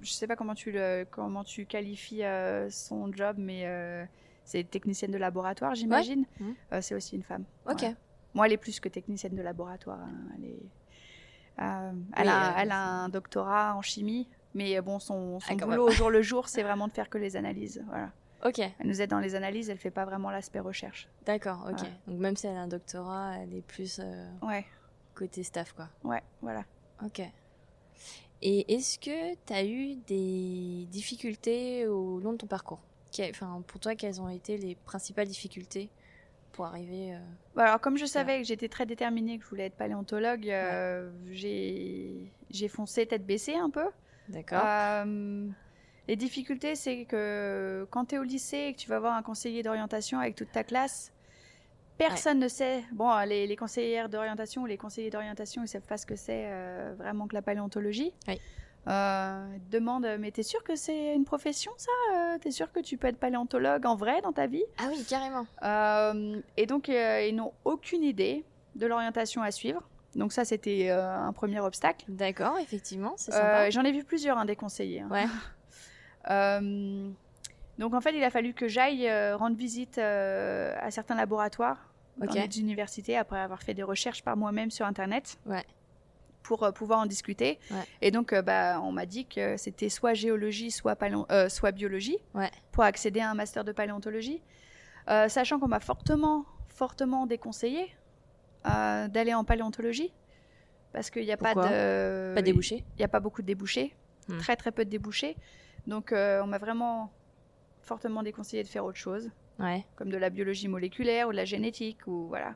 je 0.00 0.12
sais 0.12 0.28
pas 0.28 0.36
comment 0.36 0.54
tu 0.54 0.70
le 0.70 1.04
comment 1.10 1.42
tu 1.44 1.66
qualifies 1.66 2.22
euh, 2.24 2.70
son 2.70 3.12
job, 3.12 3.36
mais 3.38 3.62
euh, 3.66 4.04
c'est 4.44 4.68
technicienne 4.68 5.10
de 5.10 5.18
laboratoire, 5.18 5.74
j'imagine. 5.74 6.24
Mhm. 6.38 6.54
Euh, 6.72 6.80
c'est 6.80 6.94
aussi 6.94 7.16
une 7.16 7.22
femme. 7.24 7.44
Ok. 7.68 7.82
Ouais. 7.82 7.94
Moi, 8.34 8.46
elle 8.46 8.52
est 8.52 8.56
plus 8.58 8.78
que 8.78 8.88
technicienne 8.88 9.34
de 9.34 9.42
laboratoire. 9.42 9.98
hein. 10.00 10.14
Elle, 10.38 10.44
est, 10.44 10.62
euh, 11.60 11.92
elle, 12.16 12.26
Oui, 12.26 12.28
a, 12.32 12.50
euh, 12.50 12.54
elle 12.58 12.70
a 12.72 12.82
un 12.82 13.08
doctorat 13.08 13.74
en 13.76 13.82
chimie, 13.82 14.28
mais 14.54 14.78
euh, 14.78 14.82
bon, 14.82 14.98
son, 14.98 15.40
son 15.40 15.52
Ah, 15.52 15.56
quand 15.58 15.66
boulot 15.66 15.88
au 15.88 15.90
jour 15.90 16.10
le 16.10 16.22
jour, 16.30 16.48
c'est 16.48 16.62
vraiment 16.62 16.88
de 16.88 16.92
faire 16.92 17.08
que 17.10 17.18
les 17.18 17.36
analyses. 17.36 17.82
Voilà. 17.86 18.10
Ok, 18.44 18.58
Elle 18.58 18.86
nous 18.86 19.02
aide 19.02 19.10
dans 19.10 19.18
les 19.18 19.34
analyses, 19.34 19.68
elle 19.68 19.76
fait 19.78 19.90
pas 19.90 20.06
vraiment 20.06 20.30
l'aspect 20.30 20.60
recherche. 20.60 21.08
d'accord, 21.26 21.66
ok. 21.70 21.80
Donc 22.06 22.18
même 22.18 22.36
si 22.36 22.46
elle 22.46 22.56
a 22.56 22.60
un 22.62 22.68
doctorat, 22.68 23.36
elle 23.38 23.54
est 23.54 23.60
plus 23.60 24.00
euh, 24.02 24.30
Ouais, 24.42 24.64
côté 25.14 25.42
staff, 25.42 25.72
quoi. 25.74 25.88
ouais, 26.04 26.22
voilà. 26.40 26.64
Ok. 27.04 27.20
Et 28.42 28.72
est-ce 28.74 28.98
que 28.98 29.34
tu 29.46 29.52
as 29.52 29.64
eu 29.66 29.96
des 30.06 30.86
difficultés 30.90 31.86
au 31.86 32.18
long 32.20 32.32
de 32.32 32.38
ton 32.38 32.46
parcours? 32.46 32.80
Enfin, 33.28 33.62
pour 33.66 33.78
toi, 33.80 33.94
quelles 33.94 34.20
ont 34.22 34.28
été 34.30 34.56
les 34.56 34.74
principales 34.76 35.26
difficultés 35.28 35.90
pour 36.52 36.66
arriver 36.66 37.14
euh, 37.14 37.18
Bah 37.54 37.64
alors, 37.64 37.80
comme 37.80 37.96
je 37.96 38.06
savais 38.06 38.38
que 38.38 38.46
j'étais 38.46 38.68
très 38.68 38.86
déterminée, 38.86 39.38
que 39.38 39.44
je 39.44 39.48
voulais 39.50 39.66
être 39.66 39.76
paléontologue, 39.76 40.48
euh, 40.48 41.10
j'ai 41.30 42.68
foncé 42.68 43.06
tête 43.06 43.26
baissée 43.26 43.56
un 43.56 43.70
peu. 43.70 43.86
D'accord. 44.28 44.62
Euh, 44.64 45.48
les 46.08 46.16
difficultés, 46.16 46.74
c'est 46.74 47.04
que 47.04 47.86
quand 47.90 48.06
tu 48.06 48.14
es 48.14 48.18
au 48.18 48.24
lycée 48.24 48.68
et 48.68 48.72
que 48.74 48.78
tu 48.78 48.88
vas 48.88 48.98
voir 48.98 49.14
un 49.14 49.22
conseiller 49.22 49.62
d'orientation 49.62 50.18
avec 50.18 50.34
toute 50.34 50.52
ta 50.52 50.64
classe, 50.64 51.12
personne 51.98 52.38
ne 52.38 52.48
sait. 52.48 52.82
Bon, 52.92 53.16
les, 53.26 53.46
les 53.46 53.56
conseillères 53.56 54.08
d'orientation 54.08 54.62
ou 54.62 54.66
les 54.66 54.78
conseillers 54.78 55.10
d'orientation, 55.10 55.62
ils 55.62 55.68
savent 55.68 55.86
pas 55.86 55.98
ce 55.98 56.06
que 56.06 56.16
c'est 56.16 56.46
euh, 56.46 56.94
vraiment 56.96 57.26
que 57.26 57.34
la 57.34 57.42
paléontologie. 57.42 58.12
Oui. 58.26 58.40
Euh, 58.88 59.46
te 59.70 59.76
demandent, 59.76 60.08
mais 60.18 60.30
t'es 60.30 60.42
sûr 60.42 60.64
que 60.64 60.74
c'est 60.74 61.14
une 61.14 61.24
profession 61.24 61.70
ça 61.76 61.90
Euh, 62.14 62.38
T'es 62.38 62.50
sûr 62.50 62.72
que 62.72 62.80
tu 62.80 62.96
peux 62.96 63.08
être 63.08 63.18
paléontologue 63.18 63.84
en 63.86 63.94
vrai 63.94 64.20
dans 64.22 64.32
ta 64.32 64.46
vie? 64.46 64.64
Ah 64.78 64.84
oui, 64.88 65.04
carrément. 65.08 65.46
Euh, 65.62 66.40
Et 66.56 66.66
donc, 66.66 66.88
euh, 66.88 67.26
ils 67.28 67.34
n'ont 67.36 67.52
aucune 67.64 68.02
idée 68.02 68.44
de 68.76 68.86
l'orientation 68.86 69.42
à 69.42 69.50
suivre. 69.50 69.82
Donc 70.16 70.32
ça, 70.32 70.44
c'était 70.44 70.88
euh, 70.90 71.08
un 71.14 71.32
premier 71.32 71.60
obstacle. 71.60 72.04
D'accord, 72.08 72.58
effectivement, 72.58 73.14
c'est 73.16 73.32
Euh, 73.32 73.36
sympa. 73.36 73.70
J'en 73.70 73.82
ai 73.84 73.92
vu 73.92 74.02
plusieurs, 74.02 74.38
hein, 74.38 74.44
des 74.46 74.56
conseillers. 74.56 75.00
hein. 75.02 75.08
Ouais. 75.10 75.26
Euh, 76.30 77.08
donc 77.78 77.94
en 77.94 78.00
fait, 78.02 78.14
il 78.14 78.22
a 78.22 78.28
fallu 78.28 78.52
que 78.52 78.68
j'aille 78.68 79.08
euh, 79.08 79.36
rendre 79.38 79.56
visite 79.56 79.96
euh, 79.96 80.74
à 80.78 80.90
certains 80.90 81.14
laboratoires 81.14 81.78
dans 82.18 82.30
des 82.30 82.60
universités 82.60 83.16
après 83.16 83.40
avoir 83.40 83.62
fait 83.62 83.72
des 83.72 83.82
recherches 83.82 84.22
par 84.22 84.36
moi-même 84.36 84.70
sur 84.70 84.84
Internet. 84.84 85.38
Ouais. 85.46 85.64
Pour 86.42 86.62
euh, 86.64 86.72
pouvoir 86.72 87.00
en 87.00 87.06
discuter. 87.06 87.58
Ouais. 87.70 87.76
Et 88.00 88.10
donc, 88.10 88.32
euh, 88.32 88.40
bah, 88.42 88.80
on 88.82 88.92
m'a 88.92 89.06
dit 89.06 89.26
que 89.26 89.56
c'était 89.56 89.88
soit 89.88 90.14
géologie, 90.14 90.70
soit, 90.70 90.96
euh, 91.30 91.48
soit 91.48 91.70
biologie 91.72 92.18
Ouais. 92.34 92.50
pour 92.72 92.82
accéder 92.84 93.20
à 93.20 93.30
un 93.30 93.34
master 93.34 93.62
de 93.64 93.72
paléontologie. 93.72 94.42
Euh, 95.08 95.28
sachant 95.28 95.58
qu'on 95.58 95.68
m'a 95.68 95.80
fortement, 95.80 96.44
fortement 96.68 97.26
déconseillé 97.26 97.94
euh, 98.66 99.08
d'aller 99.08 99.34
en 99.34 99.44
paléontologie 99.44 100.12
parce 100.92 101.10
qu'il 101.10 101.24
n'y 101.24 101.32
a 101.32 101.36
pas 101.36 101.54
de 101.54 102.34
Pas 102.34 102.42
débouché 102.42 102.84
il 102.96 102.98
n'y 102.98 103.04
a 103.04 103.08
pas 103.08 103.20
beaucoup 103.20 103.42
de 103.42 103.46
débouchés, 103.46 103.94
Hmm. 104.28 104.38
très 104.38 104.56
très 104.56 104.70
peu 104.72 104.84
de 104.84 104.90
débouchés. 104.90 105.36
Donc 105.86 106.12
on 106.12 106.46
m'a 106.46 106.58
vraiment 106.58 107.10
fortement 107.82 108.22
déconseillé 108.22 108.62
de 108.62 108.68
faire 108.68 108.84
autre 108.84 108.98
chose, 108.98 109.30
Ouais. 109.58 109.84
comme 109.96 110.10
de 110.10 110.16
la 110.18 110.30
biologie 110.30 110.68
moléculaire 110.68 111.28
ou 111.28 111.32
de 111.32 111.36
la 111.36 111.44
génétique 111.46 112.06
ou 112.06 112.28
voilà, 112.28 112.54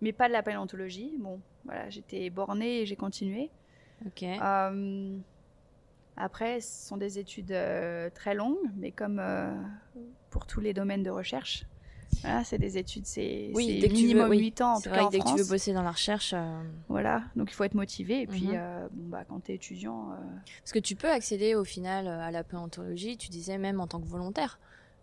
mais 0.00 0.12
pas 0.12 0.28
de 0.28 0.32
la 0.32 0.42
paléontologie. 0.42 1.14
Bon, 1.18 1.40
voilà, 1.64 1.88
j'étais 1.90 2.30
bornée 2.30 2.80
et 2.82 2.86
j'ai 2.86 2.96
continué. 2.96 3.50
Ok. 4.06 4.22
Euh, 4.22 5.18
après, 6.16 6.60
ce 6.60 6.86
sont 6.88 6.96
des 6.96 7.18
études 7.18 7.52
euh, 7.52 8.08
très 8.10 8.34
longues, 8.34 8.56
mais 8.76 8.90
comme 8.92 9.18
euh, 9.18 9.52
pour 10.30 10.46
tous 10.46 10.60
les 10.60 10.72
domaines 10.72 11.02
de 11.02 11.10
recherche, 11.10 11.64
voilà, 12.22 12.42
c'est 12.44 12.58
des 12.58 12.78
études, 12.78 13.04
c'est 13.06 13.50
Oui, 13.54 13.66
c'est 13.66 13.72
dès 13.80 13.88
que 13.88 13.94
tu 13.94 14.00
veux, 14.00 14.08
minimum 14.08 14.30
oui. 14.30 14.38
8 14.38 14.60
ans 14.62 14.74
en 14.76 14.80
tout 14.80 14.88
vrai 14.88 14.98
cas 14.98 15.02
que 15.02 15.06
en 15.06 15.10
dès 15.10 15.18
que 15.20 15.24
tu 15.28 15.36
veux 15.36 15.44
bosser 15.44 15.72
dans 15.74 15.82
la 15.82 15.90
recherche, 15.90 16.32
euh, 16.34 16.62
Voilà, 16.88 17.22
donc 17.36 17.50
il 17.50 17.54
faut 17.54 17.64
être 17.64 17.74
motivé. 17.74 18.22
Et 18.22 18.26
puis, 18.26 18.46
Mhm. 18.46 18.54
euh, 18.54 18.88
bon, 18.92 19.08
bah, 19.10 19.24
quand 19.28 19.40
tu 19.44 19.52
es 19.52 19.56
étudiant, 19.56 20.12
euh, 20.12 20.16
parce 20.62 20.72
que 20.72 20.78
tu 20.78 20.96
peux 20.96 21.10
accéder 21.10 21.54
au 21.54 21.64
final 21.64 22.06
à 22.08 22.30
la 22.30 22.42
paléontologie, 22.44 23.18
tu 23.18 23.28
disais 23.28 23.58
même 23.58 23.80
en 23.80 23.86
tant 23.86 24.00
que 24.00 24.06
volontaire. 24.06 24.58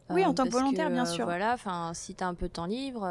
Oui, 0.09 0.25
en 0.25 0.33
tant 0.33 0.45
que 0.45 0.49
volontaire, 0.51 0.89
bien 0.89 1.05
sûr. 1.05 1.25
Voilà, 1.25 1.53
enfin, 1.53 1.91
si 1.93 2.13
tu 2.15 2.23
as 2.23 2.27
un 2.27 2.33
peu 2.33 2.47
de 2.47 2.53
temps 2.53 2.65
libre, 2.65 3.07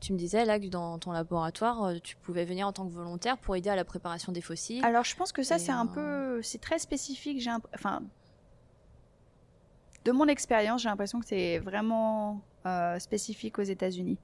tu 0.00 0.12
me 0.12 0.18
disais 0.18 0.44
là 0.44 0.58
que 0.58 0.66
dans 0.68 0.98
ton 0.98 1.12
laboratoire, 1.12 1.84
euh, 1.84 1.98
tu 2.02 2.16
pouvais 2.16 2.44
venir 2.44 2.66
en 2.66 2.72
tant 2.72 2.86
que 2.86 2.92
volontaire 2.92 3.36
pour 3.38 3.54
aider 3.56 3.68
à 3.70 3.76
la 3.76 3.84
préparation 3.84 4.32
des 4.32 4.40
fossiles. 4.40 4.84
Alors, 4.84 5.04
je 5.04 5.14
pense 5.14 5.30
que 5.32 5.42
ça, 5.42 5.58
c'est 5.58 5.72
un 5.72 5.86
peu. 5.86 6.40
C'est 6.42 6.60
très 6.60 6.78
spécifique. 6.78 7.40
J'ai 7.40 7.50
Enfin. 7.74 8.02
De 10.04 10.12
mon 10.12 10.26
expérience, 10.28 10.82
j'ai 10.82 10.88
l'impression 10.88 11.20
que 11.20 11.26
c'est 11.26 11.58
vraiment 11.58 12.40
euh, 12.66 12.98
spécifique 12.98 13.58
aux 13.58 13.62
États-Unis. 13.62 14.18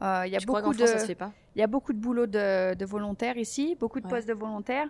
Euh, 0.00 0.24
Il 0.26 0.32
de- 0.72 1.14
il 1.54 1.58
y 1.60 1.62
a 1.62 1.66
beaucoup 1.66 1.92
de 1.92 1.98
boulot 1.98 2.26
de, 2.26 2.74
de 2.74 2.84
volontaires 2.86 3.36
ici, 3.36 3.76
beaucoup 3.78 4.00
de 4.00 4.06
Ouais. 4.06 4.10
postes 4.10 4.28
de 4.28 4.32
volontaires. 4.32 4.88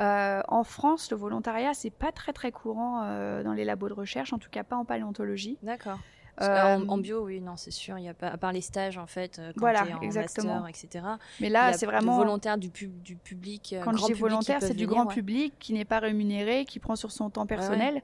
Euh, 0.00 0.42
en 0.48 0.64
France, 0.64 1.10
le 1.10 1.16
volontariat, 1.16 1.74
c'est 1.74 1.90
pas 1.90 2.10
très 2.12 2.32
très 2.32 2.50
courant 2.50 3.02
euh, 3.04 3.42
dans 3.44 3.52
les 3.52 3.64
labos 3.64 3.88
de 3.88 3.92
recherche, 3.94 4.32
en 4.32 4.38
tout 4.38 4.50
cas 4.50 4.64
pas 4.64 4.76
en 4.76 4.84
paléontologie. 4.84 5.58
D'accord. 5.62 5.98
Euh, 6.40 6.76
en, 6.76 6.88
en 6.88 6.98
bio, 6.98 7.26
oui, 7.26 7.40
non, 7.40 7.56
c'est 7.56 7.70
sûr. 7.70 7.98
Il 7.98 8.04
y 8.04 8.08
a 8.08 8.14
pas, 8.14 8.28
à 8.28 8.36
part 8.38 8.52
les 8.52 8.62
stages, 8.62 8.96
en 8.96 9.06
fait, 9.06 9.38
euh, 9.38 9.52
quand 9.54 9.60
Voilà, 9.60 9.82
t'es 9.82 9.92
en 9.92 10.00
exactement. 10.00 10.60
master, 10.62 10.86
etc. 10.86 11.04
Mais 11.40 11.50
là, 11.50 11.72
c'est 11.74 11.86
vraiment. 11.86 12.16
volontaires 12.16 12.56
du, 12.56 12.70
pub, 12.70 13.02
du 13.02 13.16
public. 13.16 13.74
euh, 13.74 13.82
Quand 13.84 13.92
grand 13.92 14.08
je 14.08 14.14
dis 14.14 14.18
volontaire, 14.18 14.58
c'est 14.60 14.74
du 14.74 14.86
grand 14.86 15.06
ouais. 15.06 15.14
public 15.14 15.54
qui 15.58 15.74
n'est 15.74 15.84
pas 15.84 15.98
rémunéré, 15.98 16.64
qui 16.64 16.78
prend 16.78 16.96
sur 16.96 17.12
son 17.12 17.28
temps 17.30 17.46
personnel. 17.46 18.02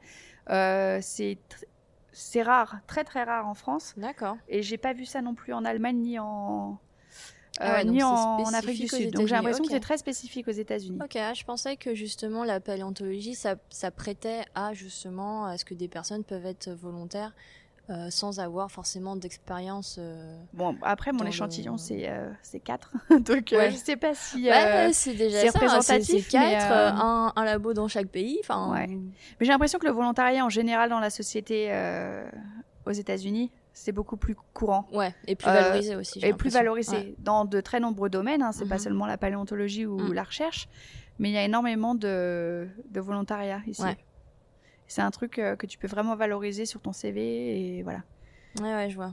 Euh, 0.51 0.99
c'est 1.01 2.43
rare, 2.43 2.77
très 2.87 3.05
très 3.05 3.25
rare 3.25 3.47
en 3.47 3.55
France. 3.55 3.95
D'accord. 3.97 4.37
Et 4.49 4.63
j'ai 4.63 4.79
pas 4.79 4.93
vu 4.93 5.05
ça 5.05 5.23
non 5.23 5.35
plus 5.35 5.53
en 5.53 5.65
Allemagne 5.65 5.99
ni 5.99 6.19
en 6.19 6.79
Ah 7.61 7.75
ouais, 7.75 7.81
euh, 7.81 7.85
ni 7.85 8.03
en, 8.03 8.45
Afrique 8.53 8.81
du 8.81 8.89
Sud. 8.89 9.15
Donc 9.15 9.27
j'ai 9.27 9.35
l'impression 9.35 9.65
que 9.65 9.71
c'est 9.71 9.81
très 9.81 9.99
spécifique 9.99 10.49
aux 10.49 10.53
États-Unis. 10.53 10.99
Ok, 11.03 11.17
ah, 11.17 11.33
je 11.35 11.45
pensais 11.45 11.77
que 11.77 11.95
justement 11.95 12.45
la 12.45 12.61
paléontologie, 12.61 13.35
ça, 13.35 13.57
ça 13.71 13.91
prêtait 13.91 14.45
à 14.55 14.75
justement 14.75 15.47
à 15.47 15.57
ce 15.59 15.65
que 15.65 15.75
des 15.75 15.89
personnes 15.89 16.25
peuvent 16.25 16.47
être 16.47 16.71
volontaires 16.71 17.33
euh, 17.91 18.11
sans 18.11 18.39
avoir 18.41 18.71
forcément 18.71 19.17
d'expérience. 19.17 19.97
euh. 19.99 20.39
Bon, 20.53 20.77
après 20.83 21.13
mon 21.13 21.19
Dans 21.19 21.25
le- 21.25 21.31
échantillon 21.31 21.77
c'est 21.79 22.09
euh, 22.09 22.31
c'est 22.43 22.61
4 22.61 22.93
donc 23.21 23.53
euh, 23.53 23.57
Ouais. 23.59 23.71
je 23.71 23.77
sais 23.77 23.97
pas 23.97 24.15
si. 24.15 24.45
Ouais, 24.45 24.53
euh, 24.53 24.91
c'est 24.93 25.15
déjà 25.15 25.41
c'est 25.41 25.49
ça. 25.49 25.59
représentatif, 25.59 26.29
C'est 26.29 26.39
mais, 26.39 26.51
quatre, 26.53 26.71
euh, 26.73 26.89
euh, 26.91 27.03
un, 27.03 27.33
un 27.35 27.45
labo 27.45 27.73
dans 27.73 27.89
chaque 27.89 28.09
pays. 28.09 28.39
Enfin, 28.43 28.71
Ouais. 28.73 28.87
Mais 28.89 29.47
j'ai 29.47 29.53
l'impression 29.53 29.79
que 29.79 29.87
le 29.87 29.93
volontariat 29.93 30.45
en 30.45 30.51
général 30.51 30.91
dans 30.91 31.01
la 31.01 31.11
société 31.11 31.71
aux 32.87 32.93
États-Unis 32.93 33.51
c'est 33.73 33.93
beaucoup 33.93 34.17
plus 34.17 34.35
courant. 34.53 34.89
ouais, 34.93 35.15
et 35.29 35.37
plus 35.37 35.47
valorisé 35.47 35.95
aussi. 35.95 36.19
et 36.25 36.33
plus 36.33 36.51
valorisé 36.53 37.15
dans 37.21 37.45
de 37.45 37.61
très 37.61 37.79
nombreux 37.79 38.11
domaines. 38.11 38.43
Hein, 38.43 38.51
c'est 38.53 38.67
pas 38.69 38.75
Mhm. 38.75 38.81
seulement 38.81 39.07
la 39.07 39.17
paléontologie 39.19 39.87
ou 39.87 39.99
Mm. 39.99 40.13
la 40.15 40.25
recherche, 40.25 40.69
mais 41.21 41.29
il 41.29 41.33
y 41.33 41.39
a 41.39 41.45
énormément 41.45 41.95
de, 41.95 42.67
de 42.91 43.01
volontariat 43.01 43.61
ici. 43.69 43.83
C'est 44.89 45.03
un 45.03 45.11
truc 45.11 45.39
euh, 45.39 45.55
que 45.55 45.67
tu 45.67 45.79
peux 45.79 45.87
vraiment 45.87 46.17
valoriser 46.17 46.65
sur 46.65 46.81
ton 46.81 46.93
CV 46.93 47.77
et 47.79 47.83
voilà. 47.83 48.03
Ouais, 48.61 48.75
ouais, 48.75 48.91
je 48.91 48.97
vois. 48.97 49.13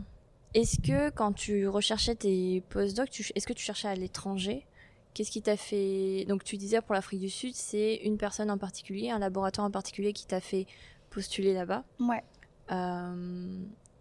Est-ce 0.54 0.80
que 0.80 1.10
quand 1.10 1.34
tu 1.34 1.68
recherchais 1.68 2.16
tes 2.16 2.64
postdocs, 2.70 3.10
tu... 3.10 3.30
est-ce 3.36 3.46
que 3.46 3.54
tu 3.54 3.64
cherchais 3.64 3.90
à 3.90 3.96
l'étranger? 3.96 4.66
Qu'est-ce 5.14 5.32
qui 5.32 5.42
t'a 5.42 5.58
fait 5.58 6.26
Donc 6.30 6.46
tu 6.46 6.56
disais 6.56 6.82
pour 6.82 6.96
l'Afrique 6.96 7.20
du 7.20 7.30
Sud, 7.30 7.54
c'est 7.56 7.96
une 7.96 8.18
personne 8.18 8.50
en 8.50 8.58
particulier, 8.58 9.10
un 9.10 9.20
laboratoire 9.20 9.68
en 9.68 9.72
particulier 9.72 10.14
qui 10.14 10.26
t'a 10.26 10.40
fait 10.40 10.66
postuler 11.10 11.54
là-bas? 11.54 11.84
Ouais. 12.00 12.24
Euh, 12.72 13.60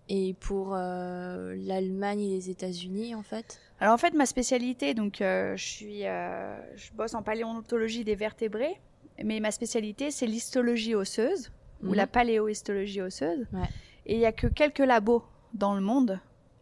et 0.09 0.35
pour 0.35 0.75
euh, 0.75 1.57
l'Allemagne 1.57 2.21
et 2.21 2.31
les 2.31 2.51
États-Unis, 2.51 3.17
en 3.17 3.23
fait? 3.23 3.61
Alors 3.81 3.95
en 3.95 3.99
fait, 3.99 4.15
ma 4.15 4.27
spécialité, 4.27 4.95
donc 4.95 5.21
euh, 5.21 5.57
je 5.57 5.65
suis, 5.65 6.01
je 6.03 6.93
bosse 6.95 7.15
en 7.15 7.23
paléontologie 7.23 8.05
des 8.05 8.15
vertébrés, 8.15 8.81
mais 9.23 9.41
ma 9.41 9.51
spécialité 9.51 10.13
c'est 10.13 10.27
l'histologie 10.27 10.95
osseuse 10.95 11.51
ou 11.85 11.89
Mhm. 11.91 11.95
la 11.95 12.07
paléohistologie 12.07 13.01
osseuse. 13.03 13.47
Ouais. 13.53 13.69
Et 14.07 14.15
il 14.15 14.21
y 14.21 14.27
a 14.27 14.33
que 14.33 14.47
quelques 14.47 14.79
labos 14.81 15.25
dans 15.55 15.75
le 15.75 15.81
monde 15.81 16.19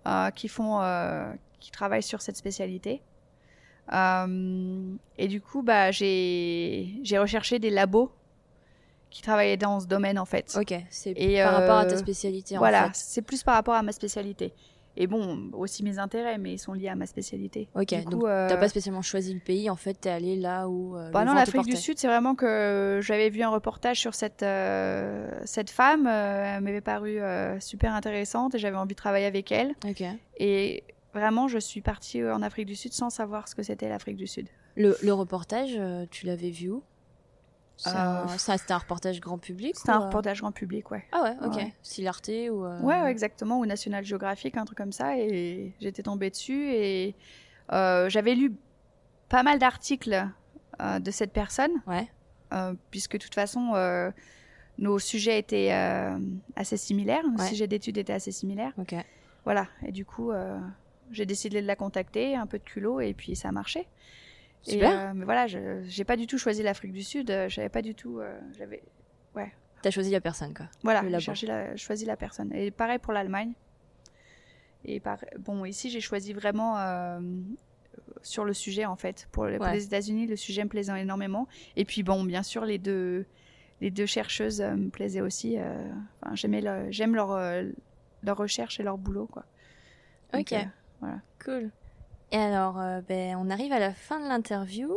euh, 0.07 0.31
qui 0.31 0.49
font, 0.49 0.81
euh, 0.83 1.33
qui 1.61 1.71
travaillent 1.71 2.03
sur 2.03 2.21
cette 2.23 2.37
spécialité. 2.37 3.03
Euh, 3.93 4.95
et 5.19 5.29
du 5.29 5.41
coup, 5.41 5.63
bah 5.63 5.91
j'ai, 5.91 6.95
j'ai 7.03 7.19
recherché 7.19 7.59
des 7.59 7.71
labos 7.71 8.11
qui 9.11 9.23
travaillaient 9.23 9.57
dans 9.57 9.81
ce 9.81 9.87
domaine 9.87 10.19
en 10.19 10.25
fait. 10.25 10.57
Ok, 10.59 10.75
c'est 10.89 11.11
Et, 11.17 11.43
par 11.43 11.53
rapport 11.55 11.77
à 11.79 11.87
ta 11.87 11.97
spécialité, 11.97 12.57
voilà, 12.57 12.85
en 12.85 12.87
fait. 12.89 12.95
c'est 12.97 13.23
plus 13.23 13.43
par 13.43 13.55
rapport 13.55 13.75
à 13.75 13.83
ma 13.83 13.93
spécialité. 13.93 14.53
Et 14.97 15.07
bon, 15.07 15.49
aussi 15.55 15.83
mes 15.83 15.99
intérêts, 15.99 16.37
mais 16.37 16.53
ils 16.53 16.59
sont 16.59 16.75
liés 16.75 16.89
à 16.89 16.95
ma 16.95 17.07
spécialité. 17.07 17.69
Ok, 17.75 17.95
Du 17.95 18.05
donc 18.05 18.25
euh, 18.25 18.47
t'as 18.49 18.59
pas 18.59 18.69
spécialement 18.69 19.01
choisi 19.01 19.33
le 19.33 19.41
pays, 19.41 19.71
en 19.71 19.77
fait, 19.77 19.95
t'es 19.95 20.11
allé 20.11 20.37
là 20.37 20.69
où 20.69 20.97
euh, 20.97 21.11
Bah 21.11 21.25
non, 21.25 21.33
l'Afrique 21.35 21.65
du. 21.65 21.77
Sud, 21.77 21.99
c'est 21.99 22.09
vraiment 22.09 22.35
que 22.35 23.01
j'avais 23.03 23.31
vu 23.31 23.43
un 23.43 23.49
reportage 23.49 23.99
sur 23.99 24.15
cette, 24.15 24.43
euh, 24.43 25.31
cette 25.45 25.71
femme. 25.71 26.07
euh, 26.07 26.57
elle 26.57 26.63
m'avait 26.63 26.81
paru 26.83 27.19
super 27.61 27.95
intéressante 27.95 28.55
et 28.55 28.59
j'avais 28.59 28.77
envie 28.77 28.95
de 28.95 29.01
travailler 29.01 29.27
avec 29.27 29.51
elle. 29.51 29.75
Ok. 29.89 30.03
Et 30.39 30.85
vraiment, 31.15 31.49
je 31.49 31.59
suis 31.59 31.81
partie 31.81 32.23
en 32.25 32.43
Afrique 32.43 32.67
du 32.67 32.75
Sud 32.77 32.93
sans 32.93 33.09
savoir 33.11 33.49
ce 33.49 33.55
que 33.55 33.63
c'était 33.63 33.89
l'Afrique 33.89 34.17
du 34.17 34.27
Sud. 34.27 34.49
Le, 34.77 34.97
le 35.03 35.13
reportage, 35.13 35.79
tu 36.11 36.27
l'avais 36.27 36.51
vu 36.51 36.71
où? 36.71 36.83
Ça, 37.83 38.59
c'était 38.59 38.73
un 38.73 38.79
reportage 38.79 39.21
grand 39.21 39.39
public 39.39 39.77
C'était 39.77 39.91
un 39.91 39.99
reportage 39.99 40.41
grand 40.41 40.53
public, 40.53 40.91
ouais. 40.91 41.05
Ah 41.13 41.23
ouais, 41.23 41.37
ok. 41.47 41.57
Ouais. 41.57 42.51
ou. 42.51 42.67
Ouais, 42.83 43.11
exactement, 43.11 43.59
ou 43.59 43.67
National 43.67 44.05
Geographic, 44.05 44.57
un 44.57 44.65
truc 44.65 44.79
comme 44.79 44.93
ça, 44.93 45.19
et 45.19 45.73
j'étais 45.81 46.03
tombée 46.03 46.31
dessus 46.31 46.73
et 46.73 47.15
j'avais 47.71 48.35
lu 48.35 48.55
pas 49.29 49.43
mal 49.43 49.59
d'articles 49.59 50.29
de 50.81 51.11
cette 51.11 51.33
personne. 51.33 51.73
Ouais. 51.87 52.09
puisque 52.91 53.15
de 53.15 53.23
toute 53.23 53.35
façon, 53.35 53.75
nos 54.79 54.99
sujets 54.99 55.39
étaient 55.39 55.73
euh, 55.73 56.19
assez 56.57 56.77
similaires, 56.77 57.25
nos 57.29 57.43
sujets 57.45 57.67
d'études 57.67 57.99
étaient 57.99 58.13
assez 58.13 58.33
similaires. 58.33 58.73
Ok. 58.79 58.95
Voilà, 59.45 59.67
et 59.85 59.93
du 59.93 60.05
coup, 60.05 60.31
euh, 60.31 60.59
j'ai 61.11 61.27
décidé 61.27 61.61
de 61.61 61.67
la 61.67 61.77
contacter, 61.77 62.37
un 62.37 62.47
peu 62.47 62.59
de 62.59 62.65
culot, 62.65 63.01
et 63.01 63.13
puis 63.13 63.37
ça 63.37 63.49
a 63.49 63.53
marché. 63.53 63.87
Super. 64.63 64.91
Euh, 64.91 65.13
mais 65.15 65.25
voilà, 65.25 65.47
je 65.47 65.83
j'ai 65.85 66.05
pas 66.05 66.17
du 66.17 66.27
tout 66.27 66.39
choisi 66.39 66.63
l'Afrique 66.63 66.93
du 66.93 67.03
Sud, 67.03 67.29
j'avais 67.49 67.69
pas 67.69 67.83
du 67.83 67.95
tout, 67.95 68.21
j'avais, 68.57 68.83
ouais. 69.35 69.53
T'as 69.83 69.91
choisi 69.91 70.11
la 70.11 70.21
personne, 70.21 70.55
quoi. 70.55 70.67
Voilà, 70.85 71.03
j'ai 71.19 71.47
la, 71.47 71.77
choisi 71.77 72.05
la 72.05 72.17
personne. 72.17 72.53
Et 72.55 72.71
pareil 72.71 72.99
pour 72.99 73.13
l'Allemagne. 73.13 73.53
Et 74.85 75.01
par... 75.01 75.19
bon, 75.39 75.65
ici, 75.65 75.91
j'ai 75.91 76.01
choisi 76.01 76.33
vraiment 76.33 76.77
sur 78.23 78.45
le 78.45 78.55
sujet, 78.55 78.85
en 78.85 78.95
fait. 78.95 79.29
Pour, 79.33 79.49
pour 79.57 79.67
les 79.67 79.85
États-Unis, 79.85 80.29
le 80.29 80.37
sujet 80.37 80.63
me 80.63 80.69
plaisait 80.69 81.01
énormément. 81.01 81.49
Et 81.75 81.85
puis, 81.85 82.05
bon, 82.05 82.23
bien 82.23 82.45
sûr, 82.45 82.65
les 82.65 82.79
deux 82.79 83.27
les 83.83 83.91
deux 83.91 84.07
chercheuses 84.07 84.61
euh, 84.61 84.77
me 84.77 84.89
plaisaient 84.89 85.21
aussi. 85.21 85.59
Euh, 85.59 85.93
j'aimais 86.35 86.63
j'aime 86.91 87.15
leur, 87.15 87.33
euh, 87.33 87.65
leur 88.23 88.37
recherche 88.39 88.79
et 88.81 88.85
leur 88.85 88.97
boulot, 88.97 89.27
quoi. 89.27 89.45
ok. 90.33 90.55
voilà. 91.01 91.21
Cool. 91.45 91.71
Et 92.33 92.37
alors, 92.37 92.75
ben, 93.09 93.37
on 93.37 93.51
arrive 93.51 93.73
à 93.73 93.79
la 93.79 93.93
fin 93.93 94.19
de 94.19 94.27
l'interview. 94.27 94.91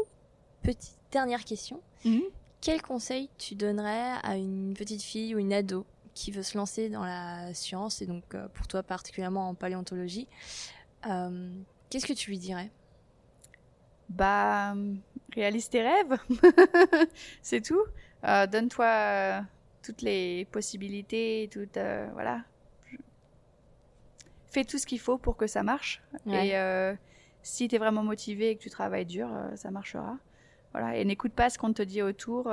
Petite 0.64 0.98
dernière 1.12 1.44
question. 1.44 1.82
Mhm. 2.06 2.24
Quel 2.62 2.82
conseil 2.82 3.30
tu 3.38 3.56
donnerais 3.56 4.14
à 4.24 4.38
une 4.38 4.74
petite 4.74 5.04
fille 5.04 5.36
ou 5.36 5.40
une 5.40 5.54
ado 5.54 5.86
qui 6.14 6.32
veut 6.32 6.44
se 6.44 6.58
lancer 6.58 6.90
dans 6.90 7.04
la 7.04 7.54
science 7.54 8.02
et 8.02 8.08
donc 8.08 8.24
pour 8.54 8.68
toi 8.68 8.82
particulièrement 8.82 9.50
en 9.50 9.54
paléontologie 9.54 10.28
Qu'est-ce 11.04 12.08
que 12.08 12.14
tu 12.14 12.32
lui 12.32 12.40
dirais? 12.40 12.72
Bah, 14.10 14.76
réalise 15.34 15.70
tes 15.70 15.82
rêves. 15.82 16.18
C'est 17.42 17.62
tout. 17.62 17.84
Euh, 18.24 18.48
donne-toi 18.48 18.86
euh, 18.86 19.42
toutes 19.84 20.02
les 20.02 20.46
possibilités, 20.46 21.50
toutes, 21.52 21.78
euh, 21.78 22.08
voilà. 22.14 22.44
Fais 24.48 24.64
tout 24.64 24.78
ce 24.78 24.86
qu'il 24.86 25.00
faut 25.00 25.18
pour 25.18 25.38
que 25.38 25.48
ça 25.48 25.64
marche. 25.64 26.02
Et 26.28 26.54
si 27.46 27.68
tu 27.68 27.76
es 27.76 27.78
vraiment 27.78 28.04
motivé 28.04 28.52
et 28.52 28.56
que 28.56 28.62
tu 28.62 28.70
travailles 28.70 29.06
dur, 29.06 29.30
ça 29.56 29.72
marchera. 29.72 30.18
Voilà. 30.72 30.98
Et 30.98 31.06
n'écoute 31.06 31.34
pas 31.34 31.50
ce 31.50 31.58
qu'on 31.58 31.74
te 31.74 31.82
dit 31.82 32.02
autour, 32.02 32.52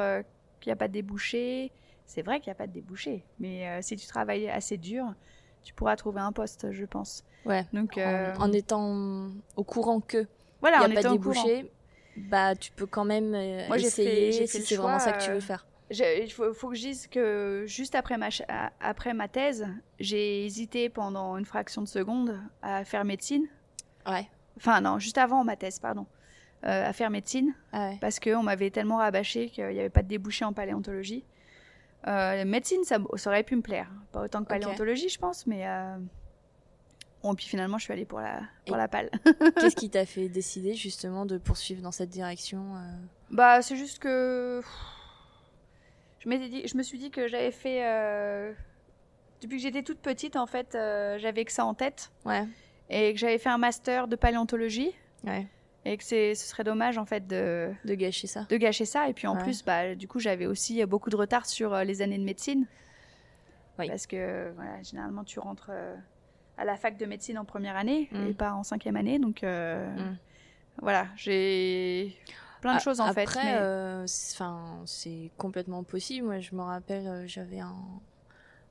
qu'il 0.61 0.68
n'y 0.68 0.72
a 0.72 0.76
pas 0.76 0.88
de 0.88 0.93
débouchés. 0.93 1.72
C'est 2.07 2.22
vrai 2.22 2.40
qu'il 2.40 2.51
n'y 2.51 2.53
a 2.53 2.57
pas 2.57 2.66
de 2.66 2.72
débouchés, 2.72 3.24
mais 3.40 3.80
si 3.82 3.97
tu 3.97 4.07
travailles 4.07 4.49
assez 4.51 4.76
dur, 4.76 5.14
tu 5.62 5.72
pourras 5.72 5.97
trouver 5.97 6.20
un 6.20 6.32
poste, 6.32 6.70
je 6.72 6.84
pense. 6.84 7.24
Ouais. 7.47 7.64
Donc, 7.72 7.99
en, 7.99 8.53
étant 8.53 9.30
au 9.57 9.64
courant 9.64 10.01
que 10.01 10.26
voilà, 10.61 10.78
il 10.82 10.93
n'y 10.93 10.99
a 10.99 11.03
pas 11.03 11.09
de 11.09 11.14
débouchés, 11.14 11.70
bah 12.16 12.55
tu 12.55 12.72
peux 12.72 12.86
quand 12.86 13.05
même 13.05 13.34
euh, 13.34 13.66
Moi, 13.68 13.78
essayer 13.78 14.32
fait, 14.32 14.47
si 14.47 14.62
c'est 14.62 14.76
vraiment 14.76 14.99
ça 14.99 15.12
que 15.12 15.22
tu 15.22 15.30
veux 15.30 15.36
euh, 15.36 15.40
faire. 15.40 15.66
Il 15.90 16.32
faut, 16.32 16.55
faut, 16.55 16.70
que 16.70 16.74
je 16.74 16.82
dise 16.82 17.07
que 17.07 17.64
juste 17.66 17.95
après 17.95 18.16
ma, 18.16 18.28
après 18.80 19.12
ma 19.12 19.28
thèse, 19.28 19.66
j'ai 20.01 20.47
hésité 20.47 20.88
pendant 20.88 21.36
une 21.36 21.45
fraction 21.45 21.82
de 21.82 21.88
seconde 21.88 22.40
à 22.62 22.84
faire 22.84 23.05
médecine. 23.05 23.47
Ouais. 24.07 24.26
Enfin 24.57 24.80
non, 24.80 24.98
juste 24.98 25.18
avant 25.18 25.44
ma 25.44 25.57
thèse, 25.57 25.78
pardon. 25.78 26.07
Euh, 26.64 26.88
à 26.88 26.92
faire 26.92 27.11
médecine. 27.11 27.55
Ah 27.72 27.88
ouais. 27.88 27.98
Parce 28.00 28.20
qu'on 28.20 28.42
m'avait 28.42 28.70
tellement 28.70 28.98
rabâché 28.98 29.48
qu'il 29.48 29.66
n'y 29.68 29.80
avait 29.80 29.90
pas 29.90 30.03
de 30.03 30.09
débouché 30.09 30.44
en 30.44 30.53
paléontologie. 30.53 31.24
médecine, 32.07 32.84
ça, 32.84 32.98
ça, 33.16 33.30
aurait 33.30 33.42
pu 33.42 33.57
me 33.57 33.62
plaire. 33.62 33.90
Pas 34.12 34.22
autant 34.22 34.42
que 34.42 34.48
paléontologie, 34.48 35.09
je 35.09 35.18
pense, 35.18 35.46
mais... 35.46 35.66
Bon, 37.22 37.34
puis 37.36 37.46
finalement, 37.46 37.78
je 37.78 37.84
suis 37.84 37.92
allée 37.92 38.05
pour 38.05 38.20
la, 38.20 38.40
pour 38.66 38.76
la. 38.76 38.88
Qu'est-ce 39.61 39.76
qui 39.76 39.90
t'a 39.90 40.05
fait 40.05 40.28
décider 40.28 40.74
justement 40.74 41.24
de 41.24 41.38
poursuivre 41.38 41.80
dans 41.80 41.92
cette 41.92 42.11
direction 42.11 42.76
euh? 42.76 42.80
Bah, 43.30 43.62
c'est 43.62 43.76
juste 43.76 44.00
que 44.00 44.61
je 46.18 46.28
dit, 46.28 46.66
je 46.66 46.76
me 46.76 46.82
suis 46.82 46.98
dit 46.98 47.11
que 47.11 47.28
j'avais 47.28 47.53
fait 47.53 47.84
euh, 47.84 48.53
depuis 49.40 49.59
que 49.59 49.62
j'étais 49.62 49.84
toute 49.84 49.98
petite, 49.98 50.34
en 50.34 50.46
fait, 50.46 50.74
euh, 50.74 51.16
j'avais 51.18 51.44
que 51.44 51.53
ça 51.53 51.64
en 51.64 51.74
tête. 51.74 52.11
Ouais. 52.24 52.44
Et 52.93 53.12
que 53.12 53.18
j'avais 53.18 53.38
fait 53.38 53.49
un 53.49 53.59
master 53.59 54.09
de 54.09 54.16
paléontologie. 54.16 54.93
Ouais. 55.24 55.47
Et 55.84 55.97
que 55.97 56.05
ce 56.05 56.34
serait 56.34 56.62
dommage 56.62 56.97
en 56.97 57.05
fait 57.05 57.26
de 57.26 57.72
de 57.84 57.95
gâcher 57.95 58.28
ça. 58.28 58.45
De 58.49 58.57
gâcher 58.57 58.84
ça. 58.84 59.09
Et 59.09 59.14
puis 59.14 59.26
en 59.26 59.36
plus, 59.36 59.64
bah, 59.64 59.95
du 59.97 60.07
coup, 60.07 60.20
j'avais 60.20 60.47
aussi 60.47 60.84
beaucoup 60.86 61.11
de 61.11 61.16
retard 61.16 61.47
sur 61.47 61.76
les 61.78 62.03
années 62.03 62.18
de 62.18 62.24
médecine. 62.24 62.66
Oui. 63.78 63.88
Parce 63.88 64.07
que 64.07 64.53
voilà, 64.55 64.80
généralement, 64.82 65.24
tu 65.24 65.40
rentres 65.40 65.70
à 66.59 66.64
la 66.64 66.76
fac 66.76 66.97
de 66.97 67.07
médecine 67.07 67.38
en 67.38 67.45
première 67.45 67.76
année 67.76 68.09
et 68.12 68.30
mm. 68.30 68.34
pas 68.34 68.53
en 68.53 68.62
cinquième 68.62 68.97
année. 68.97 69.18
Donc 69.18 69.43
euh, 69.43 69.95
mm. 69.95 70.16
voilà, 70.80 71.07
j'ai 71.16 72.16
plein 72.61 72.76
de 72.76 72.80
choses 72.80 73.01
en 73.01 73.07
après, 73.07 73.26
fait. 73.26 73.38
Après, 73.38 73.55
euh, 73.59 74.05
c'est 74.07 75.30
complètement 75.36 75.82
possible. 75.82 76.26
Moi, 76.26 76.40
je 76.40 76.55
me 76.55 76.62
rappelle, 76.62 77.07
euh, 77.07 77.26
j'avais 77.26 77.61
un, 77.61 77.74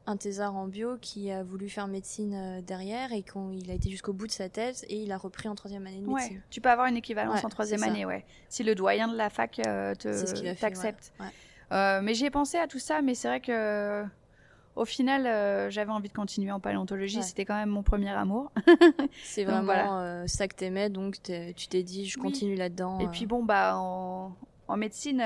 un 0.08 0.18
thésard 0.18 0.56
en 0.56 0.68
bio 0.68 0.97
qui 0.99 1.32
a 1.32 1.43
voulu 1.43 1.70
faire 1.70 1.88
médecine 1.88 2.62
derrière 2.66 3.14
et 3.14 3.24
qu'il 3.24 3.70
a 3.70 3.74
été 3.74 3.89
jusqu'au 3.89 4.14
bout 4.14 4.28
de 4.28 4.32
sa 4.32 4.49
thèse 4.49 4.86
et 4.89 4.97
il 4.97 5.12
a 5.12 5.18
repris 5.18 5.47
en 5.47 5.56
troisième 5.56 5.86
année 5.86 6.02
de 6.02 6.08
médecine. 6.08 6.41
tu 6.49 6.60
peux 6.60 6.70
avoir 6.70 6.88
une 6.88 6.97
équivalence 6.97 7.43
en 7.43 7.49
troisième 7.49 7.84
année, 7.84 8.06
ouais. 8.06 8.26
Si 8.49 8.64
le 8.64 8.76
doyen 8.76 9.08
de 9.08 9.16
la 9.16 9.30
fac 9.30 9.52
te 9.52 10.54
t'accepte. 10.60 11.14
mais 11.72 12.14
j'ai 12.14 12.30
pensé 12.30 12.58
à 12.58 12.68
tout 12.68 12.80
ça, 12.80 13.02
mais 13.02 13.16
c'est 13.16 13.28
vrai 13.28 13.41
que 13.41 14.06
au 14.76 14.86
final, 14.86 15.28
euh, 15.28 15.70
j'avais 15.70 15.91
envie 15.91 16.08
de 16.08 16.14
continuer 16.14 16.52
en 16.52 16.60
paléontologie. 16.60 17.22
C'était 17.24 17.45
quand 17.45 17.56
même 17.56 17.70
mon 17.70 17.84
premier 17.84 18.10
amour. 18.10 18.52
c'est 19.24 19.43
vraiment 19.43 19.99
euh, 19.99 20.24
ça 20.28 20.47
que 20.47 20.56
t'aimais, 20.56 20.89
donc 20.89 21.22
tu 21.22 21.68
t'es 21.68 21.84
dit, 21.84 22.08
je 22.08 22.18
continue 22.18 22.56
là-dedans. 22.56 22.99
Et 22.99 23.08
puis 23.08 23.26
euh. 23.26 23.28
bon, 23.28 23.43
bah 23.43 23.76
en, 23.76 24.34
médecine, 24.78 25.20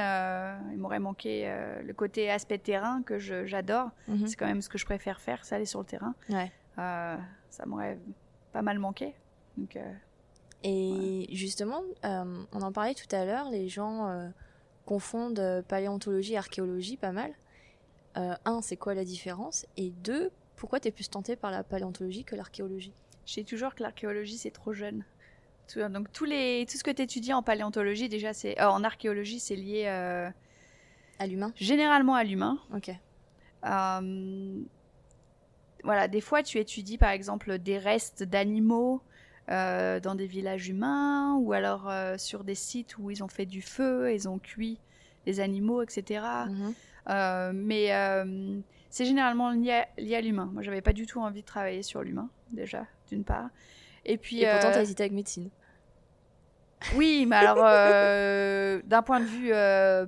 il 0.71 0.77
m'aurait 0.77 0.99
manqué 0.99 1.53
le 1.83 1.93
côté 1.93 2.29
aspect 2.31 2.57
terrain 2.57 3.03
que 3.03 3.19
j'adore. 3.19 3.91
Mhm. 4.07 4.27
C'est 4.27 4.35
quand 4.35 4.47
même 4.47 4.61
ce 4.61 4.69
que 4.69 4.77
je 4.77 4.85
préfère 4.85 5.21
faire, 5.21 5.45
c'est 5.45 5.55
aller 5.55 5.65
sur 5.65 5.79
le 5.79 5.85
terrain. 5.85 6.15
ça 6.75 7.65
m'aurait 7.65 7.99
pas 8.51 8.61
mal 8.61 8.79
manqué. 8.79 9.13
Donc, 9.57 9.77
Et 10.63 11.27
justement, 11.31 11.81
on 12.03 12.61
en 12.61 12.71
parlait 12.71 12.95
tout 12.95 13.13
à 13.15 13.25
l'heure, 13.25 13.49
les 13.49 13.67
gens 13.67 14.31
confondent 14.85 15.63
paléontologie 15.67 16.33
et 16.33 16.37
archéologie 16.37 16.97
pas 16.97 17.11
mal. 17.11 17.33
Euh, 18.17 18.35
un, 18.45 18.61
c'est 18.61 18.77
quoi 18.77 18.93
la 18.93 19.03
différence? 19.03 19.65
Et 19.77 19.91
deux, 19.91 20.31
pourquoi 20.55 20.79
tu 20.79 20.87
es 20.87 20.91
plus 20.91 21.09
tenté 21.09 21.35
par 21.35 21.51
la 21.51 21.63
paléontologie 21.63 22.23
que 22.23 22.35
l'archéologie? 22.35 22.93
Je 23.25 23.33
sais 23.33 23.43
toujours 23.43 23.75
que 23.75 23.83
l'archéologie, 23.83 24.37
c'est 24.37 24.51
trop 24.51 24.73
jeune. 24.73 25.03
Donc 25.75 26.11
tous 26.11 26.25
les, 26.25 26.65
tout 26.69 26.77
ce 26.77 26.83
que 26.83 26.91
tu 26.91 27.01
étudies 27.01 27.33
en 27.33 27.43
paléontologie, 27.43 28.09
déjà, 28.09 28.33
c'est 28.33 28.59
euh, 28.59 28.69
en 28.69 28.83
archéologie, 28.83 29.39
c'est 29.39 29.55
lié 29.55 29.85
euh, 29.87 30.29
à 31.19 31.27
l'humain. 31.27 31.51
Généralement 31.55 32.15
à 32.15 32.23
l'humain. 32.23 32.59
Ok. 32.73 32.91
voilà, 35.83 36.07
des 36.07 36.21
fois, 36.21 36.43
tu 36.43 36.59
étudies 36.59 36.97
par 36.97 37.09
exemple 37.11 37.57
des 37.59 37.77
restes 37.77 38.23
d'animaux 38.23 39.01
dans 39.47 40.15
des 40.15 40.25
villages 40.25 40.69
humains, 40.69 41.35
ou 41.35 41.53
alors 41.53 41.91
sur 42.17 42.43
des 42.43 42.55
sites 42.55 42.97
où 42.97 43.11
ils 43.11 43.23
ont 43.23 43.27
fait 43.27 43.45
du 43.45 43.61
feu, 43.61 44.11
ils 44.11 44.27
ont 44.27 44.39
cuit 44.39 44.79
des 45.25 45.39
animaux, 45.39 45.81
etc. 45.81 46.23
Euh, 47.09 47.51
mais 47.53 47.93
euh, 47.93 48.59
c'est 48.89 49.05
généralement 49.05 49.51
lié 49.51 49.83
à, 50.13 50.21
l'humain. 50.21 50.49
Moi, 50.53 50.63
j'avais 50.63 50.81
pas 50.81 50.93
du 50.93 51.05
tout 51.05 51.19
envie 51.19 51.41
de 51.41 51.45
travailler 51.45 51.83
sur 51.83 52.01
l'humain, 52.01 52.29
déjà, 52.51 52.85
d'une 53.09 53.23
part. 53.23 53.49
Et 54.05 54.17
puis. 54.17 54.41
Et 54.41 54.49
pourtant, 54.49 54.67
euh, 54.67 54.73
t'as 54.73 54.81
hésité 54.81 55.03
avec 55.03 55.13
médecine. 55.13 55.49
Oui, 56.95 57.25
mais 57.27 57.37
alors, 57.37 57.57
d'un 58.85 59.01
point 59.01 59.19
de 59.19 59.25
vue 59.25 59.51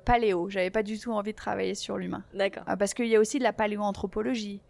paléo, 0.06 0.50
j'avais 0.50 0.70
pas 0.70 0.84
du 0.84 1.00
tout 1.00 1.12
envie 1.12 1.32
de 1.32 1.38
travailler 1.38 1.76
sur 1.76 1.98
l'humain. 1.98 2.24
D'accord. 2.34 2.64
parce 2.78 2.94
qu'il 2.94 3.08
y 3.08 3.16
a 3.16 3.20
aussi 3.20 3.40
de 3.40 3.44
la 3.44 3.54
paléoanthropologie. 3.54 4.62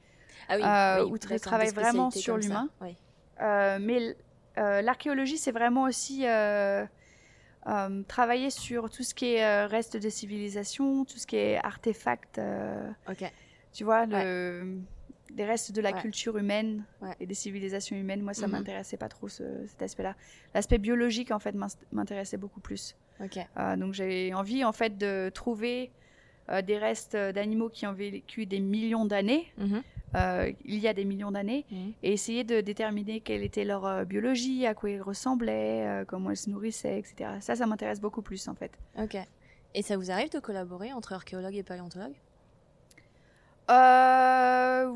Ah 0.49 1.03
oui, 1.03 1.11
où 1.11 1.17
tu 1.17 1.39
travailles 1.39 1.73
vraiment 1.73 2.11
sur 2.11 2.38
l'humain. 2.38 2.69
Oui. 2.82 2.95
mais 3.39 4.15
l'archéologie, 4.55 5.38
c'est 5.38 5.51
vraiment 5.51 5.84
aussi 5.84 6.25
euh, 7.67 8.03
travailler 8.07 8.49
sur 8.49 8.89
tout 8.89 9.03
ce 9.03 9.13
qui 9.13 9.34
est 9.34 9.43
euh, 9.43 9.67
reste 9.67 9.97
de 9.97 10.09
civilisation, 10.09 11.03
tout 11.03 11.17
ce 11.17 11.28
qui 11.28 11.36
est 11.36 11.57
artefacts. 11.57 12.38
Euh, 12.38 12.89
tu 13.73 13.84
vois, 13.84 14.05
le, 14.05 14.78
des 15.34 15.45
restes 15.45 15.71
de 15.71 15.82
la 15.82 15.93
culture 15.93 16.38
humaine 16.38 16.84
et 17.19 17.25
des 17.25 17.34
civilisations 17.34 17.95
humaines. 17.95 18.21
Moi, 18.21 18.34
ça 18.34 18.47
mhm. 18.47 18.53
m'intéressait 18.53 18.97
pas 18.97 19.09
trop 19.09 19.28
cet 19.28 19.82
aspect-là. 19.82 20.15
L'aspect 20.53 20.78
biologique, 20.78 21.32
en 21.32 21.39
fait, 21.39 21.55
m'intéressait 21.91 22.38
beaucoup 22.38 22.59
plus. 22.59 22.95
donc, 23.78 23.93
j'ai 23.93 24.34
envie, 24.34 24.63
en 24.63 24.73
fait, 24.73 24.97
de 24.97 25.30
trouver 25.34 25.91
des 26.65 26.78
restes 26.78 27.15
d'animaux 27.15 27.69
qui 27.69 27.86
ont 27.88 27.93
vécu 27.93 28.45
des 28.45 28.59
millions 28.59 29.05
d'années, 29.05 29.51
mhm. 29.57 29.84
euh, 30.15 30.51
il 30.63 30.80
y 30.80 30.88
a 30.88 30.93
des 30.93 31.05
millions 31.05 31.32
d'années 31.32 31.65
Mhm. 31.71 31.93
et 32.03 32.13
essayer 32.13 32.43
de 32.43 32.61
déterminer 32.61 33.19
quelle 33.19 33.43
était 33.43 33.65
leur 33.65 33.86
euh, 33.86 34.05
biologie, 34.05 34.65
à 34.65 34.73
quoi 34.73 34.89
ils 34.89 35.01
ressemblaient, 35.01 35.86
euh, 35.86 36.05
comment 36.05 36.32
ils 36.32 36.38
se 36.38 36.49
nourrissaient, 36.49 36.99
etc. 36.99 37.32
Ça, 37.41 37.55
ça 37.55 37.65
m'intéresse 37.65 37.99
beaucoup 37.99 38.21
plus 38.21 38.47
en 38.47 38.55
fait. 38.55 38.71
Ok. 38.97 39.17
Et 39.73 39.82
ça 39.82 39.97
vous 39.97 40.09
arrive 40.09 40.32
de 40.32 40.39
collaborer 40.39 40.93
entre 40.93 41.13
archéologues 41.13 41.55
et 41.55 41.63
paléontologues? 41.63 42.15
Euh, 43.70 44.93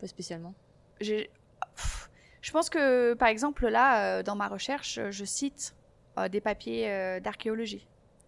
Pas 0.00 0.06
spécialement. 0.06 0.54
j'ai- 1.00 1.30
je 2.40 2.50
pense 2.52 2.68
que, 2.70 3.14
par 3.14 3.28
exemple, 3.28 3.68
là, 3.68 4.18
euh, 4.18 4.22
dans 4.22 4.36
ma 4.36 4.48
recherche, 4.48 4.98
euh, 4.98 5.10
je 5.10 5.24
cite 5.24 5.74
euh, 6.18 6.28
des 6.28 6.40
papiers 6.40 6.90
euh, 6.90 7.20
d'archéologie. 7.20 7.86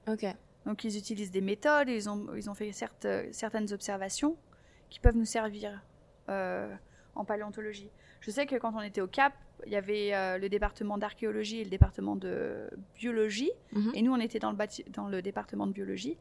Ok. 0.08 0.24
Donc, 0.64 0.82
ils 0.84 0.96
utilisent 0.98 1.30
des 1.30 1.40
méthodes, 1.40 1.88
ils 1.88 2.08
ont, 2.08 2.34
ils 2.34 2.48
ont 2.50 2.54
fait 2.54 2.72
certes, 2.72 3.06
certaines 3.32 3.72
observations 3.72 4.36
qui 4.90 4.98
peuvent 5.00 5.16
nous 5.16 5.24
servir 5.24 5.80
euh, 6.28 6.74
en 7.14 7.24
paléontologie. 7.24 7.90
Je 8.26 8.32
sais 8.32 8.46
que 8.46 8.56
quand 8.56 8.72
on 8.74 8.80
était 8.80 9.00
au 9.00 9.06
Cap, 9.06 9.32
il 9.66 9.72
y 9.72 9.76
avait 9.76 10.12
euh, 10.12 10.36
le 10.38 10.48
département 10.48 10.98
d'archéologie 10.98 11.60
et 11.60 11.64
le 11.64 11.70
département 11.70 12.16
de 12.16 12.68
biologie. 12.96 13.52
Mhm. 13.72 13.92
Et 13.94 14.02
nous, 14.02 14.12
on 14.12 14.18
était 14.18 14.40
dans 14.40 14.50
le, 14.50 14.58
dans 14.90 15.06
le 15.06 15.22
département 15.22 15.68
de 15.68 15.72
biologie. 15.72 16.16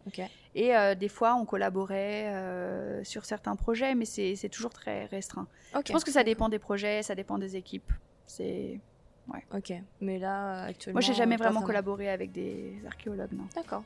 Et 0.53 0.76
euh, 0.76 0.93
des 0.93 1.10
fois, 1.10 1.34
on 1.36 1.45
collaborait 1.45 2.28
euh, 2.28 3.03
sur 3.03 3.26
certains 3.26 3.56
projets, 3.56 3.95
mais 3.95 4.06
c'est 4.06 4.49
toujours 4.49 4.72
très 4.72 5.06
restreint. 5.06 5.47
Je 5.74 5.91
pense 5.91 6.03
que 6.03 6.12
ça 6.12 6.24
dépend 6.24 6.47
des 6.47 6.60
projets, 6.60 7.01
ça 7.01 7.16
dépend 7.16 7.39
des 7.39 7.56
équipes. 7.56 7.91
C'est 8.28 8.80
Ok. 9.51 9.74
Mais 10.01 10.20
là, 10.20 10.66
actuellement. 10.66 10.97
moi, 10.97 11.01
j'ai 11.01 11.16
jamais 11.16 11.38
vraiment 11.38 11.64
collaboré 11.64 12.10
avec 12.10 12.32
des 12.32 12.76
archéologues, 12.86 13.34
non. 13.34 13.45
D'accord. 13.56 13.84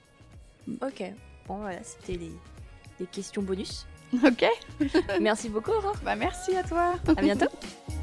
Mm. 0.67 0.73
Ok. 0.81 1.13
Bon, 1.47 1.59
voilà, 1.59 1.81
c'était 1.83 2.17
les, 2.17 2.33
les 2.99 3.05
questions 3.05 3.41
bonus. 3.41 3.87
ok. 4.13 4.45
Merci 5.21 5.47
beaucoup, 5.47 5.71
Aurore. 5.71 5.95
Bah 6.03 6.15
merci 6.15 6.55
à 6.55 6.63
toi. 6.63 6.95
À 7.15 7.21
bientôt. 7.21 7.47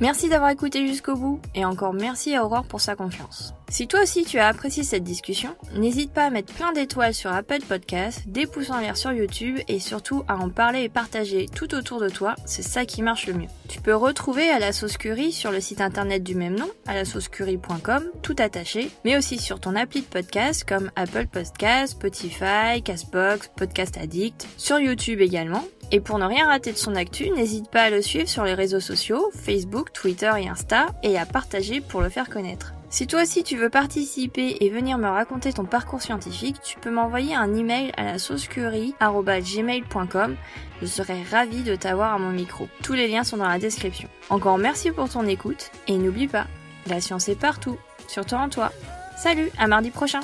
Merci 0.00 0.28
d'avoir 0.28 0.50
écouté 0.50 0.86
jusqu'au 0.86 1.16
bout 1.16 1.40
et 1.54 1.64
encore 1.64 1.94
merci 1.94 2.34
à 2.34 2.44
Aurore 2.44 2.64
pour 2.64 2.82
sa 2.82 2.96
confiance. 2.96 3.54
Si 3.68 3.88
toi 3.88 4.02
aussi 4.02 4.24
tu 4.24 4.38
as 4.38 4.46
apprécié 4.46 4.84
cette 4.84 5.02
discussion, 5.02 5.54
n'hésite 5.74 6.12
pas 6.12 6.26
à 6.26 6.30
mettre 6.30 6.54
plein 6.54 6.72
d'étoiles 6.72 7.14
sur 7.14 7.32
Apple 7.32 7.62
Podcast, 7.68 8.22
des 8.26 8.46
pouces 8.46 8.70
en 8.70 8.78
l'air 8.78 8.96
sur 8.96 9.12
YouTube 9.12 9.58
et 9.66 9.80
surtout 9.80 10.22
à 10.28 10.36
en 10.36 10.50
parler 10.50 10.82
et 10.82 10.88
partager 10.88 11.46
tout 11.46 11.74
autour 11.74 12.00
de 12.00 12.08
toi, 12.08 12.36
c'est 12.46 12.62
ça 12.62 12.84
qui 12.84 13.02
marche 13.02 13.26
le 13.26 13.34
mieux. 13.34 13.48
Tu 13.68 13.80
peux 13.80 13.94
retrouver 13.94 14.48
à 14.50 14.60
la 14.60 14.72
sauce 14.72 14.96
curry 14.96 15.32
sur 15.32 15.50
le 15.50 15.60
site 15.60 15.80
internet 15.80 16.22
du 16.22 16.36
même 16.36 16.56
nom, 16.56 16.70
à 16.86 16.94
la 16.94 17.02
tout 18.22 18.36
attaché, 18.38 18.90
mais 19.04 19.16
aussi 19.16 19.38
sur 19.38 19.58
ton 19.58 19.74
appli 19.74 20.00
de 20.00 20.06
podcast 20.06 20.64
comme 20.64 20.90
Apple 20.94 21.26
Podcast, 21.26 21.94
Spotify, 21.94 22.82
Castbox, 22.84 23.50
Podcast 23.56 23.98
Addict, 23.98 24.46
sur 24.56 24.78
YouTube 24.78 25.20
également. 25.20 25.64
Et 25.90 26.00
pour 26.00 26.18
ne 26.18 26.26
rien 26.26 26.46
rater 26.46 26.72
de 26.72 26.78
son 26.78 26.94
actu, 26.94 27.30
n'hésite 27.30 27.70
pas 27.70 27.82
à 27.82 27.90
le 27.90 28.02
suivre 28.02 28.28
sur 28.28 28.44
les 28.44 28.54
réseaux 28.54 28.80
sociaux, 28.80 29.30
Facebook, 29.34 29.92
Twitter 29.92 30.32
et 30.38 30.48
Insta, 30.48 30.86
et 31.02 31.18
à 31.18 31.26
partager 31.26 31.80
pour 31.80 32.00
le 32.00 32.08
faire 32.08 32.28
connaître. 32.28 32.75
Si 32.88 33.06
toi 33.06 33.22
aussi 33.22 33.42
tu 33.42 33.56
veux 33.56 33.68
participer 33.68 34.58
et 34.60 34.70
venir 34.70 34.96
me 34.96 35.08
raconter 35.08 35.52
ton 35.52 35.64
parcours 35.64 36.02
scientifique, 36.02 36.60
tu 36.62 36.78
peux 36.78 36.90
m'envoyer 36.90 37.34
un 37.34 37.52
email 37.54 37.90
à 37.96 38.04
la 38.04 38.18
saucecurry.gmail.com. 38.18 40.36
Je 40.80 40.86
serai 40.86 41.22
ravie 41.24 41.62
de 41.62 41.74
t'avoir 41.74 42.14
à 42.14 42.18
mon 42.18 42.30
micro. 42.30 42.68
Tous 42.82 42.92
les 42.92 43.08
liens 43.08 43.24
sont 43.24 43.38
dans 43.38 43.48
la 43.48 43.58
description. 43.58 44.08
Encore 44.30 44.58
merci 44.58 44.92
pour 44.92 45.08
ton 45.08 45.26
écoute, 45.26 45.72
et 45.88 45.98
n'oublie 45.98 46.28
pas, 46.28 46.46
la 46.86 47.00
science 47.00 47.28
est 47.28 47.38
partout, 47.38 47.76
surtout 48.06 48.36
en 48.36 48.48
toi. 48.48 48.70
Salut, 49.16 49.50
à 49.58 49.66
mardi 49.66 49.90
prochain 49.90 50.20